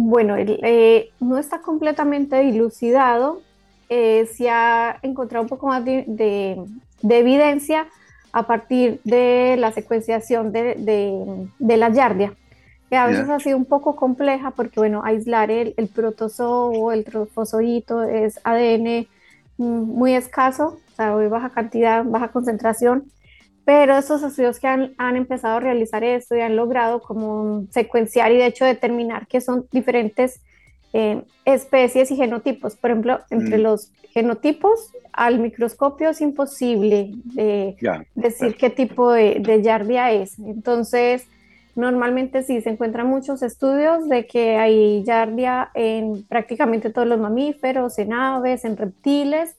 Bueno, 0.00 0.36
eh, 0.38 1.10
no 1.18 1.38
está 1.38 1.60
completamente 1.60 2.38
dilucidado. 2.38 3.42
Eh, 3.88 4.28
se 4.32 4.48
ha 4.48 4.96
encontrado 5.02 5.42
un 5.42 5.48
poco 5.48 5.66
más 5.66 5.84
de, 5.84 6.56
evidencia 7.02 7.88
a 8.30 8.46
partir 8.46 9.00
de 9.02 9.56
la 9.58 9.72
secuenciación 9.72 10.52
de, 10.52 11.48
la 11.58 11.88
yardia, 11.88 12.32
que 12.88 12.96
a 12.96 13.08
veces 13.08 13.28
ha 13.28 13.40
sido 13.40 13.56
un 13.56 13.64
poco 13.64 13.96
compleja 13.96 14.52
porque, 14.52 14.78
bueno, 14.78 15.02
aislar 15.04 15.50
el, 15.50 15.74
el 15.76 15.88
protozoo, 15.88 16.92
el 16.92 17.04
trofozoito 17.04 18.04
es 18.04 18.38
ADN 18.44 19.08
mm, 19.56 19.64
muy 19.82 20.14
escaso, 20.14 20.78
o 20.92 20.94
sea, 20.94 21.10
muy 21.10 21.26
baja 21.26 21.50
cantidad, 21.50 22.04
baja 22.04 22.28
concentración, 22.28 23.10
pero 23.68 23.98
estos 23.98 24.22
estudios 24.22 24.58
que 24.58 24.66
han, 24.66 24.94
han, 24.96 25.14
empezado 25.14 25.58
a 25.58 25.60
realizar 25.60 26.02
esto 26.02 26.34
y 26.34 26.40
han 26.40 26.56
logrado 26.56 27.02
como 27.02 27.66
secuenciar 27.68 28.32
y 28.32 28.38
de 28.38 28.46
hecho 28.46 28.64
determinar 28.64 29.26
que 29.26 29.42
son 29.42 29.66
diferentes 29.70 30.40
eh, 30.94 31.22
especies 31.44 32.10
y 32.10 32.16
genotipos. 32.16 32.76
Por 32.76 32.92
ejemplo, 32.92 33.20
entre 33.28 33.58
mm. 33.58 33.60
los 33.60 33.92
genotipos 34.14 34.90
al 35.12 35.38
microscopio 35.38 36.08
es 36.08 36.22
imposible 36.22 37.10
decir 38.14 38.56
qué 38.56 38.70
tipo 38.70 39.12
de, 39.12 39.38
de, 39.38 39.62
yardia 39.62 40.12
es. 40.12 40.38
Entonces, 40.38 41.26
normalmente 41.76 42.44
sí 42.44 42.62
se 42.62 42.70
encuentran 42.70 43.06
muchos 43.06 43.42
estudios 43.42 44.08
de 44.08 44.26
que 44.26 44.56
hay 44.56 45.04
yardia 45.04 45.72
en 45.74 46.22
prácticamente 46.22 46.88
todos 46.88 47.06
los 47.06 47.20
mamíferos, 47.20 47.98
en 47.98 48.14
aves, 48.14 48.64
en 48.64 48.78
reptiles, 48.78 49.58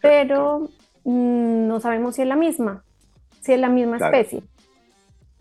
pero 0.00 0.70
mm, 1.04 1.66
no 1.68 1.78
sabemos 1.80 2.14
si 2.14 2.22
es 2.22 2.28
la 2.28 2.36
misma 2.36 2.84
si 3.48 3.54
es 3.54 3.60
la 3.60 3.70
misma 3.70 3.96
especie. 3.96 4.42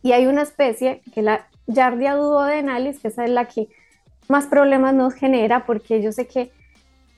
Y 0.01 0.13
hay 0.13 0.27
una 0.27 0.41
especie 0.41 1.01
que 1.13 1.21
la 1.21 1.45
Yardia 1.65 2.15
duodenalis, 2.15 2.99
que 2.99 3.09
esa 3.09 3.25
es 3.25 3.29
la 3.29 3.45
que 3.49 3.67
más 4.29 4.45
problemas 4.45 4.93
nos 4.93 5.13
genera, 5.13 5.65
porque 5.65 6.01
yo 6.01 6.13
sé 6.13 6.25
que 6.25 6.49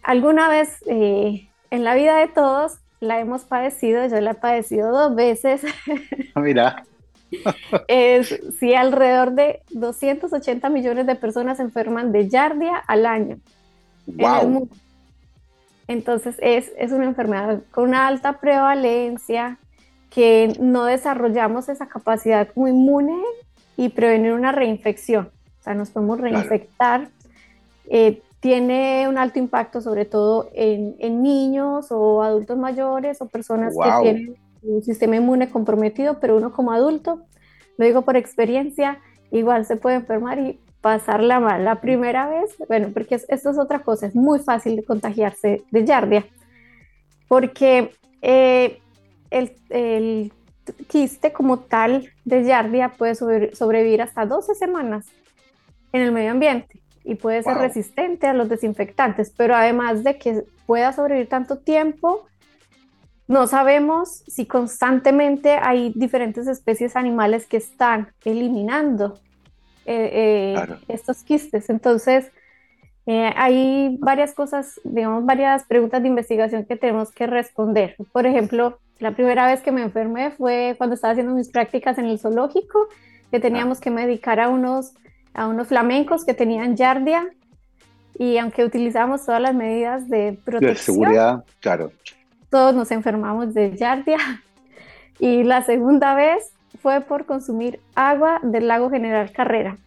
alguna 0.01 0.49
vez 0.49 0.83
eh, 0.87 1.47
en 1.69 1.83
la 1.83 1.93
vida 1.93 2.17
de 2.17 2.27
todos 2.27 2.79
la 3.01 3.19
hemos 3.19 3.43
padecido, 3.43 4.03
yo 4.07 4.19
la 4.19 4.31
he 4.31 4.33
padecido 4.33 4.91
dos 4.91 5.15
veces. 5.15 5.61
Ah, 6.33 6.41
mira. 6.41 6.83
es, 7.87 8.39
sí, 8.59 8.73
alrededor 8.73 9.33
de 9.33 9.61
280 9.69 10.69
millones 10.69 11.05
de 11.05 11.13
personas 11.13 11.57
se 11.57 11.63
enferman 11.63 12.11
de 12.11 12.29
Yardia 12.29 12.77
al 12.77 13.05
año. 13.05 13.37
Wow. 14.07 14.67
Entonces 15.87 16.35
es, 16.39 16.71
es 16.79 16.91
una 16.91 17.05
enfermedad 17.05 17.61
con 17.69 17.89
una 17.89 18.07
alta 18.07 18.39
prevalencia, 18.39 19.58
que 20.09 20.53
no 20.59 20.85
desarrollamos 20.85 21.69
esa 21.69 21.87
capacidad 21.87 22.49
como 22.53 22.67
inmune 22.67 23.21
y 23.77 23.89
prevenir 23.89 24.33
una 24.33 24.51
reinfección. 24.51 25.29
O 25.59 25.63
sea, 25.63 25.73
nos 25.73 25.91
podemos 25.91 26.19
reinfectar. 26.19 27.09
Eh, 27.89 28.21
tiene 28.39 29.07
un 29.07 29.17
alto 29.17 29.39
impacto 29.39 29.81
sobre 29.81 30.05
todo 30.05 30.49
en, 30.53 30.95
en, 30.99 31.21
niños 31.21 31.87
o 31.91 32.23
adultos 32.23 32.57
mayores 32.57 33.21
o 33.21 33.27
personas 33.27 33.73
que 33.75 34.01
tienen 34.01 34.35
un 34.61 34.83
sistema 34.83 35.17
inmune 35.17 35.49
comprometido, 35.49 36.19
pero 36.19 36.37
uno 36.37 36.53
como 36.53 36.71
adulto, 36.71 37.21
lo 37.77 37.85
digo 37.85 38.03
por 38.03 38.15
experiencia, 38.15 38.99
igual 39.31 39.65
se 39.65 39.75
puede 39.75 39.97
enfermar 39.97 40.39
y 40.39 40.59
pasarla 40.81 41.39
mal. 41.39 41.65
La 41.65 41.81
primera 41.81 42.29
vez, 42.29 42.55
bueno, 42.67 42.89
porque 42.93 43.15
esto 43.15 43.49
es 43.49 43.57
otra 43.57 43.79
cosa, 43.79 44.07
es 44.07 44.15
muy 44.15 44.39
fácil 44.39 44.75
de 44.75 44.83
contagiarse 44.83 45.63
de 45.71 45.85
yardia, 45.85 46.25
porque 47.27 47.91
eh, 48.21 48.79
el, 49.29 50.31
quiste 50.87 51.31
como 51.31 51.59
tal 51.59 52.09
de 52.25 52.43
yardia 52.43 52.89
puede 52.89 53.15
sobrevivir 53.15 54.01
hasta 54.01 54.25
12 54.25 54.55
semanas 54.55 55.05
en 55.91 56.01
el 56.01 56.11
medio 56.11 56.31
ambiente 56.31 56.79
y 57.03 57.15
puede 57.15 57.41
ser 57.43 57.57
resistente 57.57 58.27
a 58.27 58.33
los 58.33 58.49
desinfectantes, 58.49 59.33
pero 59.35 59.55
además 59.55 60.03
de 60.03 60.17
que 60.17 60.43
pueda 60.67 60.93
sobrevivir 60.93 61.27
tanto 61.27 61.57
tiempo, 61.57 62.27
no 63.27 63.47
sabemos 63.47 64.23
si 64.27 64.45
constantemente 64.45 65.51
hay 65.53 65.91
diferentes 65.95 66.47
especies 66.47 66.95
animales 66.95 67.45
que 67.47 67.57
están 67.57 68.11
eliminando 68.25 69.19
eh, 69.85 70.55
eh, 70.55 70.77
estos 70.87 71.23
quistes. 71.23 71.69
Entonces, 71.69 72.31
eh, 73.09 73.33
hay 73.35 73.97
varias 73.99 74.33
cosas, 74.33 74.79
digamos, 74.83 75.25
varias 75.25 75.63
preguntas 75.65 76.01
de 76.01 76.07
investigación 76.09 76.65
que 76.65 76.75
tenemos 76.75 77.11
que 77.11 77.27
responder. 77.27 77.95
Por 78.11 78.25
ejemplo, 78.25 78.79
la 78.99 79.11
primera 79.11 79.45
vez 79.47 79.61
que 79.61 79.71
me 79.71 79.81
enfermé 79.81 80.31
fue 80.31 80.75
cuando 80.77 80.93
estaba 80.93 81.11
haciendo 81.11 81.33
mis 81.33 81.49
prácticas 81.49 81.97
en 81.97 82.05
el 82.05 82.19
zoológico, 82.19 82.87
que 83.31 83.39
teníamos 83.39 83.79
ah. 83.79 83.81
que 83.81 83.91
medicar 83.91 84.39
a 84.39 84.49
unos, 84.49 84.93
a 85.33 85.47
unos 85.47 85.67
flamencos 85.67 86.25
que 86.25 86.33
tenían 86.33 86.75
yardia 86.75 87.29
y 88.17 88.37
aunque 88.37 88.65
utilizamos 88.65 89.25
todas 89.25 89.41
las 89.41 89.55
medidas 89.55 90.09
de 90.09 90.37
protección. 90.43 90.73
De 90.73 90.75
seguridad, 90.75 91.43
claro 91.61 91.91
todos 92.49 92.75
nos 92.75 92.91
enfermamos 92.91 93.53
de 93.53 93.75
yardia. 93.75 94.17
Y 95.19 95.43
la 95.43 95.63
segunda 95.63 96.15
vez 96.15 96.51
fue 96.81 97.01
por 97.01 97.25
consumir 97.25 97.79
agua 97.95 98.39
del 98.41 98.67
lago 98.67 98.89
General 98.89 99.31
Carrera. 99.31 99.77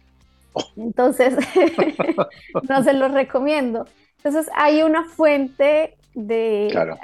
Entonces, 0.75 1.35
no 2.69 2.83
se 2.83 2.93
lo 2.93 3.07
recomiendo. 3.07 3.85
Entonces, 4.17 4.49
hay 4.55 4.83
una 4.83 5.05
fuente 5.05 5.97
de... 6.13 6.69
Claro. 6.71 6.97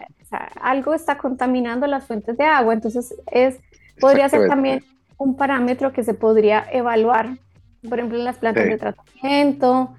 algo 0.61 0.93
está 0.93 1.17
contaminando 1.17 1.87
las 1.87 2.05
fuentes 2.05 2.37
de 2.37 2.45
agua. 2.45 2.73
Entonces, 2.73 3.15
es, 3.31 3.59
podría 3.99 4.29
ser 4.29 4.47
también 4.47 4.83
un 5.17 5.35
parámetro 5.35 5.91
que 5.91 6.03
se 6.03 6.13
podría 6.13 6.65
evaluar, 6.71 7.37
por 7.87 7.99
ejemplo, 7.99 8.17
en 8.17 8.23
las 8.23 8.37
plantas 8.37 8.65
de 8.65 8.77
tratamiento, 8.77 9.95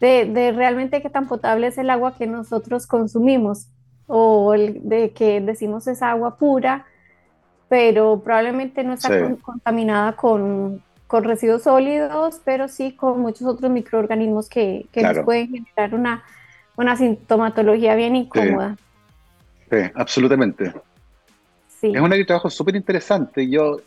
de, 0.00 0.24
de 0.26 0.52
realmente 0.52 1.02
qué 1.02 1.10
tan 1.10 1.28
potable 1.28 1.68
es 1.68 1.78
el 1.78 1.90
agua 1.90 2.16
que 2.16 2.26
nosotros 2.26 2.86
consumimos 2.86 3.68
o 4.08 4.54
el 4.54 4.88
de 4.88 5.12
que 5.12 5.40
decimos 5.40 5.86
es 5.86 6.02
agua 6.02 6.36
pura, 6.36 6.86
pero 7.68 8.22
probablemente 8.24 8.82
no 8.82 8.94
está 8.94 9.36
contaminada 9.42 10.16
con, 10.16 10.82
con, 11.08 11.24
residuos 11.24 11.62
sólidos, 11.64 12.40
pero 12.44 12.68
sí 12.68 12.92
con 12.92 13.20
muchos 13.20 13.48
otros 13.48 13.70
microorganismos 13.70 14.48
que, 14.48 14.86
que 14.92 15.02
nos 15.02 15.24
pueden 15.24 15.52
generar 15.52 15.94
una, 15.94 16.24
una 16.76 16.96
sintomatología 16.96 17.96
bien 17.96 18.14
incómoda. 18.14 18.76
Sí, 19.70 19.78
absolutamente. 19.94 20.72
Sí. 21.80 21.92
Es 21.94 22.00
un 22.00 22.06
área 22.06 22.18
de 22.18 22.24
trabajo 22.24 22.50
súper 22.50 22.76
interesante. 22.76 23.48
Yo 23.48 23.80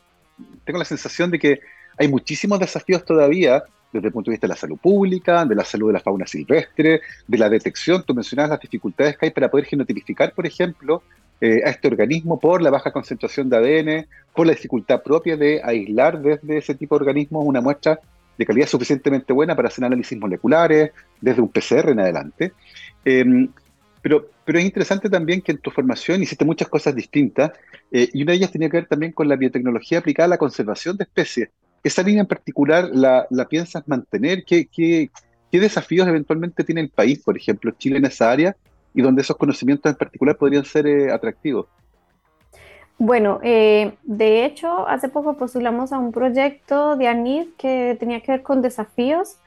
tengo 0.65 0.79
la 0.79 0.85
sensación 0.85 1.31
de 1.31 1.39
que 1.39 1.61
hay 1.97 2.07
muchísimos 2.07 2.59
desafíos 2.59 3.05
todavía 3.05 3.63
desde 3.91 4.07
el 4.07 4.13
punto 4.13 4.31
de 4.31 4.35
vista 4.35 4.47
de 4.47 4.53
la 4.53 4.57
salud 4.57 4.77
pública, 4.77 5.45
de 5.45 5.55
la 5.55 5.65
salud 5.65 5.87
de 5.87 5.93
la 5.93 5.99
fauna 5.99 6.25
silvestre, 6.25 7.01
de 7.27 7.37
la 7.37 7.49
detección. 7.49 8.03
Tú 8.03 8.13
mencionabas 8.13 8.51
las 8.51 8.59
dificultades 8.59 9.17
que 9.17 9.27
hay 9.27 9.31
para 9.31 9.49
poder 9.49 9.65
genotipificar, 9.65 10.33
por 10.33 10.45
ejemplo, 10.45 11.03
eh, 11.41 11.61
a 11.65 11.71
este 11.71 11.87
organismo 11.87 12.39
por 12.39 12.61
la 12.61 12.69
baja 12.69 12.91
concentración 12.91 13.49
de 13.49 13.57
ADN, 13.57 14.07
por 14.33 14.47
la 14.47 14.53
dificultad 14.53 15.01
propia 15.01 15.35
de 15.35 15.61
aislar 15.63 16.21
desde 16.21 16.57
ese 16.57 16.75
tipo 16.75 16.95
de 16.95 17.01
organismos 17.01 17.43
una 17.45 17.61
muestra 17.61 17.99
de 18.37 18.45
calidad 18.45 18.67
suficientemente 18.67 19.33
buena 19.33 19.55
para 19.55 19.67
hacer 19.67 19.83
análisis 19.83 20.17
moleculares, 20.17 20.91
desde 21.19 21.41
un 21.41 21.49
PCR 21.49 21.89
en 21.89 21.99
adelante. 21.99 22.53
Em, 23.03 23.49
pero, 24.01 24.29
pero 24.45 24.59
es 24.59 24.65
interesante 24.65 25.09
también 25.09 25.41
que 25.41 25.51
en 25.51 25.59
tu 25.59 25.69
formación 25.69 26.23
hiciste 26.23 26.45
muchas 26.45 26.67
cosas 26.67 26.95
distintas 26.95 27.51
eh, 27.91 28.09
y 28.13 28.23
una 28.23 28.31
de 28.31 28.37
ellas 28.37 28.51
tenía 28.51 28.69
que 28.69 28.77
ver 28.77 28.87
también 28.87 29.11
con 29.11 29.27
la 29.27 29.35
biotecnología 29.35 29.99
aplicada 29.99 30.25
a 30.25 30.29
la 30.29 30.37
conservación 30.37 30.97
de 30.97 31.03
especies. 31.03 31.49
¿Esa 31.83 32.03
línea 32.03 32.21
en 32.21 32.27
particular 32.27 32.89
la, 32.93 33.27
piensas 33.49 33.87
mantener? 33.87 34.43
¿Qué, 34.45 34.67
¿Qué, 34.67 35.09
desafíos 35.51 36.07
eventualmente 36.07 36.63
tiene 36.63 36.81
el 36.81 36.89
país, 36.89 37.19
por 37.19 37.35
ejemplo, 37.35 37.71
Chile 37.77 37.97
en 37.97 38.05
esa 38.05 38.31
área, 38.31 38.55
y 38.93 39.01
donde 39.01 39.21
esos 39.21 39.37
conocimientos 39.37 39.91
en 39.91 39.97
particular 39.97 40.37
podrían 40.37 40.65
ser 40.65 40.87
eh, 40.87 41.11
atractivos? 41.11 41.67
Bueno, 42.97 43.39
eh, 43.41 43.93
de 44.03 44.45
hecho, 44.45 44.87
hace 44.87 45.09
poco 45.09 45.35
postulamos 45.35 45.91
a 45.91 45.97
un 45.97 46.11
proyecto 46.11 46.95
de 46.95 47.07
ANID 47.07 47.47
que 47.57 47.97
tenía 47.99 48.21
que 48.21 48.33
ver 48.33 48.43
con 48.43 48.61
desafíos 48.61 49.37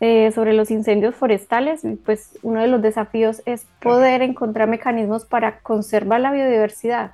eh, 0.00 0.30
sobre 0.32 0.54
los 0.54 0.70
incendios 0.70 1.14
forestales. 1.14 1.82
Pues 2.04 2.38
uno 2.42 2.60
de 2.60 2.68
los 2.68 2.80
desafíos 2.80 3.42
es 3.44 3.66
poder 3.80 4.22
encontrar 4.22 4.68
mecanismos 4.68 5.26
para 5.26 5.60
conservar 5.60 6.20
la 6.20 6.32
biodiversidad. 6.32 7.12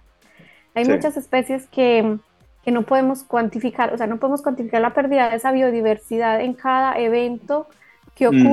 Hay 0.74 0.84
muchas 0.84 1.16
especies 1.16 1.66
que 1.66 2.18
que 2.62 2.70
no 2.70 2.82
podemos 2.82 3.24
cuantificar, 3.24 3.92
o 3.92 3.98
sea, 3.98 4.06
no 4.06 4.18
podemos 4.18 4.42
cuantificar 4.42 4.80
la 4.80 4.94
pérdida 4.94 5.30
de 5.30 5.36
esa 5.36 5.52
biodiversidad 5.52 6.40
en 6.40 6.54
cada 6.54 6.98
evento 6.98 7.66
que 8.14 8.28
mm. 8.28 8.46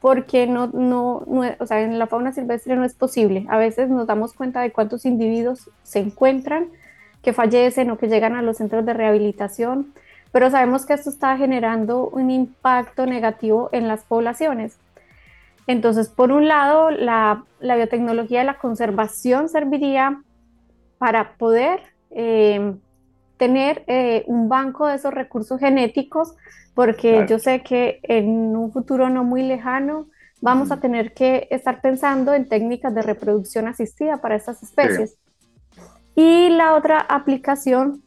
Porque 0.00 0.46
no, 0.46 0.68
no, 0.68 1.24
o 1.58 1.66
sea, 1.66 1.80
en 1.80 1.98
la 1.98 2.06
fauna 2.06 2.32
silvestre 2.32 2.76
no 2.76 2.84
es 2.84 2.94
posible. 2.94 3.46
A 3.48 3.58
veces 3.58 3.88
nos 3.88 4.06
damos 4.06 4.32
cuenta 4.32 4.60
de 4.60 4.70
cuántos 4.70 5.04
individuos 5.04 5.70
se 5.82 5.98
encuentran, 5.98 6.68
que 7.22 7.32
fallecen 7.32 7.90
o 7.90 7.98
que 7.98 8.08
llegan 8.08 8.36
a 8.36 8.42
los 8.42 8.58
centros 8.58 8.86
de 8.86 8.94
rehabilitación, 8.94 9.92
pero 10.30 10.50
sabemos 10.50 10.86
que 10.86 10.92
esto 10.92 11.10
está 11.10 11.36
generando 11.36 12.08
un 12.08 12.30
impacto 12.30 13.06
negativo 13.06 13.70
en 13.72 13.88
las 13.88 14.04
poblaciones. 14.04 14.78
Entonces, 15.66 16.08
por 16.08 16.32
un 16.32 16.48
lado, 16.48 16.90
la, 16.90 17.44
la 17.60 17.76
biotecnología 17.76 18.40
de 18.40 18.46
la 18.46 18.58
conservación 18.58 19.48
serviría 19.48 20.22
para 20.98 21.32
poder 21.32 21.80
eh, 22.10 22.74
tener 23.38 23.84
eh, 23.86 24.24
un 24.26 24.48
banco 24.48 24.86
de 24.86 24.96
esos 24.96 25.14
recursos 25.14 25.58
genéticos, 25.58 26.34
porque 26.74 27.26
yo 27.28 27.38
sé 27.38 27.62
que 27.62 28.00
en 28.02 28.56
un 28.56 28.72
futuro 28.72 29.08
no 29.08 29.24
muy 29.24 29.42
lejano 29.42 30.06
vamos 30.40 30.70
a 30.70 30.78
tener 30.78 31.14
que 31.14 31.48
estar 31.50 31.80
pensando 31.80 32.34
en 32.34 32.48
técnicas 32.48 32.94
de 32.94 33.02
reproducción 33.02 33.66
asistida 33.66 34.18
para 34.18 34.36
estas 34.36 34.62
especies. 34.62 35.16
Y 36.14 36.50
la 36.50 36.74
otra 36.74 37.00
aplicación 37.00 38.02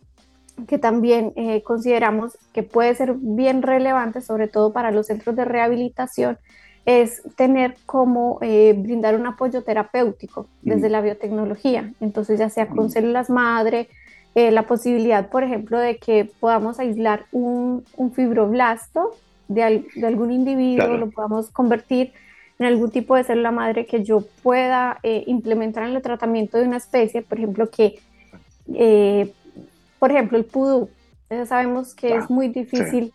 que 0.68 0.78
también 0.78 1.34
eh, 1.36 1.64
consideramos 1.64 2.38
que 2.54 2.64
puede 2.64 2.94
ser 2.96 3.16
bien 3.16 3.62
relevante, 3.62 4.22
sobre 4.22 4.48
todo 4.48 4.74
para 4.74 4.92
los 4.92 5.08
centros 5.08 5.36
de 5.36 5.46
rehabilitación, 5.46 6.38
es 6.86 7.22
tener 7.36 7.76
como 7.86 8.40
eh, 8.42 8.74
brindar 8.78 9.16
un 9.16 9.28
apoyo 9.28 9.64
terapéutico 9.64 10.48
desde 10.62 10.90
la 10.90 11.02
biotecnología. 11.02 11.94
Entonces, 12.00 12.40
ya 12.40 12.50
sea 12.50 12.68
con 12.68 12.90
células 12.90 13.30
madre, 13.30 13.88
eh, 14.34 14.52
la 14.52 14.64
posibilidad, 14.64 15.30
por 15.30 15.44
ejemplo, 15.44 15.78
de 15.78 15.98
que 15.98 16.32
podamos 16.40 16.80
aislar 16.80 17.26
un, 17.34 17.84
fibroblasto 18.16 19.12
de, 19.50 19.84
algún 20.04 20.32
individuo, 20.32 20.96
lo 20.96 21.10
podamos 21.10 21.50
convertir 21.50 22.14
en 22.58 22.68
algún 22.68 22.92
tipo 22.92 23.16
de 23.16 23.26
célula 23.26 23.52
madre 23.52 23.86
que 23.86 24.04
yo 24.04 24.24
pueda 24.42 25.00
eh, 25.04 25.24
implementar 25.28 25.84
en 25.84 25.96
el 25.96 26.02
tratamiento 26.02 26.58
de 26.58 26.64
una 26.64 26.78
especie, 26.78 27.24
por 27.24 27.40
ejemplo, 27.40 27.70
que, 27.70 28.00
eh, 28.74 29.34
por 30.00 30.12
ejemplo, 30.12 30.38
el 30.38 30.46
pudú, 30.46 30.90
sabemos 31.46 31.94
que 31.94 32.16
es 32.16 32.30
muy 32.30 32.48
difícil, 32.48 33.12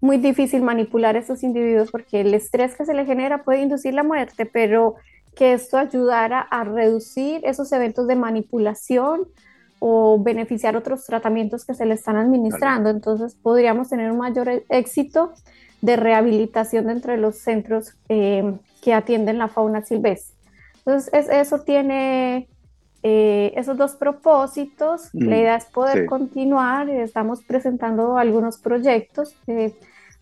muy 0.00 0.16
difícil 0.16 0.62
manipular 0.62 1.16
a 1.16 1.18
estos 1.18 1.42
individuos 1.42 1.90
porque 1.90 2.22
el 2.22 2.32
estrés 2.32 2.76
que 2.76 2.86
se 2.86 2.94
le 2.94 3.04
genera 3.04 3.42
puede 3.42 3.60
inducir 3.60 3.92
la 3.92 4.04
muerte, 4.04 4.46
pero 4.46 4.94
que 5.34 5.52
esto 5.52 5.76
ayudara 5.76 6.40
a 6.40 6.64
reducir 6.64 7.42
esos 7.44 7.70
eventos 7.72 8.06
de 8.06 8.16
manipulación 8.16 9.26
o 9.78 10.18
beneficiar 10.22 10.76
otros 10.76 11.04
tratamientos 11.04 11.64
que 11.64 11.74
se 11.74 11.86
le 11.86 11.94
están 11.94 12.16
administrando. 12.16 12.90
Entonces 12.90 13.34
podríamos 13.34 13.88
tener 13.88 14.10
un 14.10 14.18
mayor 14.18 14.48
e-, 14.48 14.64
éxito 14.68 15.32
de 15.82 15.96
rehabilitación 15.96 16.86
dentro 16.86 17.12
de 17.12 17.18
los 17.18 17.38
centros 17.38 17.94
eh, 18.08 18.54
que 18.82 18.94
atienden 18.94 19.38
la 19.38 19.48
fauna 19.48 19.82
silvestre. 19.82 20.34
Entonces 20.78 21.28
eso 21.30 21.60
tiene 21.60 22.48
eh, 23.02 23.52
esos 23.56 23.76
dos 23.76 23.96
propósitos. 23.96 25.10
la 25.12 25.26
mm, 25.26 25.40
idea 25.40 25.56
es 25.56 25.66
poder 25.66 26.06
continuar. 26.06 26.88
Estamos 26.88 27.42
presentando 27.42 28.16
algunos 28.16 28.58
proyectos. 28.58 29.34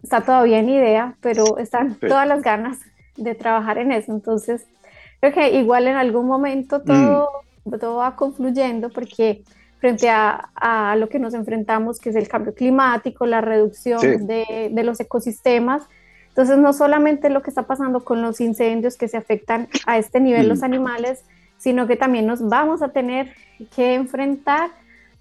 está 0.03 0.23
todavía 0.23 0.59
en 0.59 0.69
idea, 0.69 1.17
pero 1.21 1.59
están 1.59 1.95
todas 1.95 2.27
las 2.27 2.43
ganas 2.43 2.79
de 3.17 3.35
trabajar 3.35 3.79
en 3.79 3.93
eso. 3.93 4.13
Entonces, 4.13 4.67
creo 5.21 5.33
que 5.33 5.53
igual 5.53 5.87
en 5.87 5.97
algún 5.97 6.27
momento 6.27 6.83
todo... 6.83 7.31
Mm 7.41 7.45
todo 7.79 7.97
va 7.97 8.17
confluyendo 8.17 8.91
porque 8.91 9.43
frente 9.79 10.09
a, 10.09 10.97
lo 10.99 11.09
que 11.09 11.19
nos 11.19 11.35
enfrentamos, 11.35 11.99
que 11.99 12.11
es 12.11 12.17
el 12.17 12.27
cambio 12.27 12.55
climático, 12.55 13.27
la 13.27 13.43
reducción 13.43 14.27
de, 14.27 14.71
los 14.83 14.99
ecosistemas, 14.99 15.83
entonces 16.29 16.57
no 16.57 16.73
solamente 16.73 17.29
lo 17.29 17.43
que 17.43 17.51
está 17.51 17.65
pasando 17.65 18.03
con 18.03 18.23
los 18.23 18.41
incendios 18.41 18.97
que 18.97 19.09
se 19.09 19.17
afectan 19.17 19.69
a 19.87 19.99
este 19.99 20.21
nivel 20.21 20.49
los 20.49 20.61
mm. 20.61 20.65
animales, 20.65 21.25
sino 21.59 21.87
que 21.87 21.97
también 21.97 22.27
nos 22.27 22.49
vamos 22.49 22.83
a 22.83 22.89
tener 22.89 23.35
que 23.77 23.95
enfrentar 23.95 24.71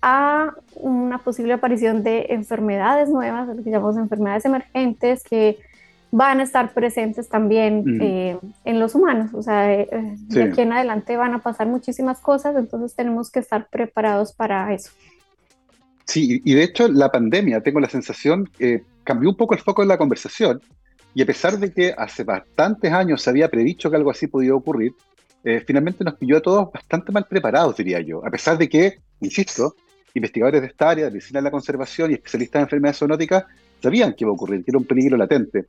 a 0.01 0.53
una 0.75 1.17
posible 1.17 1.53
aparición 1.53 2.03
de 2.03 2.27
enfermedades 2.29 3.09
nuevas, 3.09 3.47
lo 3.47 3.63
que 3.63 3.69
llamamos 3.69 3.97
enfermedades 3.97 4.45
emergentes, 4.45 5.23
que 5.23 5.59
van 6.16 6.39
a 6.39 6.43
estar 6.43 6.76
presentes 6.76 7.28
también 7.28 7.84
mm. 7.84 8.01
eh, 8.01 8.38
en 8.66 8.80
los 8.80 8.93
humanos. 8.93 9.32
O 9.34 9.41
sea, 9.41 9.74
eh, 9.74 9.89
de 10.28 10.43
aquí 10.43 10.61
en 10.61 10.72
adelante 10.72 11.18
van 11.18 11.34
a 11.34 11.39
pasar 11.39 11.66
muchísimas 11.66 12.20
cosas, 12.20 12.55
entonces 12.55 12.95
tenemos 12.95 13.32
que 13.32 13.39
estar 13.39 13.68
preparados 13.68 14.32
para 14.32 14.72
eso. 14.76 14.91
Sí, 16.05 16.39
y 16.45 16.53
de 16.53 16.64
hecho 16.66 16.88
la 16.88 17.09
pandemia, 17.09 17.61
tengo 17.61 17.80
la 17.80 17.89
sensación, 17.89 18.45
que 18.45 18.84
cambió 19.03 19.32
un 19.32 19.36
poco 19.36 19.55
el 19.55 19.61
foco 19.61 19.82
de 19.82 19.88
la 19.88 19.97
conversación 19.97 20.61
y 21.16 21.24
a 21.24 21.26
pesar 21.26 21.57
de 21.57 21.74
que 21.74 21.95
hace 21.97 22.24
bastantes 22.24 22.93
años 22.93 23.24
se 23.24 23.32
había 23.32 23.49
predicho 23.49 23.89
que 23.89 23.95
algo 23.95 24.11
así 24.11 24.28
podía 24.28 24.53
ocurrir, 24.53 24.93
eh, 25.43 25.64
finalmente 25.66 26.03
nos 26.03 26.14
pilló 26.14 26.38
a 26.38 26.41
todos 26.41 26.72
bastante 26.72 27.11
mal 27.11 27.26
preparados, 27.26 27.76
diría 27.76 27.99
yo, 28.01 28.24
a 28.24 28.30
pesar 28.30 28.59
de 28.59 28.70
que, 28.70 28.99
insisto, 29.20 29.76
investigadores 30.14 30.61
de 30.61 30.68
esta 30.68 30.91
área, 30.91 31.05
de 31.05 31.11
medicina 31.11 31.39
de 31.39 31.45
la 31.45 31.51
conservación 31.51 32.11
y 32.11 32.14
especialistas 32.14 32.59
en 32.59 32.64
enfermedades 32.66 32.99
zoonóticas 32.99 33.45
sabían 33.84 34.14
que 34.14 34.24
iba 34.24 34.32
a 34.32 34.34
ocurrir, 34.34 34.64
que 34.64 34.72
era 34.72 34.78
un 34.78 34.86
peligro 34.86 35.18
latente. 35.18 35.66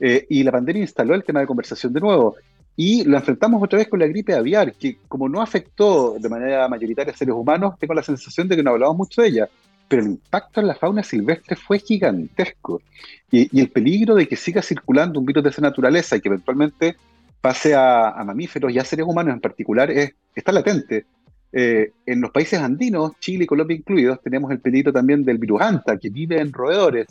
Eh, 0.00 0.26
y 0.28 0.42
la 0.42 0.52
pandemia 0.52 0.82
instaló 0.82 1.14
el 1.14 1.24
tema 1.24 1.40
de 1.40 1.46
conversación 1.46 1.92
de 1.92 2.00
nuevo. 2.00 2.36
Y 2.76 3.04
lo 3.04 3.16
enfrentamos 3.16 3.62
otra 3.62 3.78
vez 3.78 3.88
con 3.88 3.98
la 3.98 4.06
gripe 4.06 4.34
aviar, 4.34 4.74
que 4.74 4.98
como 5.08 5.28
no 5.28 5.40
afectó 5.40 6.16
de 6.18 6.28
manera 6.28 6.68
mayoritaria 6.68 7.12
a 7.12 7.16
seres 7.16 7.34
humanos, 7.34 7.74
tengo 7.78 7.94
la 7.94 8.02
sensación 8.02 8.48
de 8.48 8.56
que 8.56 8.62
no 8.62 8.72
hablamos 8.72 8.98
mucho 8.98 9.22
de 9.22 9.28
ella, 9.28 9.48
pero 9.88 10.02
el 10.02 10.08
impacto 10.08 10.60
en 10.60 10.66
la 10.66 10.74
fauna 10.74 11.02
silvestre 11.02 11.56
fue 11.56 11.78
gigantesco. 11.78 12.82
Y, 13.30 13.58
el 13.58 13.70
peligro 13.70 14.14
de 14.14 14.28
que 14.28 14.36
siga 14.36 14.60
circulando 14.60 15.18
un 15.18 15.26
virus 15.26 15.44
de 15.44 15.50
esa 15.50 15.62
naturaleza 15.62 16.16
y 16.16 16.20
que 16.20 16.28
eventualmente 16.28 16.96
pase 17.40 17.74
a, 17.74 18.22
mamíferos 18.26 18.72
y 18.72 18.78
a 18.78 18.84
seres 18.84 19.06
humanos 19.06 19.34
en 19.34 19.40
particular 19.40 19.90
es, 19.90 20.12
está 20.34 20.52
latente. 20.52 21.06
Eh, 21.52 21.92
en 22.04 22.20
los 22.20 22.30
países 22.30 22.60
andinos, 22.60 23.12
Chile 23.20 23.44
y 23.44 23.46
Colombia 23.46 23.76
incluidos, 23.76 24.20
tenemos 24.20 24.50
el 24.50 24.60
peligro 24.60 24.92
también 24.92 25.24
del 25.24 25.38
virus 25.38 25.62
anta, 25.62 25.96
que 25.96 26.10
vive 26.10 26.40
en 26.40 26.52
roedores. 26.52 27.06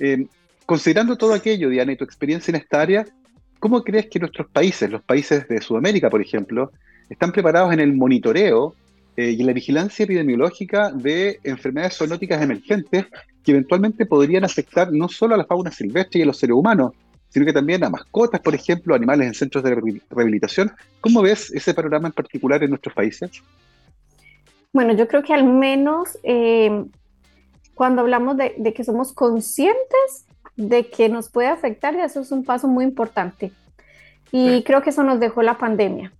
Eh, 0.00 0.26
considerando 0.66 1.16
todo 1.16 1.32
aquello, 1.32 1.70
Diana, 1.70 1.92
y 1.92 1.96
tu 1.96 2.04
experiencia 2.04 2.52
en 2.52 2.56
esta 2.56 2.80
área, 2.80 3.06
¿cómo 3.58 3.82
crees 3.82 4.06
que 4.06 4.18
nuestros 4.18 4.48
países, 4.48 4.90
los 4.90 5.02
países 5.02 5.48
de 5.48 5.60
Sudamérica, 5.60 6.10
por 6.10 6.20
ejemplo, 6.20 6.72
están 7.08 7.32
preparados 7.32 7.72
en 7.72 7.80
el 7.80 7.94
monitoreo 7.94 8.74
eh, 9.16 9.30
y 9.30 9.40
en 9.40 9.46
la 9.46 9.52
vigilancia 9.52 10.04
epidemiológica 10.04 10.90
de 10.90 11.38
enfermedades 11.44 11.96
zoonóticas 11.96 12.42
emergentes 12.42 13.06
que 13.44 13.52
eventualmente 13.52 14.04
podrían 14.04 14.44
afectar 14.44 14.92
no 14.92 15.08
solo 15.08 15.34
a 15.34 15.38
la 15.38 15.46
fauna 15.46 15.70
silvestre 15.70 16.20
y 16.20 16.22
a 16.24 16.26
los 16.26 16.36
seres 16.36 16.56
humanos, 16.56 16.92
sino 17.28 17.46
que 17.46 17.52
también 17.52 17.84
a 17.84 17.90
mascotas, 17.90 18.40
por 18.40 18.54
ejemplo, 18.54 18.94
animales 18.94 19.28
en 19.28 19.34
centros 19.34 19.62
de 19.64 20.00
rehabilitación. 20.10 20.72
¿Cómo 21.00 21.22
ves 21.22 21.52
ese 21.52 21.74
panorama 21.74 22.08
en 22.08 22.12
particular 22.12 22.62
en 22.62 22.70
nuestros 22.70 22.94
países? 22.94 23.30
Bueno, 24.72 24.94
yo 24.94 25.06
creo 25.06 25.22
que 25.22 25.32
al 25.32 25.44
menos 25.44 26.18
eh, 26.22 26.84
cuando 27.74 28.00
hablamos 28.02 28.36
de, 28.36 28.72
que 28.74 28.84
somos 28.84 29.12
conscientes 29.12 30.26
de 30.56 30.88
que 30.88 31.08
nos 31.08 31.28
puede 31.28 31.48
afectar, 31.48 31.94
eso 31.96 32.20
es 32.20 32.32
un 32.32 32.44
paso 32.44 32.68
muy 32.68 32.84
importante. 32.84 33.52
Y 34.32 34.62
creo 34.64 34.82
que 34.82 34.90
eso 34.90 35.02
nos 35.02 35.20
dejó 35.20 35.42
la 35.42 35.58
pandemia. 35.58 36.12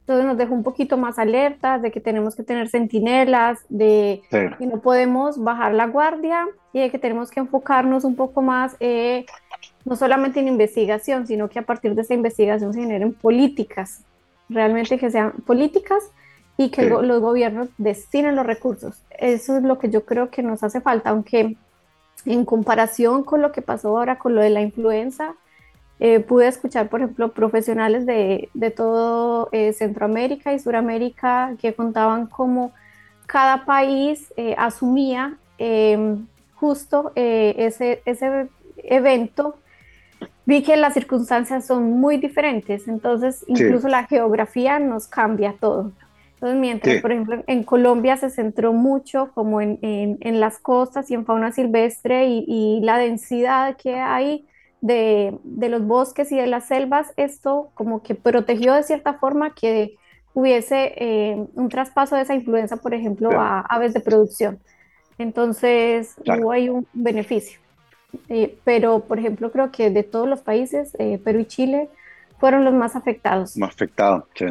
Entonces 0.00 0.26
nos 0.26 0.38
dejó 0.38 0.54
un 0.54 0.64
poquito 0.64 0.96
más 0.96 1.18
alertas 1.18 1.82
de 1.82 1.92
que 1.92 2.00
tenemos 2.00 2.34
que 2.34 2.42
tener 2.42 2.68
sentinelas, 2.68 3.60
de 3.68 4.22
que 4.30 4.66
no 4.66 4.80
podemos 4.80 5.42
bajar 5.42 5.72
la 5.72 5.86
guardia 5.86 6.48
y 6.72 6.80
de 6.80 6.90
que 6.90 6.98
tenemos 6.98 7.30
que 7.30 7.38
enfocarnos 7.38 8.02
un 8.04 8.16
poco 8.16 8.42
más 8.42 8.76
eh, 8.80 9.24
no 9.84 9.94
solamente 9.94 10.40
en 10.40 10.48
investigación, 10.48 11.28
sino 11.28 11.48
que 11.48 11.60
a 11.60 11.62
partir 11.62 11.94
de 11.94 12.02
esa 12.02 12.14
investigación 12.14 12.72
se 12.72 12.80
generen 12.80 13.12
políticas, 13.14 14.02
realmente 14.48 14.98
que 14.98 15.12
sean 15.12 15.32
políticas 15.46 16.02
y 16.56 16.70
que 16.70 16.82
los 16.90 17.20
gobiernos 17.20 17.68
destinen 17.78 18.34
los 18.34 18.44
recursos. 18.44 19.00
Eso 19.16 19.56
es 19.56 19.62
lo 19.62 19.78
que 19.78 19.90
yo 19.90 20.04
creo 20.04 20.28
que 20.30 20.42
nos 20.42 20.64
hace 20.64 20.80
falta, 20.80 21.10
aunque 21.10 21.56
en 22.26 22.44
comparación 22.44 23.24
con 23.24 23.42
lo 23.42 23.52
que 23.52 23.62
pasó 23.62 23.88
ahora 23.88 24.18
con 24.18 24.34
lo 24.34 24.42
de 24.42 24.50
la 24.50 24.60
influenza, 24.60 25.34
eh, 26.02 26.20
pude 26.20 26.48
escuchar, 26.48 26.88
por 26.88 27.00
ejemplo, 27.02 27.32
profesionales 27.32 28.06
de, 28.06 28.48
de 28.54 28.70
todo 28.70 29.50
eh, 29.52 29.74
Centroamérica 29.74 30.54
y 30.54 30.58
Suramérica 30.58 31.54
que 31.60 31.74
contaban 31.74 32.26
cómo 32.26 32.72
cada 33.26 33.66
país 33.66 34.32
eh, 34.36 34.54
asumía 34.56 35.36
em, 35.58 36.26
justo 36.54 37.12
ese, 37.14 38.02
ese 38.06 38.48
evento. 38.78 39.56
Vi 40.46 40.62
que 40.62 40.76
las 40.76 40.94
circunstancias 40.94 41.66
son 41.66 42.00
muy 42.00 42.16
diferentes, 42.16 42.88
entonces 42.88 43.44
incluso 43.46 43.86
la 43.88 44.06
geografía 44.06 44.78
nos 44.78 45.06
cambia 45.06 45.54
todo. 45.60 45.92
Entonces, 46.40 46.58
mientras, 46.58 47.02
por 47.02 47.12
ejemplo, 47.12 47.44
en 47.46 47.64
Colombia 47.64 48.16
se 48.16 48.30
centró 48.30 48.72
mucho 48.72 49.30
como 49.34 49.60
en, 49.60 49.78
en, 49.82 50.40
las 50.40 50.58
costas 50.58 51.10
y 51.10 51.14
en 51.14 51.26
fauna 51.26 51.52
silvestre 51.52 52.28
y, 52.28 52.46
y 52.48 52.80
la 52.80 52.96
densidad 52.96 53.76
que 53.76 53.96
hay 53.96 54.46
de, 54.80 55.36
de, 55.44 55.68
los 55.68 55.84
bosques 55.84 56.32
y 56.32 56.38
de 56.38 56.46
las 56.46 56.64
selvas, 56.64 57.12
esto 57.18 57.70
como 57.74 58.02
que 58.02 58.14
protegió 58.14 58.72
de 58.72 58.84
cierta 58.84 59.18
forma 59.18 59.54
que 59.54 59.98
hubiese 60.32 60.94
eh, 60.96 61.44
un 61.54 61.68
traspaso 61.68 62.16
de 62.16 62.22
esa 62.22 62.34
influencia, 62.34 62.78
por 62.78 62.94
ejemplo, 62.94 63.38
a 63.38 63.60
aves 63.60 63.92
de 63.92 64.00
producción. 64.00 64.60
Entonces, 65.18 66.14
hubo 66.24 66.52
ahí 66.52 66.70
un 66.70 66.86
beneficio. 66.94 67.60
Eh, 68.30 68.58
pero, 68.64 69.00
por 69.00 69.18
ejemplo, 69.18 69.52
creo 69.52 69.70
que 69.70 69.90
de 69.90 70.04
todos 70.04 70.26
los 70.26 70.40
países, 70.40 70.96
eh, 70.98 71.20
Perú 71.22 71.40
y 71.40 71.44
Chile 71.44 71.90
fueron 72.38 72.64
los 72.64 72.72
más 72.72 72.96
afectados. 72.96 73.58
Más 73.58 73.74
afectados, 73.74 74.24
sí. 74.34 74.46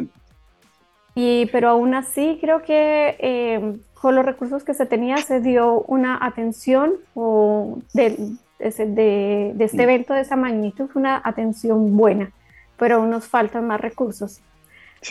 Y, 1.14 1.46
pero 1.46 1.70
aún 1.70 1.94
así 1.94 2.38
creo 2.40 2.62
que 2.62 3.16
eh, 3.18 3.78
con 3.94 4.14
los 4.14 4.24
recursos 4.24 4.64
que 4.64 4.74
se 4.74 4.86
tenía 4.86 5.16
se 5.18 5.40
dio 5.40 5.82
una 5.82 6.18
atención 6.24 6.94
o 7.14 7.78
de, 7.92 8.16
de, 8.58 9.54
este 9.58 9.76
mm. 9.76 9.80
evento 9.80 10.14
de 10.14 10.20
esa 10.22 10.36
magnitud, 10.36 10.88
una 10.94 11.20
atención 11.24 11.96
buena, 11.96 12.32
pero 12.76 12.96
aún 12.96 13.10
nos 13.10 13.26
faltan 13.26 13.66
más 13.66 13.80
recursos. 13.80 14.40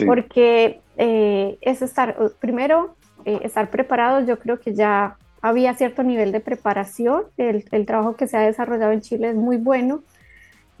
Porque 0.06 0.80
eh, 0.96 1.58
es 1.60 1.82
estar, 1.82 2.16
primero, 2.38 2.94
eh, 3.24 3.40
estar 3.42 3.70
preparados, 3.70 4.24
yo 4.26 4.38
creo 4.38 4.60
que 4.60 4.72
ya 4.72 5.16
había 5.42 5.74
cierto 5.74 6.04
nivel 6.04 6.30
de 6.30 6.38
preparación, 6.38 7.24
el, 7.36 7.64
el 7.72 7.86
trabajo 7.86 8.14
que 8.14 8.28
se 8.28 8.36
ha 8.36 8.40
desarrollado 8.40 8.92
en 8.92 9.00
Chile 9.00 9.30
es 9.30 9.34
muy 9.34 9.56
bueno, 9.56 10.02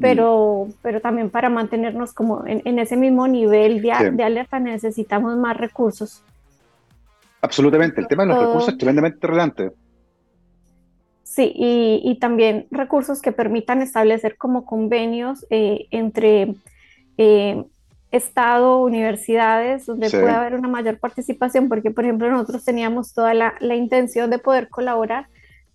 pero, 0.00 0.68
pero 0.82 1.00
también 1.00 1.30
para 1.30 1.50
mantenernos 1.50 2.12
como 2.12 2.44
en, 2.46 2.78
ese 2.78 2.96
mismo 2.96 3.28
nivel 3.28 3.82
de, 3.82 4.12
de, 4.12 4.22
alerta 4.24 4.58
necesitamos 4.58 5.36
más 5.36 5.56
recursos. 5.56 6.22
Absolutamente, 7.42 8.00
el 8.00 8.08
tema 8.08 8.24
de 8.24 8.30
los 8.30 8.38
recursos 8.38 8.68
es 8.70 8.78
tremendamente 8.78 9.26
relevante. 9.26 9.70
Sí, 11.22 11.52
y, 11.54 12.02
y, 12.04 12.18
también 12.18 12.66
recursos 12.70 13.22
que 13.22 13.30
permitan 13.30 13.82
establecer 13.82 14.36
como 14.36 14.64
convenios 14.64 15.46
eh, 15.50 15.86
entre 15.92 16.54
eh, 17.16 17.64
Estado, 18.10 18.78
universidades, 18.78 19.86
donde 19.86 20.10
pueda 20.10 20.40
haber 20.40 20.54
una 20.54 20.66
mayor 20.66 20.98
participación, 20.98 21.68
porque 21.68 21.92
por 21.92 22.04
ejemplo 22.04 22.28
nosotros 22.28 22.64
teníamos 22.64 23.14
toda 23.14 23.34
la, 23.34 23.54
la 23.60 23.76
intención 23.76 24.30
de 24.30 24.40
poder 24.40 24.68
colaborar, 24.68 25.28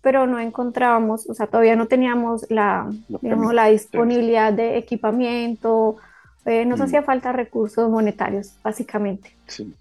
pero 0.06 0.24
no 0.28 0.38
encontrábamos, 0.38 1.28
o 1.28 1.34
sea, 1.34 1.48
todavía 1.48 1.74
no 1.74 1.86
teníamos 1.86 2.46
la, 2.48 2.88
digamos, 3.08 3.52
la 3.52 3.66
disponibilidad 3.66 4.52
de 4.52 4.78
equipamiento, 4.78 5.96
eh, 6.44 6.64
nos 6.64 6.78
mm. 6.78 6.82
hacía 6.84 7.02
falta 7.02 7.32
recursos 7.32 7.90
monetarios, 7.90 8.52
básicamente. 8.62 9.34
Sí, 9.48 9.74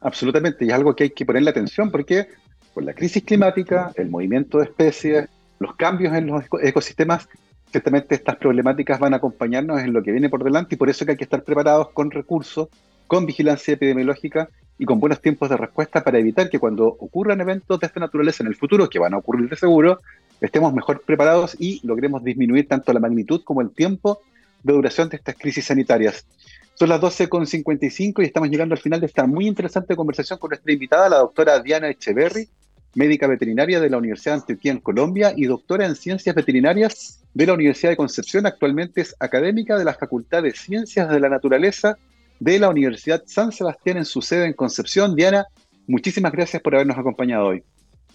absolutamente, 0.00 0.64
y 0.64 0.68
es 0.68 0.74
algo 0.74 0.94
que 0.94 1.02
hay 1.02 1.10
que 1.10 1.26
ponerle 1.26 1.50
atención 1.50 1.90
porque 1.90 2.28
con 2.74 2.86
la 2.86 2.94
crisis 2.94 3.24
climática, 3.24 3.90
el 3.96 4.08
movimiento 4.08 4.58
de 4.58 4.66
especies, 4.66 5.28
los 5.58 5.74
cambios 5.74 6.14
en 6.14 6.28
los 6.28 6.44
ecosistemas, 6.62 7.28
ciertamente 7.72 8.14
estas 8.14 8.36
problemáticas 8.36 9.00
van 9.00 9.14
a 9.14 9.16
acompañarnos 9.16 9.80
en 9.80 9.92
lo 9.92 10.00
que 10.00 10.12
viene 10.12 10.28
por 10.28 10.44
delante 10.44 10.76
y 10.76 10.78
por 10.78 10.88
eso 10.90 11.04
que 11.04 11.10
hay 11.10 11.18
que 11.18 11.24
estar 11.24 11.42
preparados 11.42 11.90
con 11.90 12.12
recursos, 12.12 12.68
con 13.08 13.26
vigilancia 13.26 13.74
epidemiológica 13.74 14.48
y 14.78 14.84
con 14.84 15.00
buenos 15.00 15.20
tiempos 15.20 15.48
de 15.48 15.56
respuesta 15.56 16.04
para 16.04 16.18
evitar 16.18 16.50
que 16.50 16.58
cuando 16.58 16.86
ocurran 16.86 17.40
eventos 17.40 17.80
de 17.80 17.86
esta 17.86 18.00
naturaleza 18.00 18.42
en 18.42 18.48
el 18.48 18.56
futuro, 18.56 18.88
que 18.88 18.98
van 18.98 19.14
a 19.14 19.18
ocurrir 19.18 19.48
de 19.48 19.56
seguro, 19.56 20.00
estemos 20.40 20.72
mejor 20.74 21.02
preparados 21.02 21.56
y 21.58 21.80
logremos 21.86 22.22
disminuir 22.22 22.68
tanto 22.68 22.92
la 22.92 23.00
magnitud 23.00 23.42
como 23.44 23.62
el 23.62 23.70
tiempo 23.70 24.20
de 24.62 24.72
duración 24.72 25.08
de 25.08 25.16
estas 25.16 25.36
crisis 25.36 25.66
sanitarias. 25.66 26.26
Son 26.74 26.90
las 26.90 27.00
12.55 27.00 28.22
y 28.22 28.26
estamos 28.26 28.50
llegando 28.50 28.74
al 28.74 28.80
final 28.80 29.00
de 29.00 29.06
esta 29.06 29.26
muy 29.26 29.46
interesante 29.46 29.96
conversación 29.96 30.38
con 30.38 30.50
nuestra 30.50 30.72
invitada, 30.72 31.08
la 31.08 31.18
doctora 31.18 31.60
Diana 31.60 31.88
Echeverry, 31.88 32.48
médica 32.94 33.26
veterinaria 33.26 33.80
de 33.80 33.88
la 33.88 33.98
Universidad 33.98 34.34
de 34.34 34.40
Antioquia 34.40 34.72
en 34.72 34.80
Colombia 34.80 35.32
y 35.34 35.44
doctora 35.44 35.86
en 35.86 35.94
ciencias 35.94 36.34
veterinarias 36.34 37.22
de 37.32 37.46
la 37.46 37.54
Universidad 37.54 37.92
de 37.92 37.96
Concepción. 37.96 38.44
Actualmente 38.46 39.00
es 39.02 39.14
académica 39.20 39.78
de 39.78 39.84
la 39.84 39.94
Facultad 39.94 40.42
de 40.42 40.52
Ciencias 40.52 41.08
de 41.08 41.20
la 41.20 41.28
Naturaleza 41.28 41.96
de 42.40 42.58
la 42.58 42.68
Universidad 42.68 43.22
San 43.26 43.52
Sebastián 43.52 43.98
en 43.98 44.04
su 44.04 44.22
sede 44.22 44.46
en 44.46 44.52
Concepción. 44.52 45.14
Diana, 45.14 45.46
muchísimas 45.86 46.32
gracias 46.32 46.62
por 46.62 46.74
habernos 46.74 46.98
acompañado 46.98 47.46
hoy. 47.46 47.62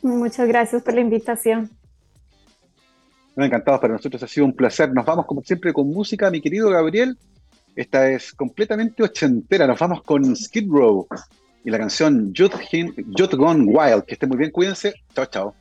Muchas 0.01 0.47
gracias 0.47 0.82
por 0.82 0.93
la 0.93 1.01
invitación. 1.01 1.69
Me 3.36 3.45
encantado, 3.45 3.80
para 3.80 3.93
nosotros 3.93 4.22
ha 4.24 4.28
sido 4.28 4.45
un 4.45 4.53
placer. 4.53 4.91
Nos 4.91 5.05
vamos 5.05 5.26
como 5.26 5.41
siempre 5.41 5.72
con 5.74 5.88
música, 5.88 6.30
mi 6.30 6.41
querido 6.41 6.69
Gabriel. 6.69 7.17
Esta 7.76 8.09
es 8.09 8.34
completamente 8.34 9.03
ochentera. 9.03 9.65
Nos 9.65 9.80
vamos 9.80 10.03
con 10.03 10.36
Skid 10.36 10.69
Row 10.69 11.07
y 11.63 11.69
la 11.69 11.78
canción 11.78 12.34
Youth 12.34 13.34
Gone 13.34 13.63
Wild. 13.65 14.03
Que 14.03 14.15
esté 14.15 14.28
muy 14.28 14.38
bien, 14.38 14.51
cuídense. 14.51 14.93
Chao, 15.15 15.26
chao. 15.26 15.55